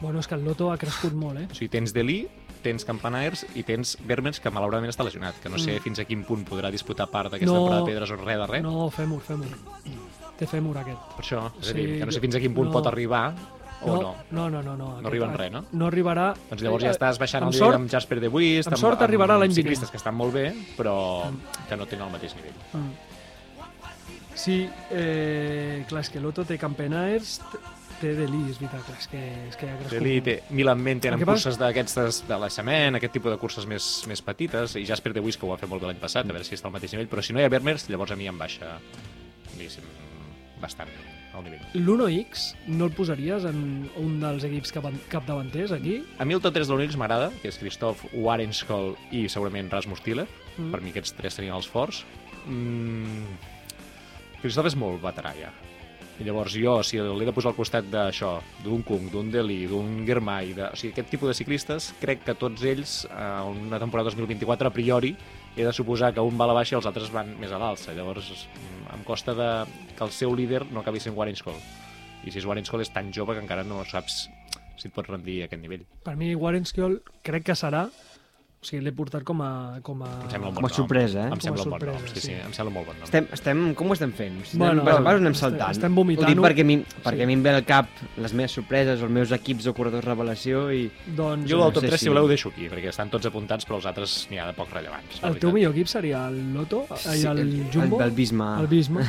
Bueno, 0.00 0.18
és 0.18 0.26
que 0.26 0.34
el 0.34 0.44
Loto 0.44 0.70
ha 0.72 0.78
crescut 0.80 1.12
molt, 1.14 1.38
eh? 1.38 1.48
O 1.50 1.54
sigui, 1.54 1.68
tens 1.68 1.92
Delí, 1.92 2.24
tens 2.62 2.84
Campanaers 2.86 3.44
i 3.58 3.62
tens 3.62 3.96
Vermens, 4.06 4.40
que 4.40 4.50
malauradament 4.50 4.90
està 4.90 5.04
lesionat, 5.04 5.36
que 5.42 5.48
no 5.50 5.58
sé 5.58 5.76
Mm. 5.78 5.82
fins 5.82 5.98
a 6.00 6.04
quin 6.06 6.24
punt 6.24 6.44
podrà 6.48 6.70
disputar 6.70 7.06
part 7.10 7.30
d'aquesta 7.30 7.52
No. 7.52 7.60
temporada 7.60 7.84
de 7.84 7.90
pedres 7.92 8.10
o 8.10 8.16
res 8.16 8.38
de 8.38 8.46
res. 8.46 8.62
No, 8.62 8.88
fèmur, 8.90 9.20
fèmur. 9.20 9.50
Té 10.38 10.46
fèmur 10.46 10.76
aquest. 10.78 10.98
Per 11.16 11.22
això, 11.24 11.42
és 11.60 11.68
a 11.68 11.72
Sí, 11.72 11.74
dir, 11.74 11.98
que 12.00 12.06
no 12.06 12.12
sé 12.12 12.20
fins 12.20 12.34
a 12.36 12.40
quin 12.40 12.54
punt 12.54 12.68
no. 12.68 12.72
pot 12.72 12.86
arribar 12.86 13.34
o 13.84 13.96
no. 14.02 14.14
No, 14.30 14.48
no, 14.50 14.62
no. 14.62 14.76
No, 14.76 15.00
No 15.00 15.08
arriba 15.08 15.26
en 15.26 15.34
res, 15.38 15.52
no? 15.52 15.64
No 15.72 15.86
arribarà... 15.90 16.34
Doncs 16.50 16.62
llavors 16.62 16.84
ja 16.84 16.90
estàs 16.94 17.18
baixant 17.18 17.42
Amb 17.44 17.52
el 17.52 17.56
nivell 17.56 17.66
sort- 17.68 17.80
amb 17.80 17.90
Jasper 17.90 18.20
de 18.20 18.28
Buist, 18.28 18.68
amb 18.68 18.78
sort 18.80 19.02
arribarà 19.02 19.36
l'any 19.38 19.50
vinent. 19.50 19.58
ciclistes 19.62 19.90
que 19.90 19.96
estan 20.00 20.14
molt 20.14 20.32
bé, 20.34 20.46
però 20.76 20.94
que 21.68 21.76
no 21.76 21.86
tenen 21.86 22.06
el 22.06 22.12
mateix 22.14 22.34
nivell. 22.38 22.54
Mm. 22.72 22.92
Sí, 24.34 24.68
eh, 24.90 25.84
clar, 25.88 26.00
és 26.02 26.10
que 26.10 26.20
Loto 26.20 26.44
té 26.48 26.56
Campenaers, 26.58 27.34
té 28.00 28.14
Delí, 28.16 28.40
és 28.50 28.56
veritat, 28.58 28.80
clar, 28.86 28.96
és 28.98 29.06
que, 29.12 29.20
és 29.50 29.56
que 29.60 29.68
ha 29.68 29.76
crescut. 29.76 29.98
Delí 29.98 30.14
té 30.24 30.36
Milan 30.50 30.80
Ment 30.82 31.02
tenen 31.04 31.20
curses 31.22 31.58
d'aquestes 31.60 32.22
de 32.26 32.38
l'Aixament, 32.40 32.96
aquest 32.98 33.12
tipus 33.14 33.30
de 33.30 33.38
curses 33.38 33.66
més, 33.70 33.90
més 34.10 34.22
petites, 34.24 34.74
i 34.80 34.86
Jasper 34.88 35.12
de 35.12 35.20
Buist 35.22 35.38
que 35.38 35.46
ho 35.46 35.52
va 35.52 35.58
fer 35.60 35.68
molt 35.70 35.84
bé 35.84 35.90
l'any 35.92 36.00
passat, 36.00 36.24
a 36.26 36.32
veure 36.34 36.48
si 36.48 36.56
està 36.56 36.66
al 36.70 36.74
mateix 36.74 36.96
nivell, 36.96 37.10
però 37.12 37.22
si 37.22 37.36
no 37.36 37.42
hi 37.42 37.44
ha 37.46 37.52
Vermeers, 37.52 37.86
llavors 37.92 38.10
a 38.10 38.16
mi 38.18 38.26
em 38.26 38.38
baixa, 38.40 38.72
bastant 40.60 40.90
el 41.32 41.44
nivell. 41.46 41.64
L'1X 41.78 42.44
no 42.68 42.88
el 42.88 42.94
posaries 42.96 43.46
en 43.48 43.88
un 44.00 44.18
dels 44.22 44.44
equips 44.48 44.74
cap 44.74 44.88
capdavanters 45.12 45.72
aquí? 45.76 46.00
A 46.20 46.26
mi 46.28 46.36
el 46.36 46.42
top 46.44 46.58
3 46.58 46.68
de 46.68 46.76
l'Unix 46.76 46.98
m'agrada, 47.00 47.30
que 47.40 47.48
és 47.48 47.58
Christoph 47.60 48.04
Warenskol 48.12 48.94
i 49.10 49.24
segurament 49.32 49.72
Rasmus 49.72 50.04
Tiller. 50.04 50.28
Mm. 50.58 50.70
Per 50.74 50.82
mi 50.84 50.92
aquests 50.92 51.16
tres 51.16 51.38
tenien 51.38 51.56
els 51.56 51.68
forts. 51.70 52.04
Mm... 52.46 53.26
Christoph 54.42 54.72
és 54.72 54.78
molt 54.78 55.00
veterà 55.02 55.32
ja. 55.38 55.52
I 56.20 56.26
llavors 56.26 56.54
jo, 56.58 56.74
si 56.84 56.98
l'he 57.00 57.26
de 57.26 57.32
posar 57.34 57.52
al 57.52 57.56
costat 57.56 57.86
d'això, 57.90 58.34
d'un 58.62 58.82
Kung, 58.86 59.08
d'un 59.10 59.30
Deli, 59.32 59.62
d'un 59.70 60.02
Germay, 60.06 60.52
de... 60.58 60.66
o 60.68 60.78
sigui, 60.78 60.92
aquest 60.92 61.08
tipus 61.14 61.30
de 61.30 61.36
ciclistes, 61.38 61.88
crec 62.02 62.20
que 62.26 62.36
tots 62.38 62.66
ells, 62.68 62.98
en 63.10 63.62
una 63.70 63.80
temporada 63.80 64.12
2024, 64.12 64.68
a 64.68 64.74
priori, 64.74 65.14
he 65.56 65.64
de 65.64 65.72
suposar 65.72 66.12
que 66.14 66.24
un 66.24 66.38
va 66.40 66.46
a 66.46 66.52
la 66.52 66.58
baixa 66.60 66.76
i 66.76 66.78
els 66.80 66.88
altres 66.88 67.10
van 67.12 67.34
més 67.40 67.52
a 67.52 67.60
l'alça. 67.60 67.94
Llavors, 67.96 68.30
mm, 68.48 68.84
em 68.96 69.04
costa 69.04 69.34
de... 69.34 69.50
que 69.96 70.04
el 70.04 70.10
seu 70.10 70.34
líder 70.34 70.64
no 70.72 70.80
acabi 70.80 71.00
sent 71.00 71.16
Warenskol. 71.16 71.58
I 72.24 72.30
si 72.30 72.38
és 72.38 72.46
Warenskol 72.46 72.80
és 72.80 72.92
tan 72.92 73.12
jove 73.12 73.34
que 73.36 73.42
encara 73.44 73.64
no 73.66 73.84
saps 73.84 74.28
si 74.82 74.88
et 74.88 74.94
pots 74.94 75.10
rendir 75.10 75.42
a 75.42 75.46
aquest 75.46 75.62
nivell. 75.62 75.84
Per 76.06 76.16
mi, 76.18 76.34
Warren 76.34 76.66
crec 77.22 77.46
que 77.50 77.58
serà... 77.58 77.88
O 78.62 78.64
sigui, 78.64 78.78
l'he 78.86 78.92
portat 78.94 79.24
com 79.26 79.40
a... 79.42 79.80
Com 79.82 80.04
a... 80.06 80.08
Com 80.54 80.66
a 80.68 80.68
sorpresa, 80.70 81.24
eh? 81.24 81.30
Em 81.32 81.32
Com 81.32 81.40
a 81.40 81.42
sembla 81.42 81.64
un 81.64 81.70
bon 81.72 81.80
nom, 81.82 81.96
sorpresa, 81.96 82.14
sí, 82.14 82.20
sí, 82.20 82.26
sí. 82.28 82.34
em 82.46 82.52
sembla 82.54 82.70
molt 82.76 82.86
bon 82.92 82.94
nom. 83.00 83.06
Estem, 83.08 83.24
estem, 83.34 83.62
com 83.74 83.88
ho 83.90 83.94
estem 83.96 84.12
fent? 84.14 84.36
Si 84.46 84.56
Bueno, 84.60 84.84
anem, 84.84 84.86
vas, 84.86 85.00
vas, 85.02 85.16
anem 85.18 85.32
estem- 85.34 85.40
saltant. 85.40 85.72
estem 85.74 85.96
vomitant-ho. 85.98 86.28
Ho 86.30 86.36
dic 86.36 86.44
perquè, 86.44 86.64
mi, 86.68 86.76
perquè 87.02 87.18
Sí. 87.18 87.24
a 87.24 87.26
mi 87.26 87.34
em 87.34 87.42
ve 87.42 87.50
al 87.56 87.64
cap 87.66 87.88
les 88.22 88.36
meves 88.38 88.54
sorpreses, 88.54 89.02
els 89.02 89.10
meus 89.10 89.32
equips 89.34 89.66
o 89.66 89.74
corredors 89.74 90.06
revelació 90.06 90.60
i... 90.70 90.84
Doncs, 91.08 91.48
Jo 91.50 91.58
eh, 91.58 91.66
el 91.66 91.74
top 91.74 91.82
sé 91.82 91.90
3, 91.90 91.98
si- 91.98 92.06
si 92.06 92.12
voleu, 92.14 92.28
deixo 92.30 92.52
aquí, 92.54 92.68
perquè 92.70 92.92
estan 92.92 93.10
tots 93.10 93.26
apuntats, 93.32 93.66
però 93.66 93.80
els 93.80 93.88
altres 93.90 94.14
n'hi 94.30 94.38
ha 94.38 94.46
de 94.46 94.54
poc 94.60 94.70
rellevants. 94.76 95.18
el 95.26 95.40
teu 95.42 95.50
millor 95.50 95.74
equip 95.74 95.90
seria 95.90 96.22
el 96.30 96.38
Loto? 96.54 96.84
Ai, 97.10 97.18
el, 97.32 97.66
Jumbo? 97.74 97.98
El, 97.98 98.06
el 98.12 98.14
Bisma. 98.14 98.52
El 98.62 98.68
Bisma. 98.70 99.02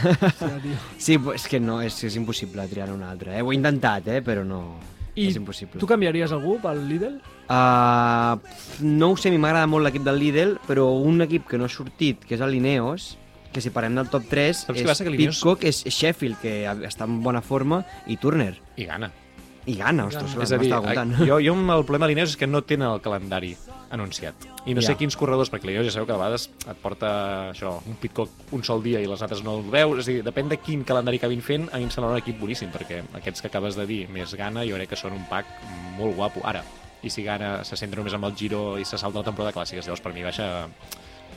Sí, 0.97 1.19
és 1.35 1.45
que 1.47 1.59
no, 1.61 1.77
és, 1.85 2.01
és 2.09 2.17
impossible 2.17 2.65
triar 2.73 2.89
un 2.89 3.05
altre. 3.05 3.37
Eh? 3.37 3.45
Ho 3.45 3.53
he 3.53 3.55
intentat, 3.61 4.07
eh? 4.17 4.23
però 4.25 4.41
no, 4.43 4.79
I 5.13 5.27
és 5.29 5.37
impossible. 5.37 5.77
tu 5.77 5.85
canviaries 5.85 6.33
algú 6.33 6.57
pel 6.63 6.87
Lidl? 6.89 7.19
Uh, 7.49 8.39
no 8.81 9.11
ho 9.11 9.17
sé, 9.17 9.29
a 9.29 9.31
mi 9.33 9.37
m'agrada 9.41 9.67
molt 9.67 9.85
l'equip 9.85 10.03
del 10.05 10.17
Lidl, 10.21 10.55
però 10.67 10.87
un 10.97 11.21
equip 11.25 11.47
que 11.49 11.57
no 11.59 11.65
ha 11.67 11.69
sortit, 11.71 12.23
que 12.25 12.35
és 12.37 12.41
el 12.41 12.51
Lineos, 12.55 13.17
que 13.53 13.61
si 13.61 13.69
parem 13.69 13.93
del 13.99 14.07
top 14.09 14.23
3, 14.31 14.63
Saps 14.67 14.79
és 14.79 14.87
passa? 14.87 15.03
Que 15.05 15.11
l'Ineos- 15.13 15.37
Pitcock, 15.41 15.63
és 15.69 15.83
Sheffield, 15.85 16.39
que 16.41 16.53
està 16.87 17.05
en 17.05 17.19
bona 17.21 17.41
forma, 17.41 17.83
i 18.07 18.17
Turner. 18.17 18.55
I 18.77 18.85
gana. 18.89 19.11
I 19.65 19.75
gana, 19.79 20.07
ostres, 20.09 20.33
Gana. 20.33 20.43
És 20.43 20.51
a 20.51 20.57
dir, 20.57 20.67
m'estava 20.71 20.93
comptant. 20.93 21.27
jo, 21.27 21.37
jo 21.39 21.53
amb 21.53 21.69
el 21.71 21.85
problema 21.85 22.07
de 22.07 22.11
l'Inés 22.13 22.31
és 22.33 22.35
que 22.37 22.47
no 22.47 22.63
tenen 22.67 22.89
el 22.89 22.99
calendari 22.99 23.53
anunciat. 23.91 24.33
I 24.65 24.73
no 24.73 24.81
Ja. 24.81 24.87
sé 24.87 24.95
quins 24.97 25.15
corredors, 25.15 25.49
perquè 25.53 25.71
jo 25.77 25.83
ja 25.85 25.91
sabeu 25.91 26.05
que 26.07 26.11
a 26.11 26.17
vegades 26.17 26.49
et 26.67 26.77
porta 26.81 27.51
això, 27.53 27.77
un 27.87 27.95
pitcock 27.95 28.29
un 28.51 28.63
sol 28.63 28.81
dia 28.83 28.99
i 28.99 29.05
les 29.07 29.21
altres 29.21 29.41
no 29.43 29.59
el 29.59 29.69
veus, 29.71 29.99
és 29.99 30.07
a 30.07 30.11
dir, 30.11 30.23
depèn 30.23 30.49
de 30.49 30.57
quin 30.57 30.83
calendari 30.83 31.17
acabin 31.17 31.41
fent, 31.41 31.69
a 31.71 31.77
mi 31.77 31.83
em 31.83 31.91
sembla 31.91 32.11
un 32.11 32.17
equip 32.17 32.39
boníssim, 32.41 32.71
perquè 32.71 33.03
aquests 33.13 33.39
que 33.41 33.47
acabes 33.47 33.75
de 33.75 33.85
dir, 33.85 34.09
més 34.09 34.33
Gana, 34.35 34.65
jo 34.65 34.75
crec 34.75 34.89
que 34.89 34.95
són 34.99 35.13
un 35.13 35.23
pack 35.29 35.45
molt 35.97 36.15
guapo. 36.17 36.41
Ara, 36.43 36.63
i 37.03 37.09
si 37.09 37.23
Gana 37.23 37.63
se 37.67 37.75
centra 37.77 37.99
només 37.99 38.13
amb 38.15 38.25
el 38.25 38.35
Giro 38.35 38.77
i 38.79 38.85
se 38.85 38.97
salta 38.97 39.19
la 39.19 39.25
temporada 39.27 39.51
clàssica, 39.53 39.81
llavors 39.83 40.01
per 40.01 40.13
mi 40.13 40.23
baixa 40.23 40.67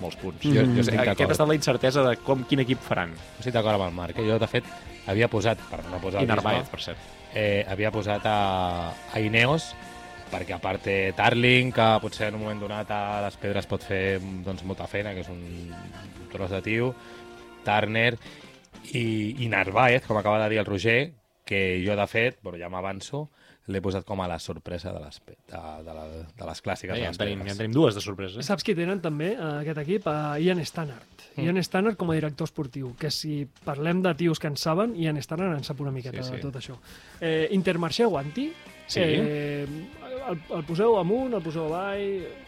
molts 0.00 0.16
punts. 0.20 0.42
Jo- 0.44 0.52
jo 0.62 0.80
estic 0.82 0.94
Aquest 1.00 1.06
d'acord. 1.08 1.30
ha 1.30 1.32
estat 1.32 1.48
la 1.48 1.54
incertesa 1.56 2.02
de 2.04 2.16
com, 2.18 2.44
quin 2.44 2.60
equip 2.60 2.78
faran. 2.84 3.14
Estic 3.38 3.54
d'acord 3.54 3.74
amb 3.80 3.88
el 3.88 3.94
Marc. 3.96 4.18
eh? 4.18 4.26
Jo, 4.28 4.38
de 4.38 4.46
fet, 4.46 4.64
havia 5.06 5.28
posat, 5.28 5.58
per 5.70 5.84
no 5.90 5.98
posar 5.98 6.22
I 6.22 6.26
Narváez, 6.26 6.68
per 6.68 6.80
cert. 6.80 6.98
eh, 7.34 7.64
havia 7.68 7.90
posat 7.90 8.24
a, 8.26 8.92
a 9.12 9.20
Ineos, 9.20 9.74
perquè 10.30 10.54
a 10.54 10.58
part 10.58 10.82
té 10.82 11.12
Tarling, 11.16 11.72
que 11.72 11.98
potser 12.02 12.28
en 12.28 12.34
un 12.34 12.42
moment 12.42 12.60
donat 12.60 12.90
a 12.90 13.20
les 13.22 13.36
pedres 13.36 13.66
pot 13.66 13.82
fer 13.82 14.18
doncs, 14.20 14.64
molta 14.64 14.86
feina, 14.86 15.14
que 15.14 15.20
és 15.20 15.28
un 15.28 15.72
tros 16.32 16.50
de 16.50 16.60
tio, 16.62 16.94
Turner 17.64 18.16
i, 18.92 19.36
i 19.44 19.48
Narváez, 19.48 20.04
com 20.06 20.18
acaba 20.18 20.42
de 20.44 20.50
dir 20.50 20.58
el 20.58 20.66
Roger, 20.66 21.12
que 21.44 21.82
jo, 21.86 21.94
de 21.96 22.06
fet, 22.06 22.38
bueno, 22.42 22.58
ja 22.58 22.68
m'avanço, 22.68 23.28
l'he 23.66 23.80
posat 23.82 24.04
com 24.06 24.20
a 24.22 24.28
la 24.30 24.38
sorpresa 24.38 24.92
de 24.94 25.00
les, 25.02 25.20
de, 25.26 25.34
de, 25.86 25.94
la, 25.96 26.04
de 26.38 26.46
les 26.46 26.62
clàssiques. 26.62 26.92
Ja, 26.92 26.94
de 26.94 27.02
ja, 27.02 27.10
les 27.10 27.16
en 27.16 27.22
tenim, 27.22 27.42
ja 27.46 27.52
en 27.56 27.58
tenim 27.58 27.72
dues 27.74 27.96
de 27.96 28.02
sorpresa. 28.04 28.42
Saps 28.46 28.62
qui 28.66 28.76
tenen 28.78 29.00
també, 29.02 29.32
a 29.34 29.56
aquest 29.64 29.80
equip? 29.82 30.06
A 30.12 30.38
Ian 30.38 30.62
Stannard. 30.64 31.26
Mm. 31.34 31.44
Ian 31.48 31.62
Stannard 31.66 31.98
com 31.98 32.10
a 32.12 32.16
director 32.18 32.46
esportiu, 32.46 32.94
que 33.00 33.10
si 33.10 33.42
parlem 33.66 34.02
de 34.06 34.14
tios 34.14 34.38
que 34.38 34.46
en 34.46 34.56
saben, 34.56 34.94
Ian 34.96 35.18
Stannard 35.22 35.58
en 35.58 35.64
sap 35.66 35.80
una 35.82 35.90
miqueta 35.90 36.22
Sí, 36.22 36.30
sí. 36.30 36.36
de 36.36 36.42
tot 36.46 36.56
això. 36.62 36.78
Eh, 37.20 37.48
Intermarché 37.52 38.04
Guanti, 38.06 38.52
Sí. 38.86 39.00
eh, 39.02 39.66
el, 40.30 40.38
el 40.56 40.64
poseu 40.64 40.96
amunt, 41.00 41.34
el 41.34 41.42
poseu 41.42 41.66
avall... 41.66 42.44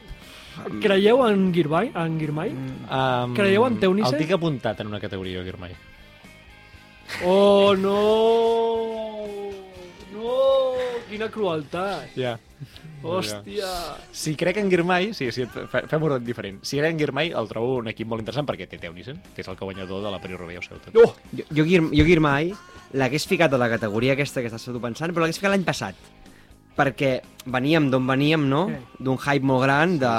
Creieu 0.82 1.20
en 1.26 1.52
Girmay? 1.54 1.92
En 1.94 2.16
Girmay? 2.18 2.50
Um, 2.50 3.34
Creieu 3.36 3.66
en 3.66 3.76
Teunice? 3.78 4.10
El 4.10 4.24
tinc 4.24 4.32
apuntat 4.34 4.80
en 4.82 4.88
una 4.90 4.98
categoria, 4.98 5.42
Girmay. 5.46 5.74
Oh, 7.24 7.74
no! 7.78 7.98
No! 10.18 10.74
Quina 11.08 11.28
crueltat! 11.32 12.10
Ja. 12.18 12.34
Hòstia! 13.02 13.68
Si 14.12 14.34
crec 14.36 14.56
en 14.58 14.68
Girmay, 14.72 15.12
sí, 15.14 15.28
sí, 15.32 15.44
fe- 15.46 15.84
fem-ho 15.88 16.18
diferent. 16.18 16.58
Si 16.66 16.76
crec 16.80 16.90
en 16.96 16.98
Girmay, 16.98 17.30
el 17.38 17.48
trobo 17.48 17.76
un 17.78 17.88
equip 17.92 18.08
molt 18.10 18.24
interessant 18.24 18.48
perquè 18.48 18.66
té 18.68 18.80
Teunissen, 18.82 19.20
que 19.36 19.44
és 19.44 19.48
el 19.48 19.56
guanyador 19.60 20.02
de 20.02 20.10
la 20.10 20.18
Paris-Roubaix, 20.22 20.58
ho 20.58 20.66
sabeu 20.66 20.82
tot. 20.88 20.98
Oh! 20.98 21.14
Jo, 21.38 21.44
jo, 21.54 21.64
jo 21.94 22.04
Guirmai 22.08 22.52
l'hagués 22.98 23.26
ficat 23.30 23.52
a 23.54 23.60
la 23.60 23.68
categoria 23.70 24.14
aquesta 24.16 24.42
que 24.42 24.50
estàs 24.50 24.64
tu 24.66 24.80
pensant, 24.82 25.12
però 25.14 25.22
l'hagués 25.26 25.38
ficat 25.38 25.54
l'any 25.54 25.66
passat. 25.68 25.94
Perquè 26.78 27.12
veníem 27.50 27.88
d'on 27.90 28.06
veníem, 28.06 28.44
no? 28.50 28.66
Sí. 28.70 29.04
D'un 29.04 29.18
hype 29.18 29.46
molt 29.46 29.64
gran. 29.66 29.96
De, 29.98 30.12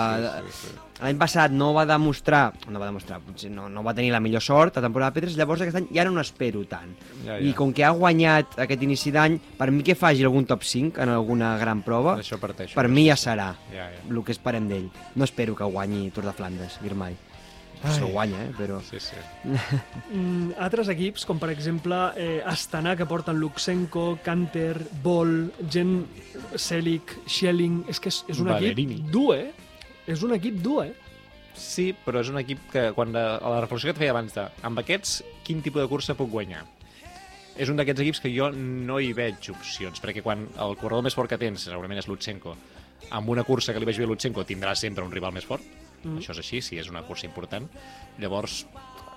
Sí, 0.47 0.51
sí, 0.51 0.67
sí. 0.67 0.77
L'any 0.99 1.15
passat 1.15 1.53
no 1.55 1.69
va 1.71 1.85
demostrar, 1.87 2.49
no 2.67 2.79
va 2.81 2.89
demostrar, 2.89 3.21
potser 3.23 3.47
no, 3.53 3.69
no 3.71 3.83
va 3.85 3.93
tenir 3.95 4.09
la 4.11 4.19
millor 4.19 4.41
sort 4.43 4.75
a 4.77 4.81
temporada 4.83 5.13
de 5.13 5.21
Petres, 5.21 5.37
llavors 5.39 5.61
aquest 5.63 5.77
any 5.79 5.87
ja 5.95 6.03
no 6.03 6.11
n'espero 6.17 6.65
tant. 6.67 6.91
Ja, 7.23 7.37
ja. 7.37 7.39
I 7.39 7.53
com 7.55 7.71
que 7.71 7.85
ha 7.87 7.93
guanyat 7.95 8.57
aquest 8.65 8.83
inici 8.83 9.13
d'any, 9.15 9.37
per 9.57 9.69
mi 9.71 9.81
que 9.87 9.95
faci 9.95 10.25
algun 10.27 10.43
top 10.49 10.65
5 10.67 10.99
en 10.99 11.13
alguna 11.15 11.53
gran 11.61 11.81
prova, 11.87 12.17
D'això 12.19 12.35
parteixo. 12.41 12.75
per 12.75 12.89
mi 12.91 13.05
ja 13.07 13.15
serà 13.15 13.53
Ja, 13.71 13.87
ja. 13.87 14.03
el 14.09 14.19
que 14.27 14.35
esperem 14.35 14.67
d'ell. 14.67 14.89
No 15.15 15.23
espero 15.23 15.55
que 15.55 15.63
guanyi 15.63 16.09
Tour 16.11 16.25
de 16.27 16.33
Flandes, 16.35 16.79
Guirmai. 16.83 17.15
Se 17.79 18.03
ho 18.03 18.09
guanya, 18.11 18.41
eh? 18.43 18.51
Però... 18.57 18.81
Sí, 18.83 18.99
sí. 18.99 19.15
Mm, 20.11 20.51
altres 20.59 20.89
equips, 20.91 21.23
com 21.23 21.39
per 21.39 21.51
exemple 21.53 21.95
eh, 22.17 22.41
Astana, 22.43 22.95
que 22.97 23.05
porten 23.07 23.37
Luxenko, 23.39 24.17
Canter, 24.25 24.75
Bol, 25.03 25.51
gent 25.69 26.01
Selig, 26.59 27.13
Schelling... 27.27 27.85
És 27.87 27.99
que 28.01 28.09
és, 28.11 28.23
és 28.27 28.39
un 28.41 28.49
Ballerini. 28.49 28.97
equip 28.99 29.11
dur, 29.13 29.35
eh? 29.37 29.51
És 30.09 30.25
un 30.25 30.33
equip 30.33 30.57
dur, 30.65 30.81
eh? 30.87 30.93
Sí, 31.59 31.91
però 32.05 32.23
és 32.23 32.29
un 32.31 32.39
equip 32.39 32.61
que, 32.71 32.87
quan 32.95 33.13
la, 33.13 33.37
a 33.37 33.53
la 33.53 33.61
reflexió 33.61 33.89
que 33.89 33.97
et 33.97 34.01
feia 34.01 34.13
abans 34.15 34.33
de 34.33 34.45
amb 34.65 34.81
aquests, 34.81 35.19
quin 35.45 35.61
tipus 35.65 35.83
de 35.83 35.89
cursa 35.91 36.15
puc 36.17 36.31
guanyar? 36.31 36.63
És 37.59 37.69
un 37.69 37.77
d'aquests 37.77 38.01
equips 38.05 38.21
que 38.23 38.31
jo 38.31 38.47
no 38.55 38.99
hi 39.03 39.11
veig 39.13 39.49
opcions, 39.51 39.99
perquè 40.01 40.23
quan 40.25 40.47
el 40.47 40.77
corredor 40.79 41.03
més 41.05 41.17
fort 41.17 41.29
que 41.29 41.37
tens, 41.41 41.67
segurament 41.67 41.99
és 41.99 42.07
Lutsenko, 42.07 42.55
amb 43.15 43.29
una 43.33 43.43
cursa 43.43 43.75
que 43.75 43.81
li 43.81 43.89
veig 43.89 43.99
bé 43.99 44.07
a 44.07 44.09
Lutsenko 44.09 44.45
tindrà 44.47 44.73
sempre 44.79 45.03
un 45.05 45.11
rival 45.11 45.35
més 45.35 45.45
fort, 45.45 45.65
mm. 46.01 46.21
això 46.21 46.33
és 46.33 46.41
així, 46.45 46.63
si 46.63 46.79
és 46.79 46.89
una 46.89 47.03
cursa 47.05 47.27
important, 47.27 47.67
llavors 48.23 48.63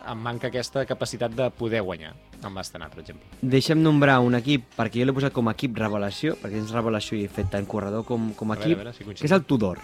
em 0.03 0.19
manca 0.19 0.51
aquesta 0.51 0.83
capacitat 0.89 1.33
de 1.39 1.49
poder 1.55 1.81
guanyar 1.87 2.13
amb 2.43 2.59
Astana, 2.59 2.89
per 2.91 3.05
exemple. 3.05 3.29
Deixa'm 3.41 3.81
nombrar 3.85 4.19
un 4.27 4.35
equip, 4.35 4.67
perquè 4.77 5.01
jo 5.01 5.07
l'he 5.07 5.15
posat 5.15 5.33
com 5.37 5.49
a 5.49 5.55
equip 5.55 5.79
revelació, 5.79 6.35
perquè 6.43 6.59
tens 6.59 6.75
revelació 6.75 7.21
i 7.21 7.27
he 7.29 7.33
fet 7.33 7.53
tant 7.55 7.69
corredor 7.71 8.03
com, 8.09 8.33
com 8.35 8.51
a 8.51 8.59
A 8.59 8.59
veure, 8.59 8.73
equip, 8.73 8.81
a 8.81 8.83
veure 8.83 8.97
si 8.97 9.05
coincidim. 9.07 9.23
que 9.23 9.31
és 9.31 9.39
el 9.39 9.47
Tudor. 9.47 9.79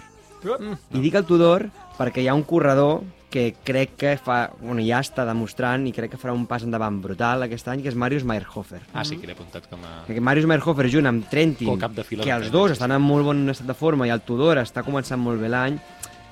Mm. 0.44 0.81
I 0.98 1.05
dic 1.05 1.18
el 1.18 1.27
Tudor 1.29 1.68
perquè 1.98 2.22
hi 2.22 2.29
ha 2.29 2.37
un 2.37 2.44
corredor 2.46 3.03
que 3.29 3.55
crec 3.64 3.94
que 4.01 4.14
fa, 4.16 4.51
bueno, 4.61 4.81
ja 4.85 5.03
està 5.05 5.27
demostrant 5.29 5.85
i 5.88 5.92
crec 5.92 6.14
que 6.14 6.20
farà 6.20 6.33
un 6.33 6.46
pas 6.48 6.64
endavant 6.64 6.96
brutal 7.05 7.44
aquest 7.44 7.68
any, 7.68 7.83
que 7.85 7.90
és 7.92 7.98
Marius 7.98 8.24
Meyerhofer. 8.24 8.81
Ah, 8.94 9.05
sí, 9.05 9.18
que 9.20 9.29
l'he 9.29 9.37
apuntat 9.37 9.68
com 9.68 9.83
a... 9.85 10.05
Perquè 10.07 10.22
Marius 10.24 10.48
Meyerhofer 10.48 10.88
junt 10.92 11.11
amb 11.11 11.29
Trentin, 11.29 11.77
que 12.22 12.33
els 12.33 12.48
dos 12.55 12.72
estan 12.72 12.96
en 12.96 13.05
molt 13.05 13.29
bon 13.29 13.44
estat 13.53 13.68
de 13.68 13.77
forma 13.77 14.09
i 14.09 14.14
el 14.14 14.24
Tudor 14.24 14.62
està 14.62 14.85
començant 14.87 15.20
molt 15.20 15.42
bé 15.44 15.53
l'any, 15.53 15.77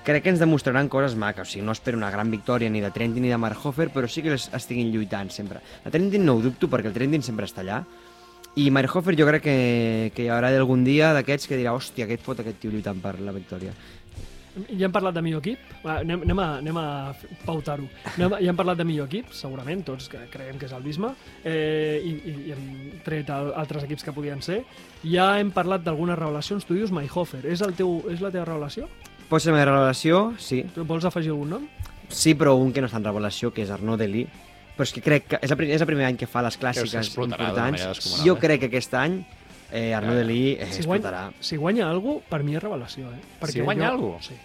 crec 0.07 0.25
que 0.25 0.33
ens 0.33 0.41
demostraran 0.41 0.89
coses 0.89 1.19
maques. 1.19 1.51
O 1.51 1.51
sigui, 1.51 1.67
no 1.67 1.75
espero 1.77 1.99
una 1.99 2.13
gran 2.15 2.31
victòria 2.31 2.71
ni 2.71 2.81
de 2.81 2.93
Trentin 2.95 3.27
ni 3.27 3.33
de 3.33 3.39
Meyerhofer, 3.43 3.91
però 3.93 4.09
sí 4.09 4.25
que 4.25 4.33
les 4.33 4.49
estiguin 4.57 4.93
lluitant 4.95 5.33
sempre. 5.35 5.61
De 5.85 5.93
Trentin 5.93 6.25
no 6.25 6.39
ho 6.39 6.45
dubto 6.45 6.71
perquè 6.73 6.93
el 6.93 6.97
Trentin 6.97 7.27
sempre 7.27 7.49
està 7.51 7.65
allà. 7.67 7.83
I 8.57 8.71
Meyerhofer 8.73 9.13
jo 9.19 9.27
crec 9.29 9.43
que, 9.45 9.57
que 10.17 10.25
hi 10.25 10.31
haurà 10.33 10.49
algun 10.57 10.85
dia 10.87 11.11
d'aquests 11.13 11.49
que 11.51 11.59
dirà 11.61 11.75
hòstia, 11.77 12.07
aquest 12.07 12.23
fot 12.25 12.39
aquest 12.41 12.57
tio 12.63 12.71
lluitant 12.73 13.03
per 13.05 13.19
la 13.21 13.35
victòria. 13.37 13.75
Ja 14.73 14.87
hem 14.87 14.93
parlat 14.95 15.13
de 15.13 15.21
millor 15.21 15.43
equip, 15.43 15.61
Va, 15.85 15.99
anem, 16.01 16.23
anem 16.25 16.39
a, 16.41 16.47
anem 16.63 16.79
a 16.81 16.85
pautar-ho. 17.45 17.85
Ja 18.17 18.31
hem 18.41 18.57
parlat 18.57 18.79
de 18.81 18.87
millor 18.89 19.11
equip, 19.11 19.29
segurament, 19.37 19.83
tots 19.85 20.07
que 20.09 20.23
creiem 20.33 20.57
que 20.57 20.65
és 20.65 20.73
el 20.73 20.81
Bisma, 20.87 21.11
eh, 21.45 22.01
i, 22.01 22.15
i, 22.17 22.33
i 22.47 22.55
hem 22.55 22.65
tret 23.05 23.29
al- 23.35 23.53
altres 23.61 23.85
equips 23.85 24.07
que 24.09 24.15
podien 24.17 24.41
ser. 24.41 24.63
Ja 25.05 25.35
hem 25.37 25.51
parlat 25.53 25.85
d'algunes 25.85 26.17
revelacions, 26.17 26.65
tu 26.65 26.73
dius 26.79 26.95
Mayhofer, 26.97 27.43
és, 27.45 27.61
el 27.61 27.77
teu, 27.77 27.99
és 28.09 28.25
la 28.25 28.33
teva 28.33 28.47
revelació? 28.49 28.89
Pot 29.29 29.45
ser 29.45 29.53
la 29.53 29.59
meva 29.61 29.75
revelació, 29.75 30.31
sí. 30.41 30.63
Tu 30.73 30.89
Vols 30.89 31.05
afegir 31.05 31.35
algun 31.37 31.53
nom? 31.59 31.69
Sí, 32.09 32.33
però 32.39 32.57
un 32.57 32.73
que 32.73 32.81
no 32.81 32.89
està 32.89 33.03
en 33.03 33.11
revelació, 33.11 33.53
que 33.53 33.67
és 33.69 33.75
Arnaud 33.75 34.01
Delí. 34.01 34.25
Però 34.77 34.85
és 34.85 34.93
que 34.93 35.01
crec 35.01 35.27
que 35.31 35.39
és 35.41 35.51
el, 35.51 35.57
pri- 35.57 35.71
és 35.73 35.81
el 35.81 35.87
primer 35.89 36.05
any 36.05 36.17
que 36.21 36.27
fa 36.29 36.43
les 36.45 36.59
clàssiques 36.61 37.15
importants. 37.17 38.21
Jo 38.25 38.35
eh? 38.37 38.41
crec 38.41 38.61
que 38.61 38.67
aquest 38.69 38.93
any 38.95 39.23
eh, 39.73 39.95
Arnaud 39.97 40.19
Ja. 40.19 40.23
Delí 40.23 40.43
eh, 40.53 40.67
Si 40.71 40.83
explotarà. 40.85 41.23
guanya, 41.31 41.41
si 41.41 41.57
guanya 41.57 41.89
algú, 41.91 42.21
per 42.29 42.43
mi 42.45 42.55
és 42.57 42.63
revelació. 42.63 43.09
Eh? 43.13 43.47
Si 43.49 43.61
guanya 43.65 43.89
algú? 43.89 44.17
Sí. 44.21 44.37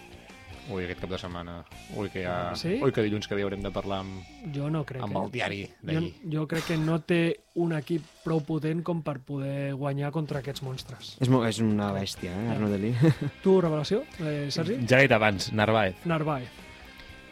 Ui, 0.70 0.84
aquest 0.84 1.00
cap 1.02 1.10
de 1.10 1.18
setmana. 1.18 1.64
Ui, 1.98 2.08
que 2.08 2.22
ja... 2.22 2.54
Sí? 2.54 2.76
Ui, 2.80 2.92
que 2.94 3.02
dilluns 3.02 3.26
que 3.28 3.34
ve 3.34 3.42
haurem 3.42 3.60
de 3.64 3.70
parlar 3.74 3.98
amb, 4.04 4.22
Jo 4.54 4.70
no 4.70 4.84
crec. 4.86 5.02
amb 5.02 5.16
eh? 5.16 5.20
el 5.24 5.30
diari 5.34 5.58
jo, 5.66 5.74
d'ahir. 5.90 6.12
jo 6.32 6.44
crec 6.48 6.64
que 6.70 6.76
no 6.78 7.00
té 7.02 7.18
un 7.58 7.74
equip 7.76 8.06
prou 8.24 8.40
potent 8.46 8.80
com 8.86 9.02
per 9.02 9.18
poder 9.26 9.74
guanyar 9.74 10.12
contra 10.14 10.38
aquests 10.38 10.62
monstres. 10.62 11.16
És, 11.20 11.28
és 11.28 11.58
una 11.60 11.90
bèstia, 11.92 12.30
eh, 12.30 12.50
Arnaud 12.54 12.70
Delí. 12.78 12.94
Tu, 13.42 13.60
revelació, 13.60 14.04
eh, 14.22 14.46
Sergi? 14.54 14.78
Ja 14.88 15.02
he 15.02 15.08
dit 15.08 15.12
abans, 15.18 15.50
Narváez. 15.52 16.06
Narváez. 16.06 16.61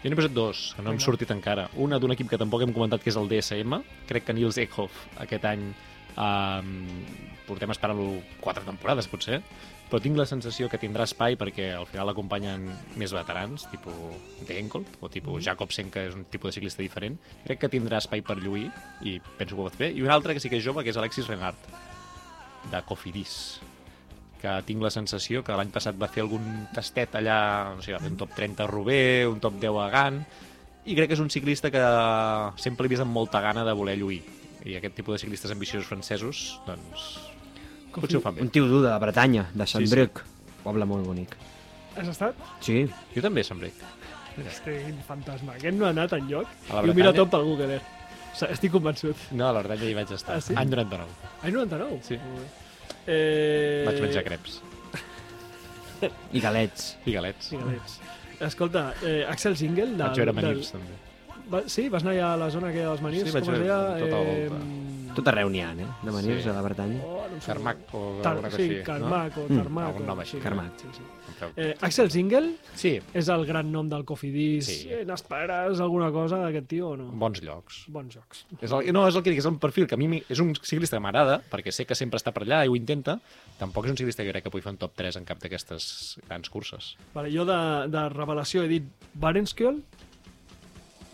Jo 0.01 0.09
n'he 0.09 0.17
posat 0.17 0.33
dos, 0.33 0.61
que 0.77 0.83
no 0.85 0.95
hem 0.95 1.01
sortit 1.03 1.33
encara. 1.35 1.67
Una 1.77 1.99
d'un 2.01 2.15
equip 2.15 2.31
que 2.31 2.39
tampoc 2.41 2.65
hem 2.65 2.73
comentat, 2.73 3.03
que 3.05 3.13
és 3.13 3.19
el 3.21 3.29
DSM. 3.29 3.83
Crec 4.09 4.25
que 4.25 4.37
Nils 4.37 4.57
Eckhoff 4.63 5.03
aquest 5.21 5.45
any 5.51 5.67
um, 6.17 6.71
portem 7.49 7.75
esperant-lo 7.75 8.15
quatre 8.41 8.65
temporades, 8.65 9.11
potser, 9.13 9.43
però 9.91 10.01
tinc 10.01 10.17
la 10.17 10.27
sensació 10.31 10.71
que 10.71 10.79
tindrà 10.81 11.05
espai 11.09 11.37
perquè 11.37 11.73
al 11.75 11.89
final 11.91 12.09
l'acompanyen 12.09 12.65
més 13.01 13.13
veterans, 13.13 13.67
tipus 13.73 14.47
Degenkolb 14.49 15.03
o 15.05 15.11
tipus 15.13 15.43
Jacobsen, 15.45 15.91
que 15.93 16.07
és 16.09 16.17
un 16.17 16.25
tipus 16.31 16.49
de 16.49 16.61
ciclista 16.61 16.85
diferent. 16.85 17.19
Crec 17.45 17.65
que 17.65 17.73
tindrà 17.73 17.99
espai 18.01 18.25
per 18.25 18.39
lluir 18.41 18.71
i 19.03 19.19
penso 19.37 19.57
que 19.57 19.61
ho 19.61 19.67
pot 19.69 19.77
fer. 19.83 19.91
I 19.93 20.07
un 20.07 20.15
altre 20.15 20.33
que 20.33 20.41
sí 20.41 20.49
que 20.49 20.63
és 20.63 20.65
jove, 20.65 20.87
que 20.87 20.95
és 20.95 21.01
Alexis 21.01 21.29
Renard, 21.29 21.69
de 22.71 22.83
Cofidis 22.89 23.61
que 24.41 24.53
tinc 24.67 24.83
la 24.83 24.91
sensació 24.93 25.43
que 25.45 25.57
l'any 25.57 25.71
passat 25.73 25.99
va 26.01 26.09
fer 26.09 26.25
algun 26.25 26.45
tastet 26.75 27.15
allà, 27.21 27.39
no 27.77 27.85
sé, 27.85 27.93
va 27.93 28.01
fer 28.03 28.11
un 28.13 28.19
top 28.21 28.33
30 28.37 28.65
a 28.65 28.69
Roubaix, 28.71 29.27
un 29.29 29.41
top 29.43 29.59
10 29.61 29.81
a 29.85 29.89
Gant, 29.93 30.21
i 30.89 30.97
crec 30.97 31.11
que 31.11 31.19
és 31.19 31.23
un 31.23 31.29
ciclista 31.33 31.71
que 31.73 31.83
sempre 32.61 32.87
l'he 32.87 32.95
vist 32.95 33.05
amb 33.05 33.13
molta 33.13 33.43
gana 33.45 33.65
de 33.69 33.75
voler 33.77 33.99
lluir. 34.01 34.23
I 34.65 34.77
aquest 34.77 34.97
tipus 34.97 35.17
de 35.17 35.23
ciclistes 35.25 35.53
ambiciosos 35.53 35.89
francesos, 35.89 36.43
doncs, 36.67 37.07
potser 37.95 38.19
ho 38.19 38.25
fan 38.25 38.37
bé. 38.37 38.45
Un 38.45 38.53
tio 38.53 38.67
dur 38.69 38.83
de 38.85 38.91
la 38.91 38.99
Bretanya, 39.01 39.47
de 39.53 39.67
Sí, 39.67 39.77
Saint-Brieuc. 39.79 40.25
Poble 40.65 40.89
molt 40.89 41.07
bonic. 41.07 41.37
Has 41.97 42.09
estat? 42.13 42.37
Sí. 42.65 42.83
Jo 43.15 43.25
també, 43.25 43.45
Sambric. 43.45 43.77
Estic 44.41 45.01
fantasma. 45.09 45.57
Aquest 45.59 45.77
no 45.77 45.89
ha 45.89 45.93
anat 45.95 46.13
enlloc. 46.17 46.49
A 46.71 46.79
la 46.79 46.85
I 46.87 46.93
ho 46.93 46.97
mira 46.97 47.13
tot 47.17 47.33
pel 47.33 47.45
Google 47.49 47.77
Earth. 47.77 47.97
Estic 48.47 48.73
convençut. 48.73 49.17
No, 49.35 49.49
a 49.49 49.53
la 49.57 49.65
Bretanya 49.65 49.91
hi 49.91 49.97
vaig 49.99 50.13
estar. 50.17 50.39
Ah, 50.39 50.45
sí? 50.45 50.55
Any 50.57 50.71
99. 50.71 51.33
Any 51.43 51.57
99? 51.57 52.01
Sí. 52.07 52.21
Molt 52.23 52.45
bé. 52.45 52.60
Eh... 53.11 53.83
Vaig 53.89 54.01
menjar 54.07 54.23
creps 54.27 54.61
I 56.37 56.41
galets. 56.41 56.95
i 57.05 57.13
galets. 57.13 57.51
Sí, 57.53 57.59
galets. 57.61 57.99
Escolta, 58.41 58.87
eh, 59.05 59.25
Axel 59.29 59.57
Zingel... 59.61 59.91
Del, 59.99 60.07
Vaig 60.07 60.17
veure 60.23 60.33
del- 60.33 60.39
Manirs, 60.47 60.71
també. 60.73 60.99
Va, 61.51 61.61
sí, 61.69 61.89
vas 61.93 62.05
anar 62.07 62.15
allà 62.15 62.29
a 62.33 62.39
la 62.45 62.49
zona 62.55 62.71
que 62.73 62.85
dels 62.87 63.03
Manirs, 63.05 63.27
Sí, 63.29 63.35
vaig 63.35 63.49
veure 63.51 63.67
tota 63.67 64.17
la 64.17 64.21
Eh, 64.23 64.49
volta. 64.49 64.61
Tot 65.15 65.29
arreu 65.29 65.49
n'hi 65.51 65.61
ha, 65.63 65.73
eh? 65.73 65.87
De 66.03 66.11
manirs 66.13 66.43
Sí. 66.45 66.49
a 66.49 66.53
la 66.53 66.63
Bretanya. 66.63 67.01
Oh, 67.05 67.27
no. 67.31 67.39
Carmac 67.45 67.79
o 67.95 68.21
Tar 68.23 68.33
alguna 68.33 68.51
cosa 68.51 68.63
sí, 68.63 68.69
així. 68.71 68.83
Carmac 68.85 69.37
o 69.39 69.47
Mm. 69.49 69.57
Tarmac. 69.63 69.87
Algun 69.89 70.07
nom 70.07 70.21
així. 70.21 70.37
sí, 70.37 70.43
Carmac. 70.43 70.73
Sí, 70.81 70.87
sí. 70.97 71.03
No? 71.41 71.47
Eh, 71.57 71.75
Axel 71.81 72.11
Zingel 72.11 72.57
Sí, 72.75 73.01
és 73.15 73.29
el 73.29 73.47
gran 73.47 73.71
nom 73.73 73.89
del 73.89 74.05
Cofidis. 74.05 74.67
Sí. 74.67 74.89
Eh, 74.91 75.05
N'esperes 75.07 75.81
alguna 75.81 76.11
cosa 76.13 76.37
d'aquest 76.37 76.67
tio 76.69 76.89
o 76.91 76.97
no? 76.97 77.07
bons 77.13 77.41
llocs. 77.43 77.85
Bons 77.89 78.15
jocs. 78.15 78.45
És 78.61 78.71
el, 78.71 78.93
no, 78.93 79.07
és 79.09 79.15
el 79.17 79.23
que 79.23 79.31
dic, 79.31 79.39
és 79.39 79.47
un 79.47 79.59
perfil 79.59 79.87
que 79.87 79.95
a 79.95 79.99
mi 79.99 80.23
és 80.29 80.39
un 80.39 80.55
ciclista 80.55 80.97
que 80.97 81.01
m'agrada, 81.01 81.41
perquè 81.51 81.71
sé 81.73 81.87
que 81.87 81.95
sempre 81.95 82.19
està 82.19 82.33
per 82.33 82.43
allà 82.45 82.65
i 82.67 82.69
ho 82.69 82.77
intenta. 82.77 83.19
Tampoc 83.59 83.87
és 83.87 83.91
un 83.93 83.97
ciclista 83.97 84.23
que 84.23 84.31
crec 84.33 84.45
que 84.45 84.51
pugui 84.51 84.63
fer 84.63 84.73
un 84.73 84.77
top 84.79 84.93
3 84.95 85.17
en 85.17 85.25
cap 85.25 85.39
d'aquestes 85.41 86.19
grans 86.29 86.51
curses. 86.51 86.97
Vale, 87.15 87.31
jo 87.33 87.45
de, 87.47 87.89
de 87.89 88.09
revelació 88.11 88.63
he 88.65 88.69
dit 88.69 88.85
Barenskiol. 89.15 89.81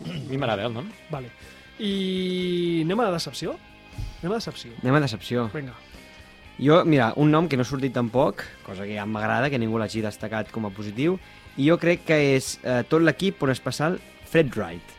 A 0.05 0.09
mi 0.29 0.37
m'agrada, 0.37 0.65
el 0.67 0.73
nom. 0.73 0.91
Vale. 1.09 1.31
I 1.79 2.81
anem 2.83 2.99
a 2.99 3.11
decepció? 3.11 3.55
Anem 4.21 4.33
a 4.33 4.39
decepció. 4.39 4.71
Anem 4.81 4.97
a 4.97 5.03
decepció. 5.03 5.49
Vinga. 5.53 5.75
Jo, 6.57 6.81
mira, 6.89 7.11
un 7.21 7.29
nom 7.29 7.45
que 7.47 7.57
no 7.57 7.61
ha 7.61 7.69
sortit 7.69 7.93
tampoc, 7.93 8.41
cosa 8.65 8.85
que 8.87 8.95
ja 8.97 9.05
m'agrada, 9.05 9.51
que 9.53 9.59
ningú 9.61 9.77
l'hagi 9.77 10.01
destacat 10.01 10.49
com 10.49 10.65
a 10.65 10.71
positiu, 10.73 11.19
i 11.57 11.67
jo 11.69 11.77
crec 11.77 12.05
que 12.07 12.17
és 12.33 12.55
eh, 12.63 12.81
tot 12.89 13.03
l'equip, 13.05 13.37
però 13.37 13.53
en 13.53 13.57
especial 13.57 13.99
Fred 14.25 14.55
Wright. 14.55 14.95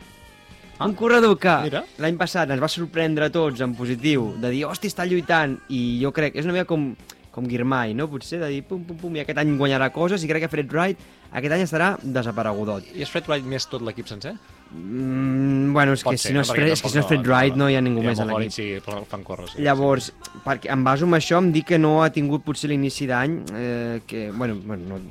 Un 0.79 0.93
corredor 0.95 1.35
que 1.35 1.83
l'any 1.99 2.15
passat 2.19 2.53
ens 2.53 2.61
va 2.63 2.69
sorprendre 2.71 3.27
a 3.27 3.33
tots 3.33 3.59
en 3.59 3.73
positiu, 3.75 4.29
de 4.39 4.53
dir, 4.53 4.63
hosti, 4.69 4.87
està 4.87 5.03
lluitant, 5.03 5.57
i 5.67 5.99
jo 5.99 6.13
crec, 6.15 6.37
és 6.39 6.47
una 6.47 6.55
mica 6.55 6.69
com, 6.69 6.93
com 7.35 7.49
Girmay, 7.51 7.91
no? 7.99 8.07
Potser 8.07 8.39
de 8.39 8.47
dir, 8.53 8.61
pum, 8.63 8.85
pum, 8.87 8.95
pum, 9.01 9.17
i 9.19 9.25
aquest 9.25 9.43
any 9.43 9.51
guanyarà 9.59 9.91
coses, 9.91 10.23
i 10.23 10.31
crec 10.31 10.45
que 10.45 10.51
Fred 10.53 10.71
Wright 10.71 11.03
aquest 11.35 11.57
any 11.57 11.65
estarà 11.65 11.89
desaparegudot. 11.99 12.87
I 12.95 13.03
és 13.03 13.11
Fred 13.11 13.27
Wright 13.27 13.43
més 13.43 13.67
tot 13.67 13.83
l'equip 13.83 14.07
sencer? 14.07 14.37
Mm, 14.69 15.73
bueno, 15.73 15.93
és 15.97 16.03
Pot 16.05 16.13
que, 16.13 16.21
ser, 16.21 16.29
si 16.29 16.35
no 16.35 16.43
és, 16.43 16.51
Fred, 16.53 16.73
és 16.75 16.81
que 16.83 16.91
si 16.91 16.99
no 16.99 17.01
és 17.01 17.07
Fred 17.09 17.25
Wright 17.25 17.55
no 17.57 17.69
hi 17.71 17.77
ha 17.77 17.81
ningú 17.81 18.03
Hi 18.03 18.05
ha 18.05 18.11
més 18.11 18.21
a 18.21 18.27
l'equip. 18.29 18.53
Sí, 18.53 18.67
fan 19.09 19.23
córrer. 19.25 19.47
Sí, 19.49 19.63
Llavors, 19.65 20.11
perquè 20.45 20.69
em 20.75 20.83
baso 20.85 21.07
en 21.09 21.17
això, 21.17 21.39
em 21.41 21.49
dic 21.55 21.71
que 21.71 21.79
no 21.81 21.99
ha 22.03 22.11
tingut 22.13 22.45
potser 22.45 22.69
l'inici 22.69 23.09
d'any, 23.09 23.39
eh, 23.57 23.99
que, 24.09 24.27
bueno, 24.29 24.59
bueno, 24.61 24.93
no, 24.93 25.01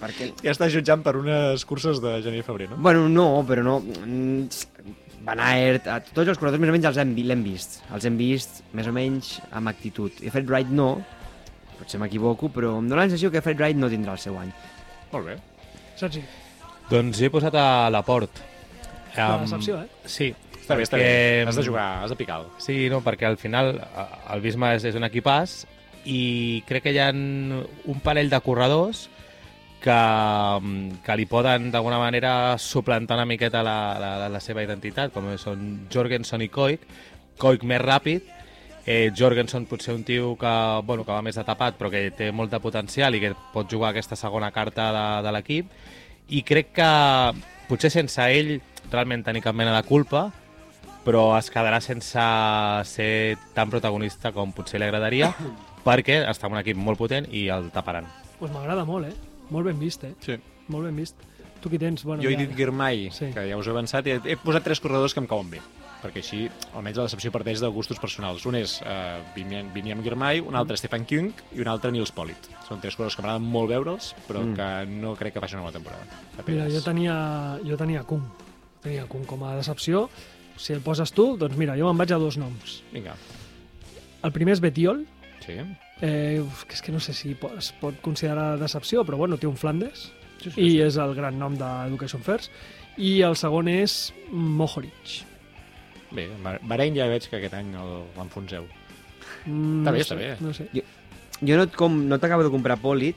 perquè... 0.00 0.30
Sí. 0.30 0.46
Ja 0.46 0.54
està 0.56 0.70
jutjant 0.72 1.04
per 1.04 1.18
unes 1.20 1.66
curses 1.68 2.00
de 2.02 2.16
gener 2.24 2.40
i 2.40 2.46
febrer, 2.46 2.70
no? 2.72 2.80
Bueno, 2.82 3.08
no, 3.12 3.28
però 3.48 3.64
no... 3.66 3.78
mm, 3.84 4.98
Van 5.22 5.38
Aert, 5.38 5.86
a 5.86 6.00
tots 6.02 6.26
els 6.26 6.38
corredors 6.40 6.58
més 6.58 6.72
o 6.72 6.74
menys 6.74 6.88
els 6.88 6.96
hem, 6.98 7.12
l'hem 7.14 7.44
vist. 7.46 7.76
Els 7.94 8.08
hem 8.08 8.16
vist 8.18 8.64
més 8.74 8.88
o 8.90 8.94
menys 8.96 9.36
amb 9.54 9.70
actitud. 9.70 10.16
I 10.18 10.32
Fred 10.34 10.50
Wright 10.50 10.72
no, 10.74 10.96
potser 11.78 12.00
m'equivoco, 12.02 12.50
però 12.50 12.72
em 12.80 12.88
dóna 12.90 13.04
la 13.04 13.10
sensació 13.12 13.30
que 13.30 13.44
Fred 13.44 13.60
Wright 13.60 13.78
no 13.78 13.92
tindrà 13.92 14.16
el 14.16 14.22
seu 14.24 14.40
any. 14.40 14.50
Molt 15.12 15.28
bé. 15.28 15.36
Sergi, 16.00 16.24
Doncs 16.90 17.22
he 17.22 17.30
posat 17.32 17.54
a 17.56 17.88
la 17.92 18.02
Port. 18.04 18.42
La 19.16 19.38
decepció, 19.42 19.80
eh? 19.82 19.88
Sí. 20.04 20.32
Està 20.62 20.76
bé, 20.78 20.84
està 20.86 20.98
bé. 21.00 21.44
Has 21.48 21.58
de 21.58 21.64
jugar, 21.66 21.86
has 22.04 22.12
de 22.12 22.16
picar. 22.16 22.42
Sí, 22.62 22.86
no, 22.90 23.00
perquè 23.02 23.26
al 23.26 23.38
final 23.40 23.74
el 23.82 24.44
Bisma 24.44 24.74
és, 24.76 24.86
és 24.86 24.98
un 24.98 25.06
equipàs 25.08 25.64
i 26.06 26.62
crec 26.68 26.86
que 26.86 26.92
hi 26.94 27.00
ha 27.02 27.10
un 27.12 27.98
parell 28.04 28.30
de 28.30 28.40
corredors 28.42 29.08
que, 29.82 29.90
mm, 29.90 31.02
que 31.02 31.16
li 31.18 31.26
poden 31.26 31.70
d'alguna 31.74 31.98
manera 31.98 32.56
suplantar 32.58 33.18
una 33.18 33.26
miqueta 33.26 33.64
la, 33.66 33.98
la, 33.98 34.28
la 34.30 34.40
seva 34.40 34.62
identitat, 34.62 35.10
com 35.12 35.26
són 35.36 35.88
Jorgensen 35.90 36.46
i 36.46 36.48
Koik. 36.48 36.86
Koik 37.42 37.66
més 37.66 37.82
ràpid, 37.82 38.30
eh, 38.86 39.10
Jorgensen 39.14 39.66
potser 39.66 39.94
un 39.94 40.04
tio 40.04 40.36
que, 40.38 40.54
bueno, 40.84 41.04
que 41.04 41.12
va 41.12 41.22
més 41.22 41.36
de 41.38 41.44
tapat 41.44 41.78
però 41.78 41.90
que 41.90 42.10
té 42.16 42.30
molt 42.32 42.50
de 42.50 42.60
potencial 42.60 43.14
i 43.14 43.20
que 43.20 43.34
pot 43.52 43.70
jugar 43.70 43.90
aquesta 43.90 44.16
segona 44.16 44.50
carta 44.50 44.90
de, 44.92 45.06
de 45.26 45.32
l'equip 45.34 45.70
i 46.28 46.42
crec 46.42 46.72
que 46.78 46.90
potser 47.68 47.90
sense 47.90 48.22
ell 48.22 48.60
realment 48.92 49.24
tenir 49.24 49.42
cap 49.42 49.54
mena 49.56 49.74
de 49.76 49.82
culpa 49.88 50.30
però 51.04 51.32
es 51.38 51.48
quedarà 51.50 51.80
sense 51.82 52.22
ser 52.86 53.36
tan 53.56 53.70
protagonista 53.72 54.30
com 54.32 54.52
potser 54.54 54.78
li 54.80 54.86
agradaria 54.86 55.32
perquè 55.86 56.20
està 56.30 56.46
en 56.46 56.54
un 56.54 56.60
equip 56.62 56.78
molt 56.78 56.98
potent 57.00 57.26
i 57.34 57.48
el 57.50 57.70
taparan. 57.74 58.06
Pues 58.38 58.52
m'agrada 58.54 58.84
molt, 58.86 59.08
eh? 59.10 59.14
Molt 59.50 59.66
ben 59.66 59.78
vist, 59.80 60.04
eh? 60.06 60.14
Sí. 60.22 60.36
Molt 60.68 60.86
ben 60.86 60.96
vist. 60.96 61.16
Tu 61.62 61.70
qui 61.70 61.78
tens? 61.78 62.04
Bueno, 62.04 62.22
Jo 62.22 62.30
he 62.30 62.34
ja- 62.36 62.40
dit 62.44 62.54
Girmay, 62.56 63.08
Sí. 63.10 63.32
que 63.34 63.48
ja 63.50 63.56
us 63.58 63.66
he 63.66 63.70
avançat, 63.70 64.06
i 64.06 64.10
he, 64.24 64.36
posat 64.36 64.62
tres 64.64 64.80
corredors 64.80 65.14
que 65.14 65.20
em 65.20 65.26
cauen 65.26 65.50
bé 65.50 65.60
perquè 66.02 66.18
així 66.18 66.48
almenys 66.74 66.96
la 66.98 67.04
decepció 67.06 67.30
parteix 67.30 67.60
de 67.62 67.68
gustos 67.70 68.00
personals. 68.02 68.42
Un 68.50 68.56
és 68.58 68.80
uh, 68.82 69.20
Viniam, 69.36 69.68
Viniam 69.72 70.00
Girmay, 70.02 70.40
un 70.42 70.56
altre 70.58 70.74
Stefan 70.76 71.04
Kung 71.06 71.28
i 71.54 71.60
un 71.62 71.68
altre 71.70 71.92
Nils 71.94 72.10
Polit. 72.10 72.48
Són 72.66 72.80
tres 72.82 72.96
corredors 72.96 73.14
que 73.14 73.22
m'agraden 73.22 73.46
molt 73.46 73.70
veure'ls, 73.70 74.08
però 74.26 74.40
Mm. 74.42 74.50
mm. 74.50 74.56
que 74.56 74.96
no 75.02 75.14
crec 75.14 75.34
que 75.34 75.40
facin 75.40 75.60
una 75.60 75.68
bona 75.68 75.78
temporada. 75.78 76.02
Mira, 76.48 76.66
jo 76.68 76.82
tenia, 76.82 77.58
jo 77.62 77.76
tenia 77.76 78.02
Kung. 78.02 78.22
Tenia 78.82 79.06
com 79.06 79.44
a 79.46 79.54
decepció. 79.56 80.08
Si 80.56 80.72
el 80.74 80.80
poses 80.84 81.12
tu, 81.16 81.36
doncs 81.40 81.56
mira, 81.56 81.76
jo 81.78 81.86
me'n 81.88 81.98
vaig 82.02 82.12
a 82.12 82.18
dos 82.20 82.36
noms. 82.38 82.82
Vinga, 82.92 83.14
El 84.22 84.30
primer 84.30 84.52
és 84.54 84.60
Betiol, 84.62 85.00
sí. 85.42 85.56
eh, 86.00 86.38
uf, 86.42 86.64
que 86.68 86.74
és 86.76 86.82
que 86.82 86.92
no 86.94 87.00
sé 87.02 87.12
si 87.12 87.32
es 87.58 87.72
pot 87.80 87.96
considerar 88.04 88.58
decepció, 88.60 89.02
però 89.04 89.16
bueno, 89.18 89.36
té 89.38 89.48
un 89.48 89.56
Flandes, 89.56 90.12
sí, 90.42 90.50
sí, 90.52 90.60
i 90.60 90.70
sí. 90.76 90.80
és 90.84 90.96
el 91.02 91.14
gran 91.18 91.38
nom 91.40 91.56
d'Education 91.58 92.22
First. 92.22 92.52
I 93.00 93.22
el 93.26 93.34
segon 93.40 93.66
és 93.72 94.12
Mohoric. 94.30 95.22
Bé, 96.12 96.28
Ba- 96.44 96.58
Bahrein 96.62 96.94
ja 96.94 97.08
veig 97.10 97.26
que 97.30 97.38
aquest 97.40 97.54
any 97.58 97.72
el- 97.74 98.04
l'enfonseu. 98.18 98.66
Mm, 99.46 99.82
Està 99.88 99.90
bé, 99.90 99.98
no 99.98 100.04
està 100.04 100.14
sé, 100.14 100.20
bé. 100.20 100.36
No 100.44 100.52
sé. 100.54 100.68
Jo 101.42 101.56
no, 101.56 101.62
et 101.66 101.74
com, 101.74 101.96
no 102.06 102.18
t'acabo 102.22 102.44
de 102.44 102.50
comprar 102.52 102.76
Polit 102.78 103.16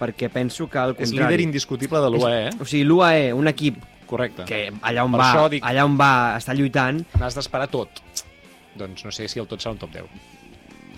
perquè 0.00 0.30
penso 0.32 0.66
que 0.66 0.78
al 0.80 0.96
És 0.98 1.10
contrari... 1.12 1.36
líder 1.36 1.40
indiscutible 1.44 2.00
de 2.00 2.10
l'UAE, 2.10 2.46
eh? 2.48 2.52
O 2.58 2.64
sigui, 2.64 2.82
l'UAE, 2.88 3.32
un 3.36 3.46
equip 3.52 3.76
Correcte. 4.10 4.44
que 4.48 4.60
allà 4.82 5.04
on, 5.06 5.12
Per 5.14 5.20
va, 5.22 5.30
això 5.32 5.48
dic- 5.52 5.64
allà 5.64 5.84
on 5.86 5.96
va 6.00 6.12
està 6.36 6.54
lluitant, 6.58 7.04
N'has 7.20 7.36
d'esperar 7.38 7.68
tot. 7.70 8.02
Doncs 8.76 9.04
no 9.06 9.10
sé 9.14 9.28
si 9.30 9.38
el 9.42 9.46
tot 9.50 9.60
serà 9.62 9.72
un 9.72 9.78
top 9.78 9.92
10. 9.94 10.10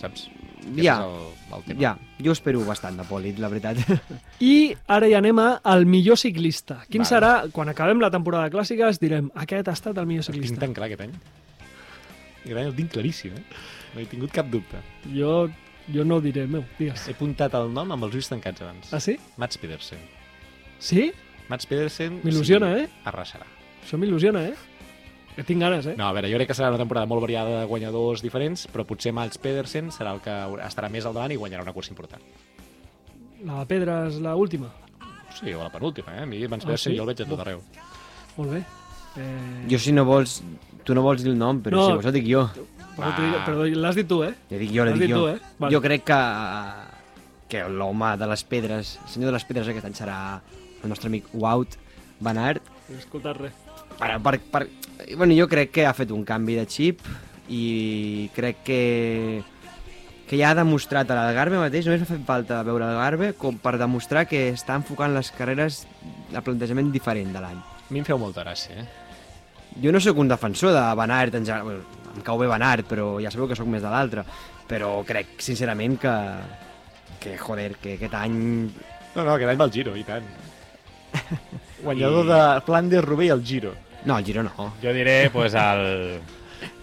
Saps? 0.00 0.30
Aquest 0.62 0.84
ja, 0.86 0.94
el, 1.02 1.56
el 1.56 1.62
tema. 1.66 1.80
ja, 1.82 1.90
jo 2.22 2.32
espero 2.36 2.60
bastant 2.64 2.96
de 3.00 3.02
Polit, 3.08 3.38
la 3.42 3.48
veritat. 3.50 3.78
I 4.40 4.76
ara 4.86 5.08
ja 5.10 5.18
anem 5.18 5.38
a 5.42 5.48
al 5.66 5.84
millor 5.90 6.16
ciclista. 6.20 6.84
Quin 6.88 7.02
Vale. 7.02 7.10
serà, 7.10 7.32
quan 7.52 7.68
acabem 7.72 7.98
la 8.00 8.10
temporada 8.14 8.46
de 8.48 8.54
clàssiques, 8.54 9.00
direm, 9.02 9.30
aquest 9.34 9.68
ha 9.68 9.74
estat 9.74 9.98
el 9.98 10.06
millor 10.06 10.22
El 10.22 10.32
tinc 10.36 10.44
ciclista. 10.44 10.60
tan 10.64 10.74
clar 10.76 10.86
aquest 10.86 11.02
any. 11.08 11.16
Aquest 12.44 12.56
any 12.60 12.66
el 12.70 12.76
tinc 12.78 12.92
claríssim, 12.94 13.34
eh? 13.38 13.42
No 13.94 14.00
he 14.00 14.06
tingut 14.06 14.30
cap 14.32 14.46
dubte. 14.50 14.78
Jo, 15.12 15.48
jo 15.92 16.04
no 16.06 16.16
ho 16.20 16.22
diré 16.24 16.46
meu, 16.46 16.62
digues. 16.78 17.08
He 17.08 17.16
apuntat 17.16 17.54
el 17.58 17.68
nom 17.74 17.90
amb 17.92 18.06
els 18.06 18.14
ulls 18.20 18.30
tancats 18.30 18.62
abans. 18.62 18.92
Ah, 18.94 19.00
sí? 19.02 19.18
Mats 19.42 19.58
Pedersen. 19.58 19.98
Sí? 20.78 21.10
Mats 21.49 21.66
Pedersen... 21.66 22.20
M'il·lusiona, 22.24 22.68
sí, 22.76 22.84
eh? 22.84 22.88
Arrasarà. 23.11 23.47
Això 23.82 23.99
m'il·lusiona, 23.99 24.45
eh? 24.53 24.55
Que 25.36 25.45
tinc 25.49 25.62
ganes, 25.64 25.86
eh? 25.88 25.95
No, 25.97 26.07
a 26.09 26.12
veure, 26.12 26.28
jo 26.30 26.36
crec 26.36 26.51
que 26.51 26.55
serà 26.57 26.68
una 26.68 26.78
temporada 26.80 27.09
molt 27.09 27.22
variada 27.24 27.61
de 27.62 27.66
guanyadors 27.70 28.20
diferents, 28.24 28.66
però 28.72 28.84
potser 28.88 29.12
Mats 29.16 29.38
Pedersen 29.40 29.88
serà 29.95 30.12
el 30.14 30.20
que 30.24 30.32
estarà 30.66 30.90
més 30.93 31.07
al 31.09 31.14
davant 31.16 31.32
i 31.32 31.38
guanyarà 31.40 31.64
una 31.64 31.72
cursa 31.72 31.90
important. 31.95 32.20
La 33.49 33.62
de 33.62 33.66
pedra 33.70 34.03
és 34.11 34.20
l'última. 34.22 34.68
Sí, 35.32 35.53
o 35.57 35.62
la 35.64 35.70
penúltima, 35.72 36.12
eh? 36.18 36.22
A 36.22 36.28
mi 36.28 36.43
Mats 36.47 36.64
Ah, 36.64 36.72
Pedersen 36.72 36.93
sí? 36.93 36.99
jo 36.99 37.07
el 37.07 37.11
veig 37.14 37.24
a 37.24 37.28
tot 37.30 37.40
arreu. 37.40 37.62
Molt 38.36 38.53
bé. 38.59 38.62
Eh, 39.16 39.66
jo, 39.72 39.78
si 39.80 39.93
no 39.93 40.05
vols... 40.09 40.43
Tu 40.84 40.95
no 40.99 41.03
vols 41.05 41.22
dir 41.22 41.30
el 41.30 41.38
nom, 41.38 41.61
però 41.62 41.76
No. 41.78 41.82
si 41.86 41.93
vols 41.97 42.07
el 42.11 42.14
dic 42.16 42.24
jo. 42.26 42.47
dic- 42.53 43.45
però 43.47 43.64
l'has 43.64 43.95
dit 43.97 44.09
tu, 44.09 44.22
eh? 44.26 44.32
Ja 44.51 44.59
dic 44.59 44.72
jo, 44.74 44.84
L'has 44.84 44.95
dic 44.99 45.07
dit 45.07 45.12
jo. 45.14 45.20
tu, 45.22 45.28
eh? 45.30 45.38
Vale. 45.59 45.72
Jo 45.74 45.80
crec 45.80 46.05
que, 46.05 46.18
que 47.49 47.62
l'home 47.68 48.16
de 48.18 48.26
les 48.26 48.43
pedres, 48.45 48.99
el 49.05 49.09
senyor 49.14 49.30
de 49.30 49.36
les 49.38 49.45
pedres 49.49 49.68
aquest 49.70 49.86
any 49.88 49.95
serà 49.97 50.16
el 50.82 50.92
nostre 50.92 51.10
amic 51.10 51.28
Wout 51.32 51.78
Van 52.20 52.38
Aert. 52.38 52.66
No 52.88 52.96
he 52.96 53.00
escoltat 53.00 53.38
res. 53.40 53.56
Per, 53.98 54.10
per, 54.24 54.34
per, 54.52 54.62
bueno, 55.16 55.34
jo 55.38 55.48
crec 55.50 55.72
que 55.74 55.86
ha 55.86 55.94
fet 55.96 56.12
un 56.14 56.24
canvi 56.28 56.58
de 56.58 56.66
xip 56.66 57.02
i 57.52 58.28
crec 58.34 58.62
que 58.66 58.82
que 60.32 60.38
ja 60.40 60.48
ha 60.48 60.56
demostrat 60.56 61.10
a 61.12 61.16
l'Algarve 61.18 61.58
mateix, 61.60 61.84
només 61.84 62.00
m'ha 62.00 62.08
fet 62.08 62.22
falta 62.24 62.62
veure 62.64 62.86
l'Algarve 62.86 63.34
com 63.36 63.58
per 63.60 63.74
demostrar 63.76 64.22
que 64.24 64.46
està 64.54 64.78
enfocant 64.80 65.12
les 65.12 65.28
carreres 65.36 65.82
a 66.32 66.40
plantejament 66.40 66.88
diferent 66.94 67.34
de 67.34 67.42
l'any. 67.44 67.58
A 67.60 67.92
mi 67.92 68.00
em 68.00 68.06
feu 68.06 68.16
molta 68.16 68.40
gràcia, 68.46 68.80
eh? 68.80 68.86
Jo 69.82 69.92
no 69.92 70.00
sóc 70.00 70.16
un 70.22 70.32
defensor 70.32 70.72
de 70.72 70.86
Van 70.96 71.12
Aert, 71.12 71.36
en 71.36 71.44
general. 71.44 71.66
Bueno, 71.66 72.00
em 72.16 72.24
cau 72.24 72.40
bé 72.40 72.48
Van 72.48 72.64
Aert, 72.64 72.88
però 72.88 73.18
ja 73.20 73.30
sabeu 73.32 73.50
que 73.50 73.56
sóc 73.60 73.68
més 73.68 73.84
de 73.84 73.92
l'altre. 73.92 74.24
Però 74.68 74.94
crec, 75.04 75.36
sincerament, 75.44 75.98
que, 76.00 76.14
que, 77.20 77.36
joder, 77.36 77.74
que 77.80 77.98
aquest 77.98 78.16
any... 78.16 78.38
No, 79.12 79.24
no, 79.26 79.34
aquest 79.34 79.52
any 79.52 79.60
va 79.60 79.68
al 79.68 79.76
Giro, 79.76 79.96
i 80.00 80.04
tant. 80.08 80.24
Guanyador 81.82 82.26
de 82.26 82.60
Flandes, 82.66 83.04
Rubé 83.04 83.26
i 83.26 83.32
el 83.34 83.44
Giro. 83.44 83.74
No, 84.04 84.18
el 84.18 84.24
Giro 84.24 84.42
no. 84.42 84.74
Jo 84.82 84.92
diré, 84.92 85.30
pues, 85.30 85.54
el, 85.54 86.20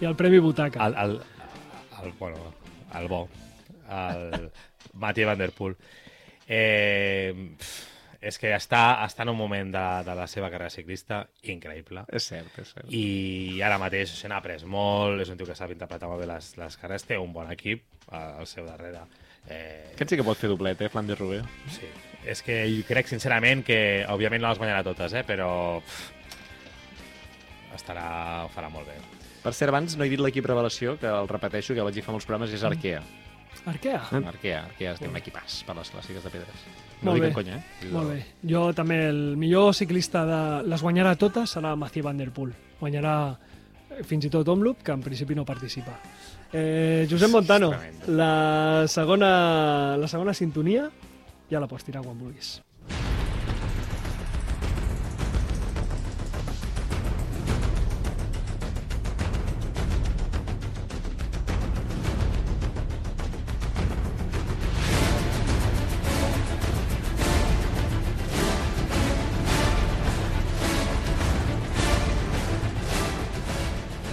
I 0.02 0.06
el 0.06 0.16
Premi 0.16 0.40
Butaca. 0.40 0.88
el, 0.88 0.96
el, 0.96 1.20
el, 2.04 2.12
bueno, 2.20 2.38
el 2.96 3.08
bo, 3.08 3.28
el 3.90 4.50
Mathieu 4.94 5.28
Van 5.28 5.38
Der 5.40 5.52
Poel. 5.52 5.76
Eh, 6.48 7.54
és 8.20 8.36
que 8.42 8.50
està, 8.52 9.00
està 9.06 9.24
en 9.24 9.30
un 9.32 9.38
moment 9.40 9.70
de, 9.72 9.84
de 10.04 10.16
la 10.18 10.26
seva 10.28 10.50
carrera 10.52 10.72
ciclista 10.74 11.22
increïble. 11.48 12.04
És 12.12 12.26
cert, 12.34 12.58
és 12.60 12.74
cert. 12.74 12.90
i 12.92 13.62
ara 13.64 13.78
mateix 13.80 14.12
se 14.12 14.28
n'ha 14.28 14.42
après 14.42 14.66
molt, 14.68 15.22
és 15.24 15.30
un 15.32 15.38
tio 15.40 15.48
que 15.48 15.56
sap 15.56 15.72
interpretar 15.72 16.10
molt 16.12 16.20
bé 16.26 16.28
les, 16.28 16.50
les 16.60 16.76
carreres, 16.82 17.06
té 17.08 17.16
un 17.22 17.32
bon 17.36 17.48
equip 17.54 17.86
eh, 18.12 18.18
al 18.42 18.48
seu 18.50 18.66
darrere. 18.68 19.06
Eh, 19.48 19.94
Aquest 19.94 20.12
sí 20.12 20.20
que 20.20 20.26
pot 20.28 20.38
fer 20.40 20.50
doblet, 20.52 20.82
eh, 20.84 20.90
Flandes, 20.92 21.20
Rubé. 21.20 21.44
sí. 21.72 21.88
És 22.26 22.42
que 22.44 22.62
jo 22.68 22.84
crec 22.88 23.08
sincerament 23.08 23.64
que, 23.66 24.06
òbviament 24.12 24.42
no 24.44 24.50
les 24.52 24.60
guanyarà 24.60 24.84
totes, 24.84 25.14
eh, 25.16 25.24
però 25.28 25.80
pff, 25.80 26.12
estarà, 27.78 28.44
ho 28.46 28.52
farà 28.54 28.70
molt 28.72 28.88
bé. 28.90 28.98
Per 29.40 29.54
cert, 29.56 29.72
abans 29.72 29.96
no 29.96 30.04
he 30.04 30.12
dit 30.12 30.20
l'equip 30.20 30.46
revelació, 30.46 30.98
que 31.00 31.08
el 31.08 31.30
repeteixo, 31.32 31.74
que 31.74 31.86
vaig 31.86 31.96
dir 31.96 32.04
fa 32.04 32.12
molts 32.12 32.28
programes, 32.28 32.52
és 32.54 32.64
Arkea. 32.68 33.02
Arkea. 33.66 34.02
Arkea, 34.20 34.64
Arkea 34.68 34.94
es 34.94 35.02
diu 35.02 35.10
un 35.12 35.18
equipàs 35.20 35.62
per 35.68 35.76
les 35.78 35.92
clàssiques 35.94 36.24
de 36.24 36.32
pedres. 36.34 36.64
No 37.02 37.14
Molt 37.14 37.24
bé. 37.24 37.32
conya, 37.34 37.56
eh? 37.56 37.90
Molt 37.94 38.12
bé. 38.12 38.18
Jo 38.52 38.66
també, 38.76 38.98
el 39.10 39.38
millor 39.40 39.74
ciclista 39.74 40.26
de... 40.28 40.40
les 40.68 40.84
guanyarà 40.84 41.16
totes 41.20 41.56
serà 41.56 41.76
Mathieu 41.80 42.04
Van 42.04 42.20
Der 42.20 42.32
Poel. 42.36 42.52
Guanyarà 42.80 43.14
eh, 43.32 44.04
fins 44.04 44.28
i 44.28 44.32
tot 44.34 44.48
Omloop, 44.52 44.84
que 44.84 44.92
en 44.92 45.04
principi 45.04 45.36
no 45.36 45.46
participa. 45.48 45.96
Eh, 46.52 47.08
Josep 47.10 47.32
Montano, 47.32 47.72
la 48.08 48.86
segona, 48.88 49.96
la 50.02 50.08
segona 50.12 50.34
sintonia 50.34 50.90
ja 51.50 51.60
la 51.60 51.68
pots 51.68 51.86
tirar 51.86 52.04
quan 52.06 52.18
vulguis. 52.18 52.60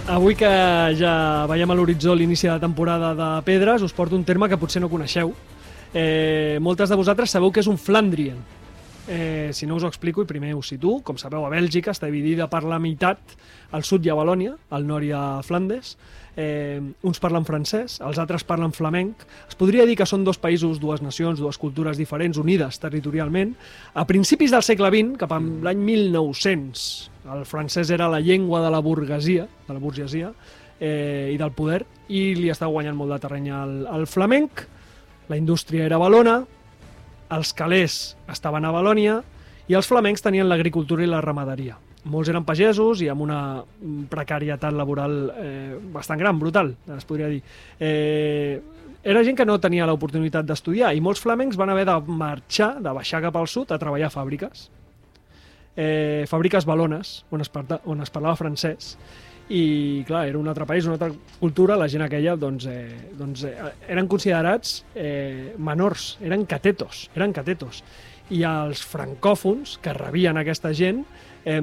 Avui 0.07 0.33
que 0.39 0.47
ja 0.97 1.45
veiem 1.51 1.69
a 1.69 1.75
l'horitzó 1.75 2.15
l'inici 2.15 2.47
de 2.47 2.53
la 2.53 2.61
temporada 2.63 3.11
de 3.13 3.27
Pedres, 3.45 3.83
us 3.83 3.93
porto 3.93 4.15
un 4.15 4.23
terme 4.23 4.47
que 4.49 4.57
potser 4.57 4.81
no 4.81 4.89
coneixeu. 4.89 5.35
Eh, 5.99 6.59
moltes 6.61 6.91
de 6.91 6.95
vosaltres 6.95 7.31
sabeu 7.33 7.49
que 7.49 7.63
és 7.63 7.67
un 7.71 7.79
Flandrien. 7.81 8.37
Eh, 9.07 9.49
si 9.55 9.65
no 9.65 9.77
us 9.79 9.85
ho 9.85 9.89
explico, 9.89 10.21
i 10.21 10.29
primer 10.29 10.51
us 10.53 10.69
situo. 10.69 10.99
Com 11.01 11.17
sabeu, 11.17 11.41
a 11.47 11.49
Bèlgica 11.49 11.89
està 11.95 12.05
dividida 12.11 12.45
per 12.51 12.61
la 12.67 12.77
meitat, 12.77 13.33
al 13.73 13.85
sud 13.87 14.05
hi 14.05 14.11
ha 14.13 14.17
Valònia, 14.19 14.53
al 14.69 14.85
nord 14.85 15.07
hi 15.07 15.09
ha 15.15 15.41
Flandes. 15.47 15.95
Eh, 16.37 16.77
uns 17.01 17.17
parlen 17.17 17.47
francès, 17.49 17.97
els 18.05 18.21
altres 18.21 18.45
parlen 18.45 18.75
flamenc. 18.77 19.25
Es 19.49 19.57
podria 19.57 19.87
dir 19.89 19.97
que 19.97 20.05
són 20.05 20.27
dos 20.27 20.37
països, 20.37 20.77
dues 20.77 21.01
nacions, 21.01 21.41
dues 21.41 21.57
cultures 21.57 21.97
diferents, 21.97 22.37
unides 22.37 22.77
territorialment. 22.83 23.55
A 23.95 24.05
principis 24.05 24.53
del 24.53 24.61
segle 24.61 24.93
XX, 24.93 25.17
cap 25.17 25.33
a 25.33 25.41
l'any 25.41 25.81
1900, 25.81 26.87
el 27.33 27.45
francès 27.49 27.89
era 27.89 28.11
la 28.11 28.21
llengua 28.21 28.61
de 28.61 28.69
la 28.69 28.85
burguesia, 28.85 29.49
de 29.65 29.73
la 29.73 29.81
burgesia, 29.81 30.33
eh, 30.79 31.31
i 31.33 31.41
del 31.41 31.57
poder, 31.57 31.87
i 32.09 32.35
li 32.37 32.53
estava 32.53 32.75
guanyant 32.75 33.01
molt 33.01 33.17
de 33.17 33.23
terreny 33.25 33.49
al, 33.49 33.79
al 33.89 34.05
flamenc. 34.05 34.67
La 35.27 35.35
indústria 35.35 35.85
era 35.85 35.97
a 35.97 35.99
Valona, 35.99 36.37
els 37.35 37.51
calés 37.53 38.15
estaven 38.31 38.63
a 38.63 38.71
Valònia 38.71 39.19
i 39.67 39.75
els 39.75 39.89
flamencs 39.89 40.23
tenien 40.23 40.47
l'agricultura 40.47 41.03
i 41.03 41.09
la 41.11 41.19
ramaderia. 41.23 41.75
Molts 42.07 42.31
eren 42.31 42.45
pagesos 42.47 43.01
i 43.03 43.09
amb 43.11 43.25
una 43.25 43.39
precarietat 44.07 44.71
laboral 44.71 45.17
eh, 45.35 45.75
bastant 45.91 46.21
gran, 46.21 46.39
brutal, 46.39 46.71
es 46.95 47.07
podria 47.07 47.27
dir. 47.27 47.41
Eh, 47.79 48.61
era 49.03 49.23
gent 49.27 49.35
que 49.35 49.45
no 49.45 49.59
tenia 49.59 49.87
l'oportunitat 49.87 50.47
d'estudiar 50.47 50.93
i 50.95 51.03
molts 51.03 51.19
flamencs 51.23 51.59
van 51.59 51.73
haver 51.73 51.85
de 51.89 51.99
marxar, 52.07 52.77
de 52.83 52.95
baixar 52.95 53.21
cap 53.27 53.35
al 53.35 53.51
sud 53.51 53.75
a 53.75 53.79
treballar 53.81 54.07
a 54.07 54.15
fàbriques. 54.15 54.69
Eh, 55.77 56.23
fàbriques 56.31 56.65
balones, 56.65 57.25
on 57.31 57.43
es, 57.43 57.51
parla, 57.51 57.81
on 57.85 57.99
es 58.01 58.09
parlava 58.09 58.39
francès 58.39 58.95
i 59.49 60.03
clar, 60.07 60.25
era 60.27 60.39
un 60.39 60.47
altre 60.51 60.65
país, 60.67 60.85
una 60.85 60.97
altra 60.97 61.11
cultura, 61.39 61.77
la 61.79 61.87
gent 61.87 62.03
aquella 62.03 62.35
doncs, 62.35 62.65
eh, 62.67 63.11
doncs, 63.15 63.45
eh, 63.47 63.71
eren 63.87 64.07
considerats 64.11 64.81
eh, 64.95 65.53
menors, 65.57 66.17
eren 66.21 66.45
catetos, 66.45 67.05
eren 67.15 67.31
catetos. 67.35 67.83
I 68.29 68.41
els 68.43 68.81
francòfons 68.83 69.77
que 69.79 69.93
rebien 69.95 70.37
aquesta 70.37 70.73
gent, 70.75 71.05
eh, 71.45 71.61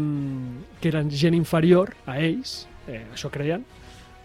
que 0.80 0.89
eren 0.89 1.12
gent 1.12 1.37
inferior 1.37 1.93
a 2.07 2.16
ells, 2.24 2.62
eh, 2.89 3.03
això 3.12 3.28
creien, 3.30 3.66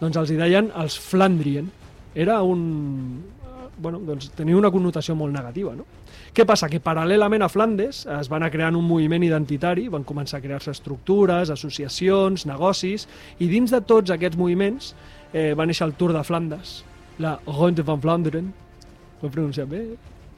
doncs 0.00 0.16
els 0.16 0.32
hi 0.32 0.40
deien 0.40 0.72
els 0.80 0.96
Flandrien. 0.98 1.68
Era 2.14 2.40
un... 2.42 3.22
eh, 3.44 3.68
Bueno, 3.80 4.00
doncs 4.04 4.26
tenia 4.36 4.56
una 4.58 4.68
connotació 4.70 5.14
molt 5.16 5.32
negativa, 5.32 5.72
no? 5.76 5.86
Què 6.30 6.44
passa? 6.46 6.68
Que 6.70 6.78
paral·lelament 6.78 7.42
a 7.42 7.48
Flandes 7.50 8.04
es 8.06 8.28
va 8.30 8.38
anar 8.38 8.52
creant 8.54 8.76
un 8.78 8.86
moviment 8.86 9.24
identitari, 9.26 9.88
van 9.90 10.04
començar 10.06 10.38
a 10.38 10.44
crear-se 10.44 10.70
estructures, 10.70 11.50
associacions, 11.50 12.46
negocis, 12.46 13.08
i 13.42 13.48
dins 13.50 13.72
de 13.74 13.80
tots 13.82 14.14
aquests 14.14 14.38
moviments 14.38 14.92
eh, 15.32 15.52
va 15.58 15.66
néixer 15.66 15.88
el 15.88 15.96
Tour 15.98 16.14
de 16.14 16.22
Flandes, 16.26 16.80
la 17.18 17.34
Ronde 17.48 17.82
van 17.86 18.02
Vlaanderen, 18.02 18.52
ho 19.20 19.26
he 19.26 19.32
pronunciat 19.32 19.68
bé? 19.68 19.82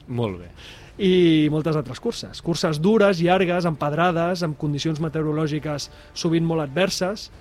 Molt 0.07 0.41
bé. 0.41 0.49
i 0.97 1.49
moltes 1.49 1.77
altres 1.77 1.97
curses. 1.97 2.41
Curses 2.45 2.77
dures, 2.81 3.17
llargues, 3.17 3.65
empedrades, 3.65 4.43
amb 4.45 4.57
condicions 4.61 4.99
meteorològiques 5.01 5.87
sovint 6.13 6.45
molt 6.45 6.61
adverses. 6.61 7.31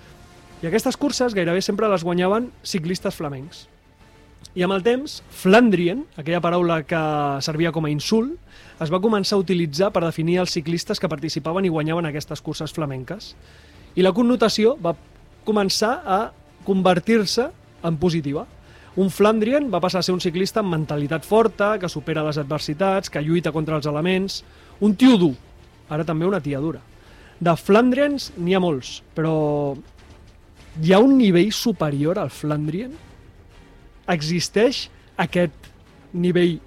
I 0.63 0.71
aquestes 0.71 0.97
curses 0.97 1.35
gairebé 1.37 1.61
sempre 1.61 1.91
les 1.93 2.05
guanyaven 2.05 2.49
ciclistes 2.63 3.19
flamencs. 3.19 3.67
I 4.53 4.67
amb 4.67 4.75
el 4.77 4.83
temps, 4.85 5.23
Flandrien, 5.33 6.03
aquella 6.21 6.43
paraula 6.45 6.83
que 6.85 7.01
servia 7.41 7.71
com 7.73 7.87
a 7.89 7.91
insult, 7.91 8.35
es 8.85 8.91
va 8.93 9.01
començar 9.01 9.39
a 9.39 9.41
utilitzar 9.41 9.89
per 9.95 10.03
definir 10.05 10.43
els 10.43 10.53
ciclistes 10.53 11.01
que 11.01 11.09
participaven 11.09 11.65
i 11.65 11.71
guanyaven 11.73 12.09
aquestes 12.11 12.43
curses 12.45 12.75
flamenques. 12.77 13.31
I 13.97 14.05
la 14.05 14.13
connotació 14.13 14.75
va 14.77 14.93
començar 15.49 15.95
a 16.05 16.19
convertir-se 16.67 17.47
en 17.83 17.97
positiva. 17.97 18.45
Un 19.01 19.09
Flandrien 19.09 19.71
va 19.73 19.81
passar 19.81 20.03
a 20.03 20.05
ser 20.05 20.13
un 20.13 20.21
ciclista 20.21 20.61
amb 20.61 20.75
mentalitat 20.75 21.25
forta, 21.25 21.79
que 21.81 21.89
supera 21.89 22.25
les 22.27 22.37
adversitats, 22.37 23.09
que 23.09 23.23
lluita 23.25 23.55
contra 23.57 23.79
els 23.81 23.89
elements. 23.89 24.43
Un 24.85 24.97
tio 25.01 25.17
dur, 25.17 25.33
ara 25.89 26.05
també 26.05 26.29
una 26.29 26.43
tia 26.45 26.61
dura. 26.61 26.83
De 27.41 27.57
Flandrians 27.57 28.35
n'hi 28.37 28.53
ha 28.53 28.61
molts, 28.61 28.99
però 29.17 29.33
hi 30.83 30.93
ha 30.93 31.01
un 31.01 31.17
nivell 31.17 31.55
superior 31.57 32.21
al 32.21 32.31
Flandrien? 32.31 32.93
Existeix 34.11 34.89
aquest 35.23 35.69
nivell 36.13 36.59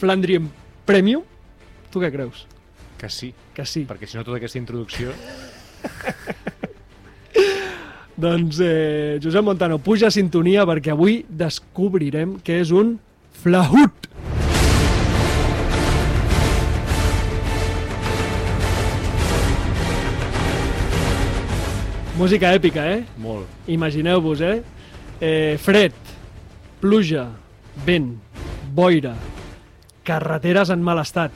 Flandrien 0.00 0.48
Premium? 0.86 1.22
Tu 1.92 2.00
què 2.02 2.10
creus? 2.10 2.46
Que 2.98 3.10
sí, 3.10 3.32
Que 3.54 3.66
sí. 3.66 3.84
perquè 3.86 4.06
si 4.08 4.16
no 4.18 4.24
tota 4.24 4.38
aquesta 4.40 4.58
introducció... 4.58 5.12
Doncs 8.22 8.58
eh, 8.60 9.18
Josep 9.22 9.42
Montano, 9.42 9.78
puja 9.80 10.06
a 10.10 10.12
sintonia 10.12 10.66
perquè 10.68 10.92
avui 10.92 11.22
descobrirem 11.26 12.36
que 12.44 12.58
és 12.60 12.70
un 12.70 12.98
flahut. 13.40 14.06
Música 22.20 22.52
èpica, 22.54 22.84
eh? 22.92 23.00
Molt. 23.18 23.48
Imagineu-vos, 23.66 24.44
eh? 24.44 24.60
eh? 25.18 25.56
Fred, 25.58 25.96
pluja, 26.82 27.28
vent, 27.86 28.16
boira, 28.74 29.14
carreteres 30.02 30.72
en 30.74 30.80
mal 30.82 30.98
estat, 30.98 31.30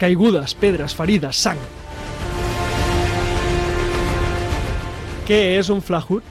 caigudes, 0.00 0.54
pedres, 0.56 0.94
ferides, 0.96 1.36
sang. 1.36 1.60
Què 5.28 5.40
és 5.58 5.68
un 5.70 5.82
flahut? 5.84 6.24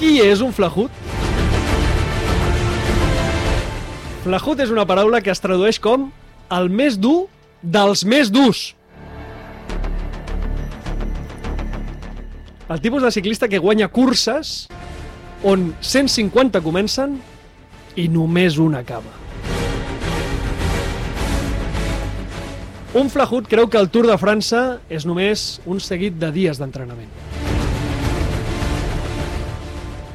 Qui 0.00 0.14
és 0.24 0.40
un 0.40 0.54
flahut? 0.56 1.02
Flahut 4.24 4.62
és 4.64 4.72
una 4.72 4.86
paraula 4.88 5.20
que 5.20 5.34
es 5.34 5.44
tradueix 5.44 5.76
com 5.84 6.08
el 6.56 6.70
més 6.72 6.96
dur 6.96 7.26
dels 7.60 8.06
més 8.08 8.32
durs. 8.32 8.70
El 12.72 12.80
tipus 12.80 13.04
de 13.04 13.12
ciclista 13.12 13.52
que 13.52 13.60
guanya 13.60 13.90
curses 13.92 14.64
on 15.44 15.74
150 15.84 16.62
comencen 16.64 17.18
i 18.00 18.08
només 18.08 18.56
una 18.58 18.80
acaba. 18.80 19.12
Un 22.94 23.10
flahut 23.10 23.46
creu 23.50 23.68
que 23.68 23.78
el 23.78 23.90
Tour 23.92 24.08
de 24.08 24.16
França 24.16 24.78
és 24.88 25.04
només 25.04 25.60
un 25.66 25.82
seguit 25.82 26.16
de 26.16 26.30
dies 26.32 26.60
d'entrenament. 26.62 27.10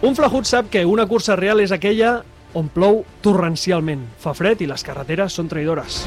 Un 0.02 0.16
flahut 0.16 0.48
sap 0.48 0.72
que 0.72 0.86
una 0.88 1.06
cursa 1.06 1.36
real 1.36 1.60
és 1.60 1.74
aquella 1.76 2.22
on 2.58 2.70
plou 2.74 3.04
torrencialment, 3.22 4.08
fa 4.18 4.34
fred 4.34 4.64
i 4.64 4.68
les 4.70 4.82
carreteres 4.88 5.36
són 5.36 5.52
traïdores. 5.52 6.06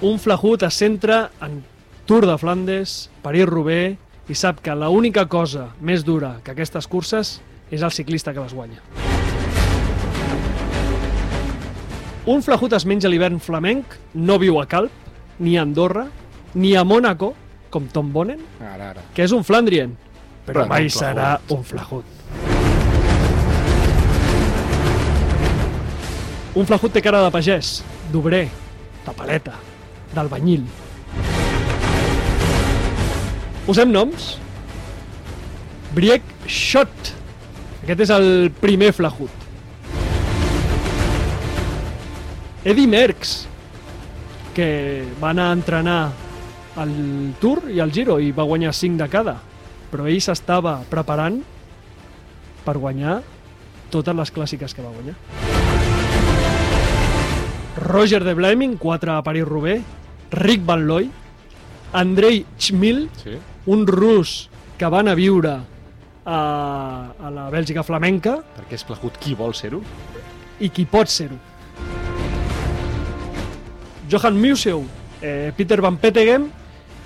Un 0.00 0.16
flahut 0.22 0.62
es 0.64 0.78
centra 0.80 1.26
en 1.44 1.60
Tour 2.08 2.24
de 2.24 2.38
Flandes, 2.40 3.10
París-Roubaix 3.20 3.98
i 4.30 4.34
sap 4.38 4.60
que 4.62 4.74
l'única 4.78 5.24
cosa 5.26 5.72
més 5.82 6.04
dura 6.06 6.36
que 6.44 6.52
aquestes 6.54 6.86
curses 6.86 7.40
és 7.70 7.82
el 7.82 7.90
ciclista 7.90 8.32
que 8.34 8.42
les 8.42 8.54
guanya. 8.54 8.78
Un 12.30 12.44
flahut 12.46 12.76
es 12.76 12.86
menja 12.86 13.10
l'hivern 13.10 13.40
flamenc, 13.42 13.96
no 14.14 14.36
viu 14.38 14.60
a 14.60 14.66
Calp, 14.70 14.92
ni 15.40 15.56
a 15.58 15.64
Andorra, 15.66 16.04
ni 16.54 16.76
a 16.76 16.84
Mònaco, 16.86 17.32
com 17.70 17.88
Tom 17.90 18.12
Bonen, 18.12 18.38
Ara, 18.60 18.90
ara. 18.92 19.02
que 19.14 19.24
és 19.26 19.32
un 19.34 19.42
Flandrien, 19.46 19.96
però, 20.46 20.62
Però 20.62 20.68
mai 20.70 20.86
un 20.86 20.94
serà 20.94 21.30
un 21.50 21.64
flahut. 21.64 22.04
Un 26.54 26.66
flahut 26.66 26.92
té 26.92 27.02
cara 27.02 27.22
de 27.24 27.30
pagès, 27.34 27.80
d'obrer, 28.12 28.44
de 29.06 29.12
paleta, 29.16 29.54
d'albanyil. 30.14 30.64
Posem 33.66 33.92
noms. 33.92 34.32
Briek 35.94 36.24
Schott. 36.46 37.12
Aquest 37.82 38.06
és 38.06 38.12
el 38.14 38.50
primer 38.60 38.92
flahut. 38.96 39.30
Eddie 42.60 42.88
Merckx, 42.90 43.46
que 44.52 44.68
va 45.20 45.30
anar 45.30 45.48
a 45.48 45.56
entrenar 45.56 46.00
al 46.80 46.90
Tour 47.40 47.70
i 47.72 47.80
al 47.80 47.92
Giro 47.92 48.18
i 48.20 48.32
va 48.36 48.44
guanyar 48.44 48.74
5 48.76 49.00
de 49.00 49.08
cada, 49.12 49.38
però 49.90 50.04
ell 50.06 50.20
s'estava 50.20 50.78
preparant 50.90 51.40
per 52.66 52.76
guanyar 52.76 53.20
totes 53.90 54.16
les 54.16 54.32
clàssiques 54.34 54.76
que 54.76 54.84
va 54.84 54.92
guanyar. 54.92 55.16
Roger 57.80 58.20
de 58.22 58.34
Blaming, 58.36 58.76
4 58.78 59.16
a 59.16 59.22
París-Roubaix, 59.24 59.80
Rick 60.36 60.66
Van 60.68 60.84
Looy, 60.86 61.08
Andrei 61.92 62.44
Chmil, 62.58 63.08
Sí. 63.22 63.36
un 63.66 63.86
rus 63.86 64.48
que 64.78 64.86
va 64.86 65.00
anar 65.00 65.12
a 65.12 65.18
viure 65.18 65.52
a, 66.24 67.12
a 67.18 67.30
la 67.30 67.48
Bèlgica 67.50 67.82
flamenca 67.82 68.38
Perquè 68.56 68.76
és 68.78 68.84
plagut 68.84 69.16
qui 69.18 69.34
vol 69.34 69.54
ser-ho? 69.54 69.80
i 70.60 70.68
qui 70.68 70.84
pot 70.84 71.08
ser-ho. 71.08 71.36
Johan 74.10 74.36
Museu, 74.40 74.84
eh, 75.22 75.52
Peter 75.56 75.80
Van 75.80 75.96
Petegem, 75.96 76.48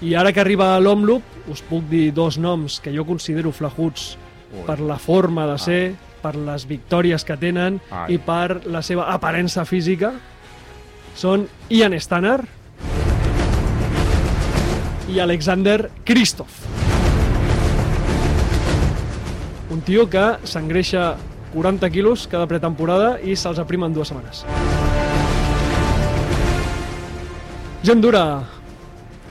i 0.03 0.15
ara 0.15 0.33
que 0.33 0.41
arriba 0.41 0.75
a 0.75 0.81
l'Omloop, 0.81 1.23
us 1.53 1.61
puc 1.63 1.85
dir 1.91 2.13
dos 2.17 2.39
noms 2.39 2.81
que 2.81 2.93
jo 2.95 3.05
considero 3.07 3.53
flahuts 3.53 4.17
Ui. 4.55 4.65
per 4.67 4.81
la 4.81 4.97
forma 4.99 5.47
de 5.47 5.59
ser, 5.59 5.95
per 6.23 6.35
les 6.37 6.65
victòries 6.67 7.25
que 7.25 7.37
tenen 7.37 7.81
Ai. 7.91 8.15
i 8.15 8.19
per 8.19 8.63
la 8.67 8.81
seva 8.83 9.11
aparença 9.13 9.65
física. 9.69 10.15
Són 11.15 11.47
Ian 11.69 11.93
Stannard 12.01 12.49
i 15.15 15.21
Alexander 15.21 15.93
Kristoff. 16.03 16.51
Un 19.71 19.83
tio 19.87 20.09
que 20.11 20.25
s'engreixa 20.43 21.15
40 21.53 21.91
quilos 21.95 22.25
cada 22.27 22.49
pretemporada 22.51 23.21
i 23.23 23.37
se'ls 23.39 23.61
aprima 23.63 23.87
en 23.87 23.95
dues 23.95 24.11
setmanes. 24.11 24.43
Gent 27.87 28.03
dura, 28.03 28.25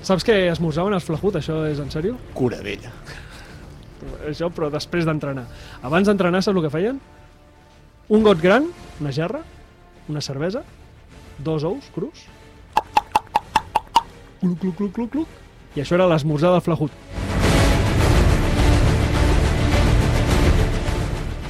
saps 0.08 0.24
què 0.24 0.38
esmorzaven 0.54 0.96
els 0.96 1.04
flahut? 1.04 1.36
Això 1.42 1.66
és 1.68 1.84
en 1.84 1.92
sèrio? 1.92 2.16
Cura 2.38 2.64
d'ella. 2.64 2.94
Això, 4.30 4.48
però 4.56 4.72
després 4.72 5.04
d'entrenar. 5.10 5.50
Abans 5.84 6.08
d'entrenar, 6.08 6.46
saps 6.46 6.56
el 6.56 6.64
que 6.64 6.72
feien? 6.72 7.04
Un 8.08 8.24
got 8.24 8.40
gran, 8.40 8.72
una 9.04 9.12
gerra, 9.12 9.44
una 10.08 10.24
cervesa, 10.24 10.64
dos 11.44 11.68
ous 11.68 11.92
crus, 11.96 12.28
cluc, 14.40 14.60
cluc, 14.60 14.76
cluc, 14.78 14.94
cluc, 14.94 15.16
cluc, 15.18 15.40
i 15.76 15.82
això 15.82 15.96
era 15.98 16.08
l'esmorzar 16.12 16.52
del 16.54 16.62
flahut. 16.66 16.92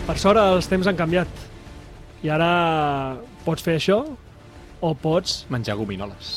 Per 0.08 0.16
sort 0.20 0.40
els 0.42 0.68
temps 0.72 0.88
han 0.90 0.98
canviat. 1.00 1.30
I 2.24 2.30
ara 2.32 2.50
pots 3.46 3.64
fer 3.64 3.78
això 3.80 4.02
o 4.84 4.94
pots... 5.00 5.44
Menjar 5.52 5.76
gominoles. 5.80 6.34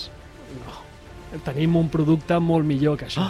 Tenim 1.47 1.75
un 1.79 1.89
producte 1.93 2.39
molt 2.43 2.67
millor 2.67 2.97
que 3.01 3.09
això. 3.11 3.25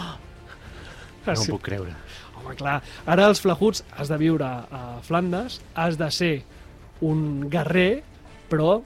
No 1.27 1.35
Sí. 1.35 1.49
ho 1.51 1.57
puc 1.57 1.65
creure. 1.67 1.91
Home, 2.37 2.53
clar, 2.55 2.77
ara 3.05 3.25
els 3.27 3.41
flahuts 3.43 3.81
has 3.97 4.07
de 4.07 4.17
viure 4.21 4.45
a 4.47 4.81
Flandes, 5.03 5.57
has 5.75 5.97
de 5.99 6.07
ser 6.13 6.33
un 7.03 7.49
guerrer, 7.51 8.03
però 8.49 8.77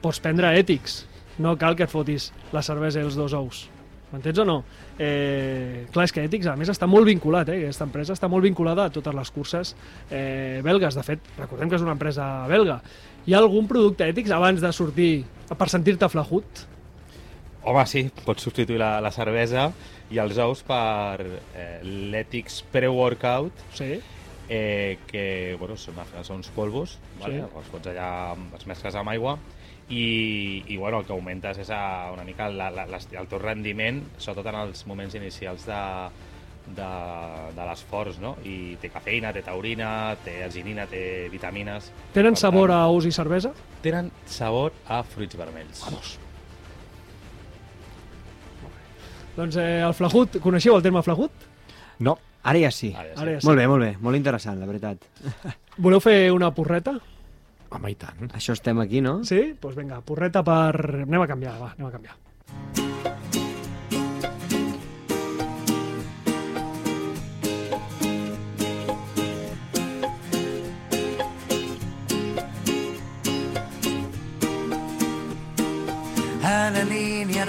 pots 0.00 0.22
prendre 0.24 0.54
ètics. 0.58 1.02
No 1.38 1.52
cal 1.60 1.76
que 1.76 1.84
et 1.84 1.90
fotis 1.92 2.30
la 2.52 2.62
cervesa 2.64 3.02
i 3.02 3.04
els 3.04 3.18
dos 3.18 3.34
ous. 3.36 3.66
M'entens 4.12 4.38
o 4.42 4.44
no? 4.44 4.58
Eh, 5.00 5.86
clar, 5.92 6.04
és 6.04 6.12
que 6.12 6.24
Ètics, 6.26 6.46
a 6.52 6.56
més, 6.60 6.68
està 6.68 6.86
molt 6.90 7.08
vinculat, 7.08 7.48
eh? 7.48 7.62
Aquesta 7.64 7.86
empresa 7.88 8.12
està 8.12 8.28
molt 8.28 8.44
vinculada 8.44 8.84
a 8.86 8.92
totes 8.92 9.14
les 9.16 9.30
curses 9.32 9.74
eh, 10.10 10.60
belgues. 10.64 10.94
De 10.98 11.04
fet, 11.06 11.30
recordem 11.38 11.70
que 11.72 11.78
és 11.80 11.84
una 11.86 11.94
empresa 11.96 12.26
belga. 12.50 12.80
Hi 13.26 13.32
ha 13.34 13.40
algun 13.40 13.68
producte 13.70 14.04
Ètics 14.10 14.34
abans 14.36 14.60
de 14.60 14.72
sortir 14.76 15.24
per 15.56 15.68
sentir-te 15.72 16.08
flahut? 16.12 16.66
Home, 17.64 17.84
sí, 17.86 18.08
pots 18.26 18.42
substituir 18.42 18.80
la, 18.82 18.96
la 19.00 19.12
cervesa 19.14 19.68
i 20.10 20.18
els 20.18 20.36
ous 20.42 20.64
per 20.66 21.22
eh, 21.54 21.78
l'Ethics 21.86 22.64
Pre-Workout, 22.72 23.62
Sí. 23.78 24.00
eh, 24.50 24.98
que 25.06 25.56
bueno, 25.60 25.76
són, 25.78 25.94
són 26.26 26.42
uns 26.42 26.50
polvos, 26.52 26.98
vale? 27.20 27.38
Sí. 27.38 27.58
els 27.62 27.70
fots 27.70 27.92
allà, 27.94 28.08
els 28.58 28.66
mescles 28.66 28.98
amb 28.98 29.14
aigua, 29.14 29.38
i, 29.92 30.64
i 30.72 30.76
bueno, 30.76 31.00
el 31.00 31.04
que 31.06 31.12
augmentes 31.12 31.58
és 31.60 31.70
a, 31.70 32.10
una 32.14 32.24
mica 32.24 32.48
la, 32.48 32.70
la, 32.72 32.86
la, 32.88 32.98
el 32.98 33.28
teu 33.28 33.40
rendiment, 33.42 34.00
sobretot 34.16 34.48
en 34.48 34.60
els 34.62 34.86
moments 34.88 35.14
inicials 35.18 35.66
de, 35.68 35.80
de, 36.78 36.88
de 37.52 37.66
l'esforç, 37.68 38.16
no? 38.22 38.34
I 38.48 38.78
té 38.80 38.88
cafeïna, 38.94 39.34
té 39.36 39.44
taurina, 39.44 39.90
té 40.24 40.38
arginina, 40.46 40.88
té 40.88 41.28
vitamines... 41.32 41.90
Tenen 42.16 42.38
Per 42.38 42.44
sabor 42.46 42.72
tant, 42.72 42.78
a 42.78 42.88
ous 42.94 43.08
i 43.08 43.12
cervesa? 43.12 43.52
Tenen 43.84 44.08
sabor 44.24 44.72
a 44.88 45.02
fruits 45.04 45.36
vermells. 45.36 45.84
Vamos. 45.84 46.16
Doncs 49.36 49.60
eh, 49.60 49.80
el 49.84 49.94
flahut, 49.96 50.40
coneixeu 50.44 50.76
el 50.76 50.84
terme 50.84 51.04
flahut? 51.04 51.48
No. 52.00 52.16
Ara 52.48 52.64
ja 52.64 52.72
sí. 52.74 52.94
Ara 52.96 53.12
ja 53.12 53.14
sí. 53.14 53.22
Ara 53.22 53.36
ja 53.36 53.40
sí. 53.44 53.46
Molt 53.46 53.60
bé, 53.60 53.68
molt 53.70 53.84
bé. 53.84 53.94
Molt 54.00 54.18
interessant, 54.18 54.56
la 54.60 54.72
veritat. 54.72 55.04
Voleu 55.76 56.00
fer 56.00 56.16
una 56.32 56.50
porreta? 56.56 56.96
Home, 57.72 57.92
i 57.92 57.96
tant. 57.96 58.28
Això 58.36 58.56
estem 58.56 58.82
aquí, 58.82 59.00
no? 59.04 59.22
Sí? 59.28 59.40
Doncs 59.52 59.62
pues 59.64 59.78
vinga, 59.80 60.02
porreta 60.04 60.44
per... 60.44 61.06
Anem 61.06 61.24
a 61.24 61.30
canviar, 61.30 61.56
va, 61.60 61.72
anem 61.76 61.88
a 61.88 61.96
canviar. 61.96 62.20
a 76.52 76.70
la 76.70 76.82
línia 76.84 77.01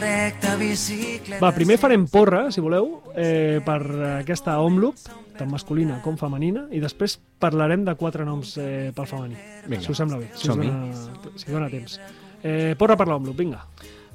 recta 0.04 0.56
bicicleta... 0.60 1.40
Va, 1.44 1.52
primer 1.56 1.78
farem 1.82 2.06
porra, 2.12 2.46
si 2.52 2.62
voleu, 2.64 3.00
eh, 3.16 3.60
per 3.66 3.80
aquesta 4.20 4.58
Omloop, 4.64 5.00
tant 5.38 5.50
masculina 5.52 6.02
com 6.04 6.18
femenina, 6.20 6.68
i 6.76 6.82
després 6.84 7.18
parlarem 7.42 7.86
de 7.88 7.96
quatre 8.00 8.26
noms 8.28 8.58
eh, 8.62 8.92
pel 8.96 9.08
femení. 9.10 9.40
Vinga. 9.66 9.82
Si 9.86 9.92
us 9.96 10.04
sembla 10.04 10.20
bé, 10.22 10.30
si 10.36 10.44
us 10.48 10.52
Som-hi. 10.52 10.70
dona, 10.70 11.34
si 11.40 11.52
dona 11.52 11.72
temps. 11.72 12.00
Eh, 12.44 12.74
porra 12.78 12.98
per 13.00 13.08
l'Omloop, 13.08 13.38
vinga. 13.40 13.64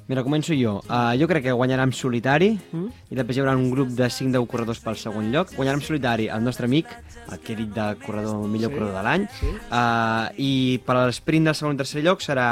Mira, 0.09 0.23
començo 0.25 0.55
jo. 0.57 0.79
Uh, 0.89 1.11
jo 1.21 1.27
crec 1.29 1.43
que 1.45 1.51
guanyarà 1.53 1.83
en 1.85 1.91
solitari 1.93 2.47
Mm? 2.73 2.87
i 3.13 3.17
després 3.17 3.37
hi 3.37 3.41
haurà 3.43 3.51
un 3.53 3.67
grup 3.69 3.91
de 3.93 4.07
5 4.09 4.31
10 4.33 4.47
corredors 4.49 4.79
pel 4.81 4.95
segon 4.97 5.27
lloc. 5.29 5.51
Guanyarà 5.53 5.77
en 5.77 5.83
solitari 5.85 6.25
el 6.33 6.41
nostre 6.43 6.65
amic, 6.65 6.87
el 7.29 7.37
que 7.43 7.53
he 7.53 7.57
dit 7.59 7.69
de 7.75 7.85
corredor, 8.01 8.39
el 8.41 8.49
millor 8.49 8.71
Sí. 8.71 8.77
corredor 8.79 8.95
de 8.97 9.03
l'any. 9.05 9.27
Sí. 9.37 9.51
Uh, 9.69 10.33
I 10.41 10.79
per 10.85 10.95
l'esprint 11.03 11.45
del 11.45 11.53
segon 11.59 11.77
i 11.77 11.81
tercer 11.83 12.01
lloc 12.01 12.25
serà 12.25 12.47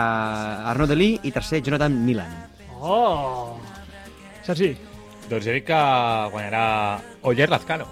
Arnaud 0.69 0.89
Delí 0.93 1.15
i 1.23 1.31
tercer 1.33 1.63
Jonathan 1.65 1.97
Milan. 2.05 2.29
Oh! 2.79 3.57
Sergi. 4.45 4.75
Doncs 5.27 5.45
jo 5.45 5.53
dic 5.57 5.65
que 5.67 5.79
guanyarà 6.31 7.01
Oyer 7.27 7.49
Lazcano. 7.51 7.87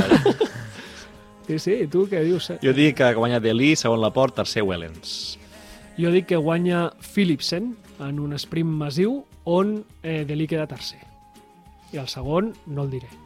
Sí, 1.50 1.58
sí, 1.58 1.74
i 1.84 1.88
tu 1.90 2.06
què 2.06 2.22
dius? 2.22 2.52
jo 2.62 2.74
dic 2.78 3.00
que 3.00 3.14
guanya 3.18 3.40
Delí, 3.42 3.76
segon 3.76 4.02
Laport, 4.04 4.36
tercer 4.38 4.62
Wellens. 4.62 5.40
Jo 5.98 6.12
dic 6.14 6.28
que 6.30 6.38
guanya 6.38 6.92
Philipsen 7.02 7.72
en 8.00 8.20
un 8.22 8.38
sprint 8.38 8.70
massiu 8.70 9.24
on 9.50 9.86
eh, 10.04 10.26
Delí 10.30 10.46
queda 10.48 10.68
tercer. 10.70 11.02
I 11.92 11.98
el 11.98 12.08
segon 12.08 12.54
no 12.68 12.86
el 12.86 12.92
diré. 12.98 13.10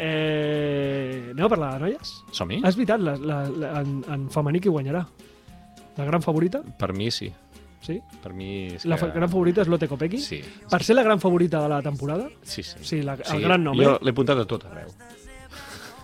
Eh, 0.00 1.28
anem 1.34 1.44
a 1.44 1.48
parlar 1.52 1.74
de 1.74 1.80
noies? 1.82 2.12
Som-hi? 2.32 2.62
És 2.64 2.76
veritat, 2.78 3.02
la, 3.04 3.18
la, 3.20 3.42
la, 3.52 3.72
en, 3.82 3.98
en 4.08 4.22
femení 4.32 4.62
qui 4.64 4.70
guanyarà? 4.72 5.02
La 5.98 6.04
gran 6.06 6.22
favorita? 6.22 6.62
Per 6.78 6.92
mi, 6.94 7.10
sí. 7.10 7.28
Sí? 7.82 8.00
Per 8.22 8.32
mi... 8.34 8.66
És 8.74 8.84
La 8.86 8.96
que... 8.98 9.06
gran 9.14 9.28
favorita 9.30 9.62
és 9.62 9.68
Lotte 9.70 9.86
Kopecky? 9.90 10.18
Sí. 10.22 10.40
Per 10.70 10.80
ser 10.82 10.96
la 10.96 11.02
gran 11.06 11.20
favorita 11.22 11.60
de 11.62 11.68
la 11.70 11.82
temporada? 11.82 12.28
Sí, 12.42 12.62
sí. 12.62 12.78
Sí, 12.82 13.02
la- 13.02 13.14
el 13.20 13.42
gran 13.42 13.62
nom, 13.64 13.76
Jo 13.78 13.96
eh? 13.96 13.98
l'he 14.02 14.14
apuntat 14.14 14.38
a 14.42 14.46
tot 14.50 14.64
arreu. 14.70 14.90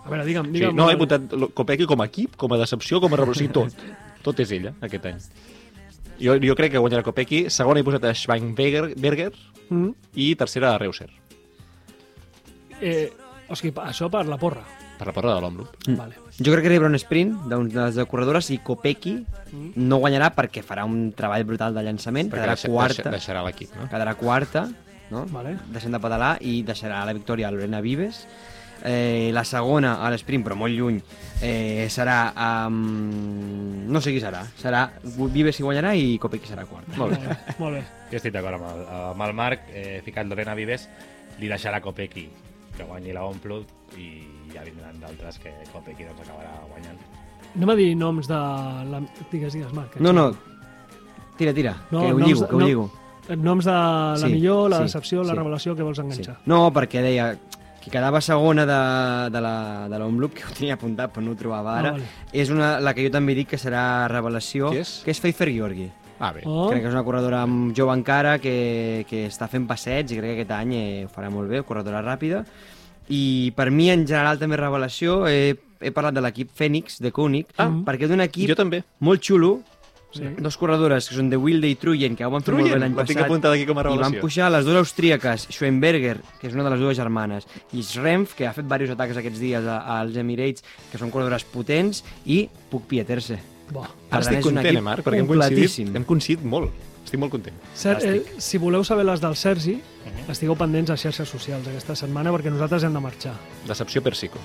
A 0.04 0.10
veure, 0.10 0.24
digue'm, 0.26 0.46
Sí, 0.46 0.52
digue'm. 0.58 0.76
no, 0.76 0.90
he 0.90 0.94
apuntat 0.94 1.32
lo- 1.32 1.48
Kopecky 1.56 1.86
com 1.86 2.02
a 2.02 2.06
equip, 2.10 2.36
com 2.36 2.52
a 2.52 2.58
decepció, 2.60 3.00
com 3.00 3.12
a 3.14 3.16
revolució, 3.16 3.50
tot. 3.50 3.74
Tot 4.24 4.38
és 4.40 4.50
ella, 4.56 4.70
aquest 4.80 5.04
any. 5.10 5.18
Jo, 6.20 6.36
jo 6.40 6.54
crec 6.56 6.72
que 6.72 6.78
guanyarà 6.80 7.02
Kopecky. 7.04 7.46
Segona 7.50 7.80
he 7.80 7.84
posat 7.84 8.04
a 8.08 8.14
Schweinberger 8.14 9.32
Mm? 9.70 9.90
i 10.14 10.34
tercera 10.36 10.74
a 10.74 10.78
Reuser. 10.78 11.10
Eh, 12.80 13.10
o 13.48 13.56
sigui, 13.56 13.72
això 13.80 14.08
per 14.12 14.24
la 14.28 14.36
porra. 14.40 14.62
Per 14.98 15.06
la 15.08 15.12
porra 15.16 15.34
de 15.34 15.40
l'Omloop. 15.42 15.76
Mm. 15.88 15.96
Vale. 15.96 16.23
Jo 16.40 16.52
crec 16.52 16.64
que 16.66 16.78
un 16.80 16.94
sprint 16.98 17.36
de 17.46 18.06
corredores 18.06 18.50
i 18.50 18.58
Kopecky 18.58 19.24
Mm. 19.54 19.70
no 19.76 19.98
guanyarà 20.02 20.32
perquè 20.34 20.64
farà 20.66 20.84
un 20.84 21.12
treball 21.12 21.44
brutal 21.44 21.74
de 21.74 21.82
llançament, 21.84 22.26
Perquè 22.28 22.40
quedarà 22.40 22.54
deixa- 22.56 22.68
quarta, 22.68 22.94
deixa- 23.02 23.10
deixarà 23.10 23.44
l'equip, 23.44 23.70
no? 23.76 23.88
quedarà 23.88 24.14
quarta, 24.16 24.68
no? 25.10 25.26
Vale. 25.26 25.58
deixant 25.70 25.92
de 25.92 26.00
pedalar 26.00 26.38
i 26.40 26.62
deixarà 26.64 27.04
la 27.04 27.12
victòria 27.12 27.48
a 27.48 27.50
Lorena 27.52 27.80
Vives 27.80 28.26
Eh, 28.86 29.30
la 29.32 29.44
segona, 29.44 30.04
a 30.04 30.10
l'esprint, 30.10 30.44
però 30.44 30.54
molt 30.56 30.74
lluny, 30.76 31.00
eh, 31.40 31.86
serà... 31.88 32.34
Um, 32.66 33.86
no 33.90 34.00
sé 34.02 34.10
qui 34.12 34.20
serà. 34.20 34.42
Serà 34.60 34.90
Vives 35.32 35.56
qui 35.56 35.62
guanyarà 35.62 35.94
i 35.96 36.18
Kopecky 36.18 36.46
serà 36.50 36.66
quart. 36.66 36.88
Molt 36.98 37.16
bé. 37.16 37.36
Molt 37.58 37.74
bé. 37.78 37.82
Jo 38.10 38.16
estic 38.18 38.34
d'acord 38.34 38.58
amb, 38.58 38.66
el, 38.68 38.84
amb 39.12 39.22
el 39.22 39.32
Marc, 39.32 39.60
eh, 39.72 40.02
ficat 40.04 40.26
Lorena 40.26 40.54
Vives, 40.54 40.88
li 41.38 41.48
deixarà 41.48 41.80
Kopecky 41.80 42.28
que 42.76 42.84
guanyi 42.84 43.12
la 43.14 43.24
Omplut 43.24 43.66
i 43.98 44.08
ja 44.52 44.62
vindran 44.66 44.98
d'altres 45.00 45.38
que 45.38 45.52
Kopecky 45.72 46.04
doncs 46.08 46.24
acabarà 46.26 46.52
guanyant. 46.70 46.98
Anem 47.54 47.70
a 47.70 47.74
dir 47.78 47.94
noms 47.96 48.26
de... 48.28 48.34
La... 48.90 49.00
Digues, 49.30 49.52
digues, 49.54 49.72
Marc. 49.72 49.96
No, 50.02 50.12
no, 50.12 50.28
tira, 51.38 51.52
tira, 51.54 51.76
No, 51.90 52.00
que 52.00 52.12
ho 52.12 52.18
lligo, 52.18 52.40
de- 52.42 52.48
que 52.48 52.54
ho 52.54 52.60
no. 52.60 52.66
lligo. 52.66 52.86
Noms 53.36 53.64
de 53.64 53.70
la 53.72 54.16
Sí, 54.20 54.26
millor, 54.34 54.68
la 54.70 54.76
sí, 54.78 54.82
decepció, 54.84 55.22
la 55.22 55.32
sí. 55.32 55.38
revelació 55.38 55.74
que 55.76 55.82
vols 55.82 55.96
Sí. 55.96 56.02
enganxar. 56.02 56.38
No, 56.46 56.70
perquè 56.72 57.00
deia 57.02 57.38
que 57.80 57.90
quedava 57.92 58.20
segona 58.20 58.64
de, 58.66 59.30
de 59.30 59.40
la, 59.40 59.88
de 59.88 59.98
l'Omloop, 59.98 60.34
que 60.36 60.44
ho 60.44 60.52
tenia 60.56 60.74
apuntat 60.74 61.12
però 61.14 61.22
no 61.24 61.32
ho 61.32 61.36
trobava 61.36 61.78
ara, 61.78 61.88
Ah, 61.90 61.92
vale. 61.92 62.04
és 62.32 62.50
una, 62.50 62.78
la 62.80 62.92
que 62.94 63.04
jo 63.06 63.10
també 63.12 63.34
dic 63.34 63.48
que 63.54 63.58
serà 63.58 64.08
revelació, 64.08 64.70
Qui 64.72 64.78
és? 64.82 65.02
que 65.04 65.10
és 65.12 65.20
Pfeiffer 65.20 65.48
Georgi. 65.54 65.90
Ah, 66.24 66.32
bé. 66.32 66.40
Oh, 66.48 66.70
Crec 66.70 66.80
que 66.80 66.88
és 66.88 66.94
una 66.94 67.02
corredora 67.04 67.42
amb 67.44 67.74
jove 67.76 67.92
encara 67.92 68.38
que, 68.40 69.04
que 69.10 69.26
està 69.28 69.44
fent 69.52 69.66
passeig 69.68 70.08
i 70.14 70.16
crec 70.16 70.30
que 70.38 70.46
aquest 70.46 70.54
any 70.56 70.72
eh, 70.78 71.04
ho 71.04 71.10
farà 71.12 71.28
molt 71.34 71.50
bé, 71.52 71.60
corredora 71.68 72.00
ràpida. 72.00 72.44
I 73.12 73.52
per 73.54 73.68
mi, 73.70 73.90
en 73.92 74.06
general, 74.08 74.38
també 74.40 74.56
revelació, 74.56 75.26
he, 75.28 75.52
he 75.84 75.92
parlat 75.92 76.16
de 76.16 76.22
l'equip 76.24 76.48
Fènix, 76.56 76.96
de 77.04 77.12
Koenig, 77.12 77.52
Ah. 77.60 77.68
perquè 77.84 78.08
és 78.08 78.14
un 78.16 78.24
equip 78.24 78.48
Jo 78.54 78.56
també. 78.56 78.80
molt 79.04 79.20
xulo, 79.20 79.58
sí. 80.14 80.24
dos 80.40 80.56
corredores 80.56 81.10
que 81.10 81.14
són 81.18 81.28
de 81.28 81.36
Wilde 81.36 81.68
i 81.68 81.74
Truyen, 81.76 82.16
que 82.16 82.24
ho 82.24 82.30
van 82.32 82.40
fer 82.46 82.54
molt 82.56 82.72
bé 82.72 82.78
l'any 82.78 82.94
passat. 82.96 83.18
aquí 83.52 83.66
com 83.66 83.76
a 83.76 83.82
I 83.82 83.84
van 83.84 83.92
revelació. 83.92 84.20
pujar 84.22 84.50
les 84.50 84.64
dues 84.64 84.76
austríaques, 84.80 85.48
Schoenberger, 85.50 86.16
que 86.40 86.46
és 86.48 86.54
una 86.54 86.64
de 86.64 86.70
les 86.70 86.80
dues 86.80 86.96
germanes, 86.96 87.44
i 87.74 87.82
Schrempf, 87.82 88.32
que 88.34 88.46
ha 88.48 88.54
fet 88.56 88.64
diversos 88.64 88.96
atacs 88.96 89.18
aquests 89.20 89.38
dies 89.44 89.66
als 89.68 90.16
Emirates, 90.16 90.64
que 90.90 90.96
són 90.96 91.10
corredores 91.10 91.44
potents, 91.44 92.02
i 92.24 92.48
Puc 92.70 92.86
Pieterse. 92.88 93.36
Bo. 93.70 93.86
Ara 94.10 94.20
estic 94.20 94.42
content, 94.42 94.76
eh, 94.76 94.80
Marc, 94.80 95.04
perquè 95.06 95.22
hem 95.22 95.26
coincidit, 95.26 95.96
hem 95.96 96.04
coincidit 96.04 96.44
molt. 96.44 96.70
Estic 97.04 97.20
molt 97.20 97.32
content. 97.32 97.56
Ser, 97.74 97.98
eh, 98.02 98.22
si 98.38 98.58
voleu 98.58 98.84
saber 98.84 99.04
les 99.04 99.20
del 99.20 99.36
Sergi, 99.36 99.80
estigueu 100.28 100.56
pendents 100.56 100.90
a 100.90 100.96
xarxes 100.96 101.28
socials 101.28 101.66
aquesta 101.68 101.94
setmana 101.94 102.32
perquè 102.32 102.50
nosaltres 102.50 102.84
hem 102.84 102.94
de 102.94 103.00
marxar. 103.00 103.34
Decepció 103.68 104.02
per 104.02 104.12
psico. 104.12 104.38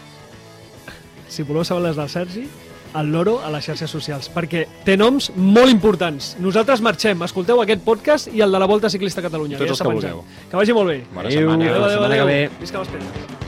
Si 1.30 1.44
voleu 1.44 1.64
saber 1.64 1.84
les 1.84 1.96
del 1.96 2.10
Sergi, 2.10 2.48
el 2.96 3.12
loro 3.12 3.40
a 3.46 3.52
les 3.54 3.66
xarxes 3.66 3.90
socials, 3.90 4.30
perquè 4.34 4.66
té 4.84 4.98
noms 4.98 5.32
molt 5.36 5.72
importants. 5.72 6.36
Nosaltres 6.42 6.82
marxem, 6.82 7.22
escolteu 7.24 7.62
aquest 7.62 7.84
podcast 7.86 8.34
i 8.34 8.42
el 8.42 8.52
de 8.52 8.60
la 8.60 8.66
Volta 8.66 8.90
Ciclista 8.90 9.22
a 9.22 9.30
Catalunya. 9.30 9.58
Tots 9.58 9.78
els 9.78 9.82
que 9.82 9.94
vulgueu. 9.94 10.24
Que 10.50 10.58
vagi 10.58 10.74
molt 10.74 10.90
bé. 10.90 11.04
Bona 11.14 11.30
Adéu. 11.30 11.52
setmana. 11.52 11.76
Adéu. 11.76 12.04
Adéu, 12.04 12.24
adéu. 12.24 12.50
Visca 12.60 12.80
les 12.80 12.88
pedres. 12.88 13.39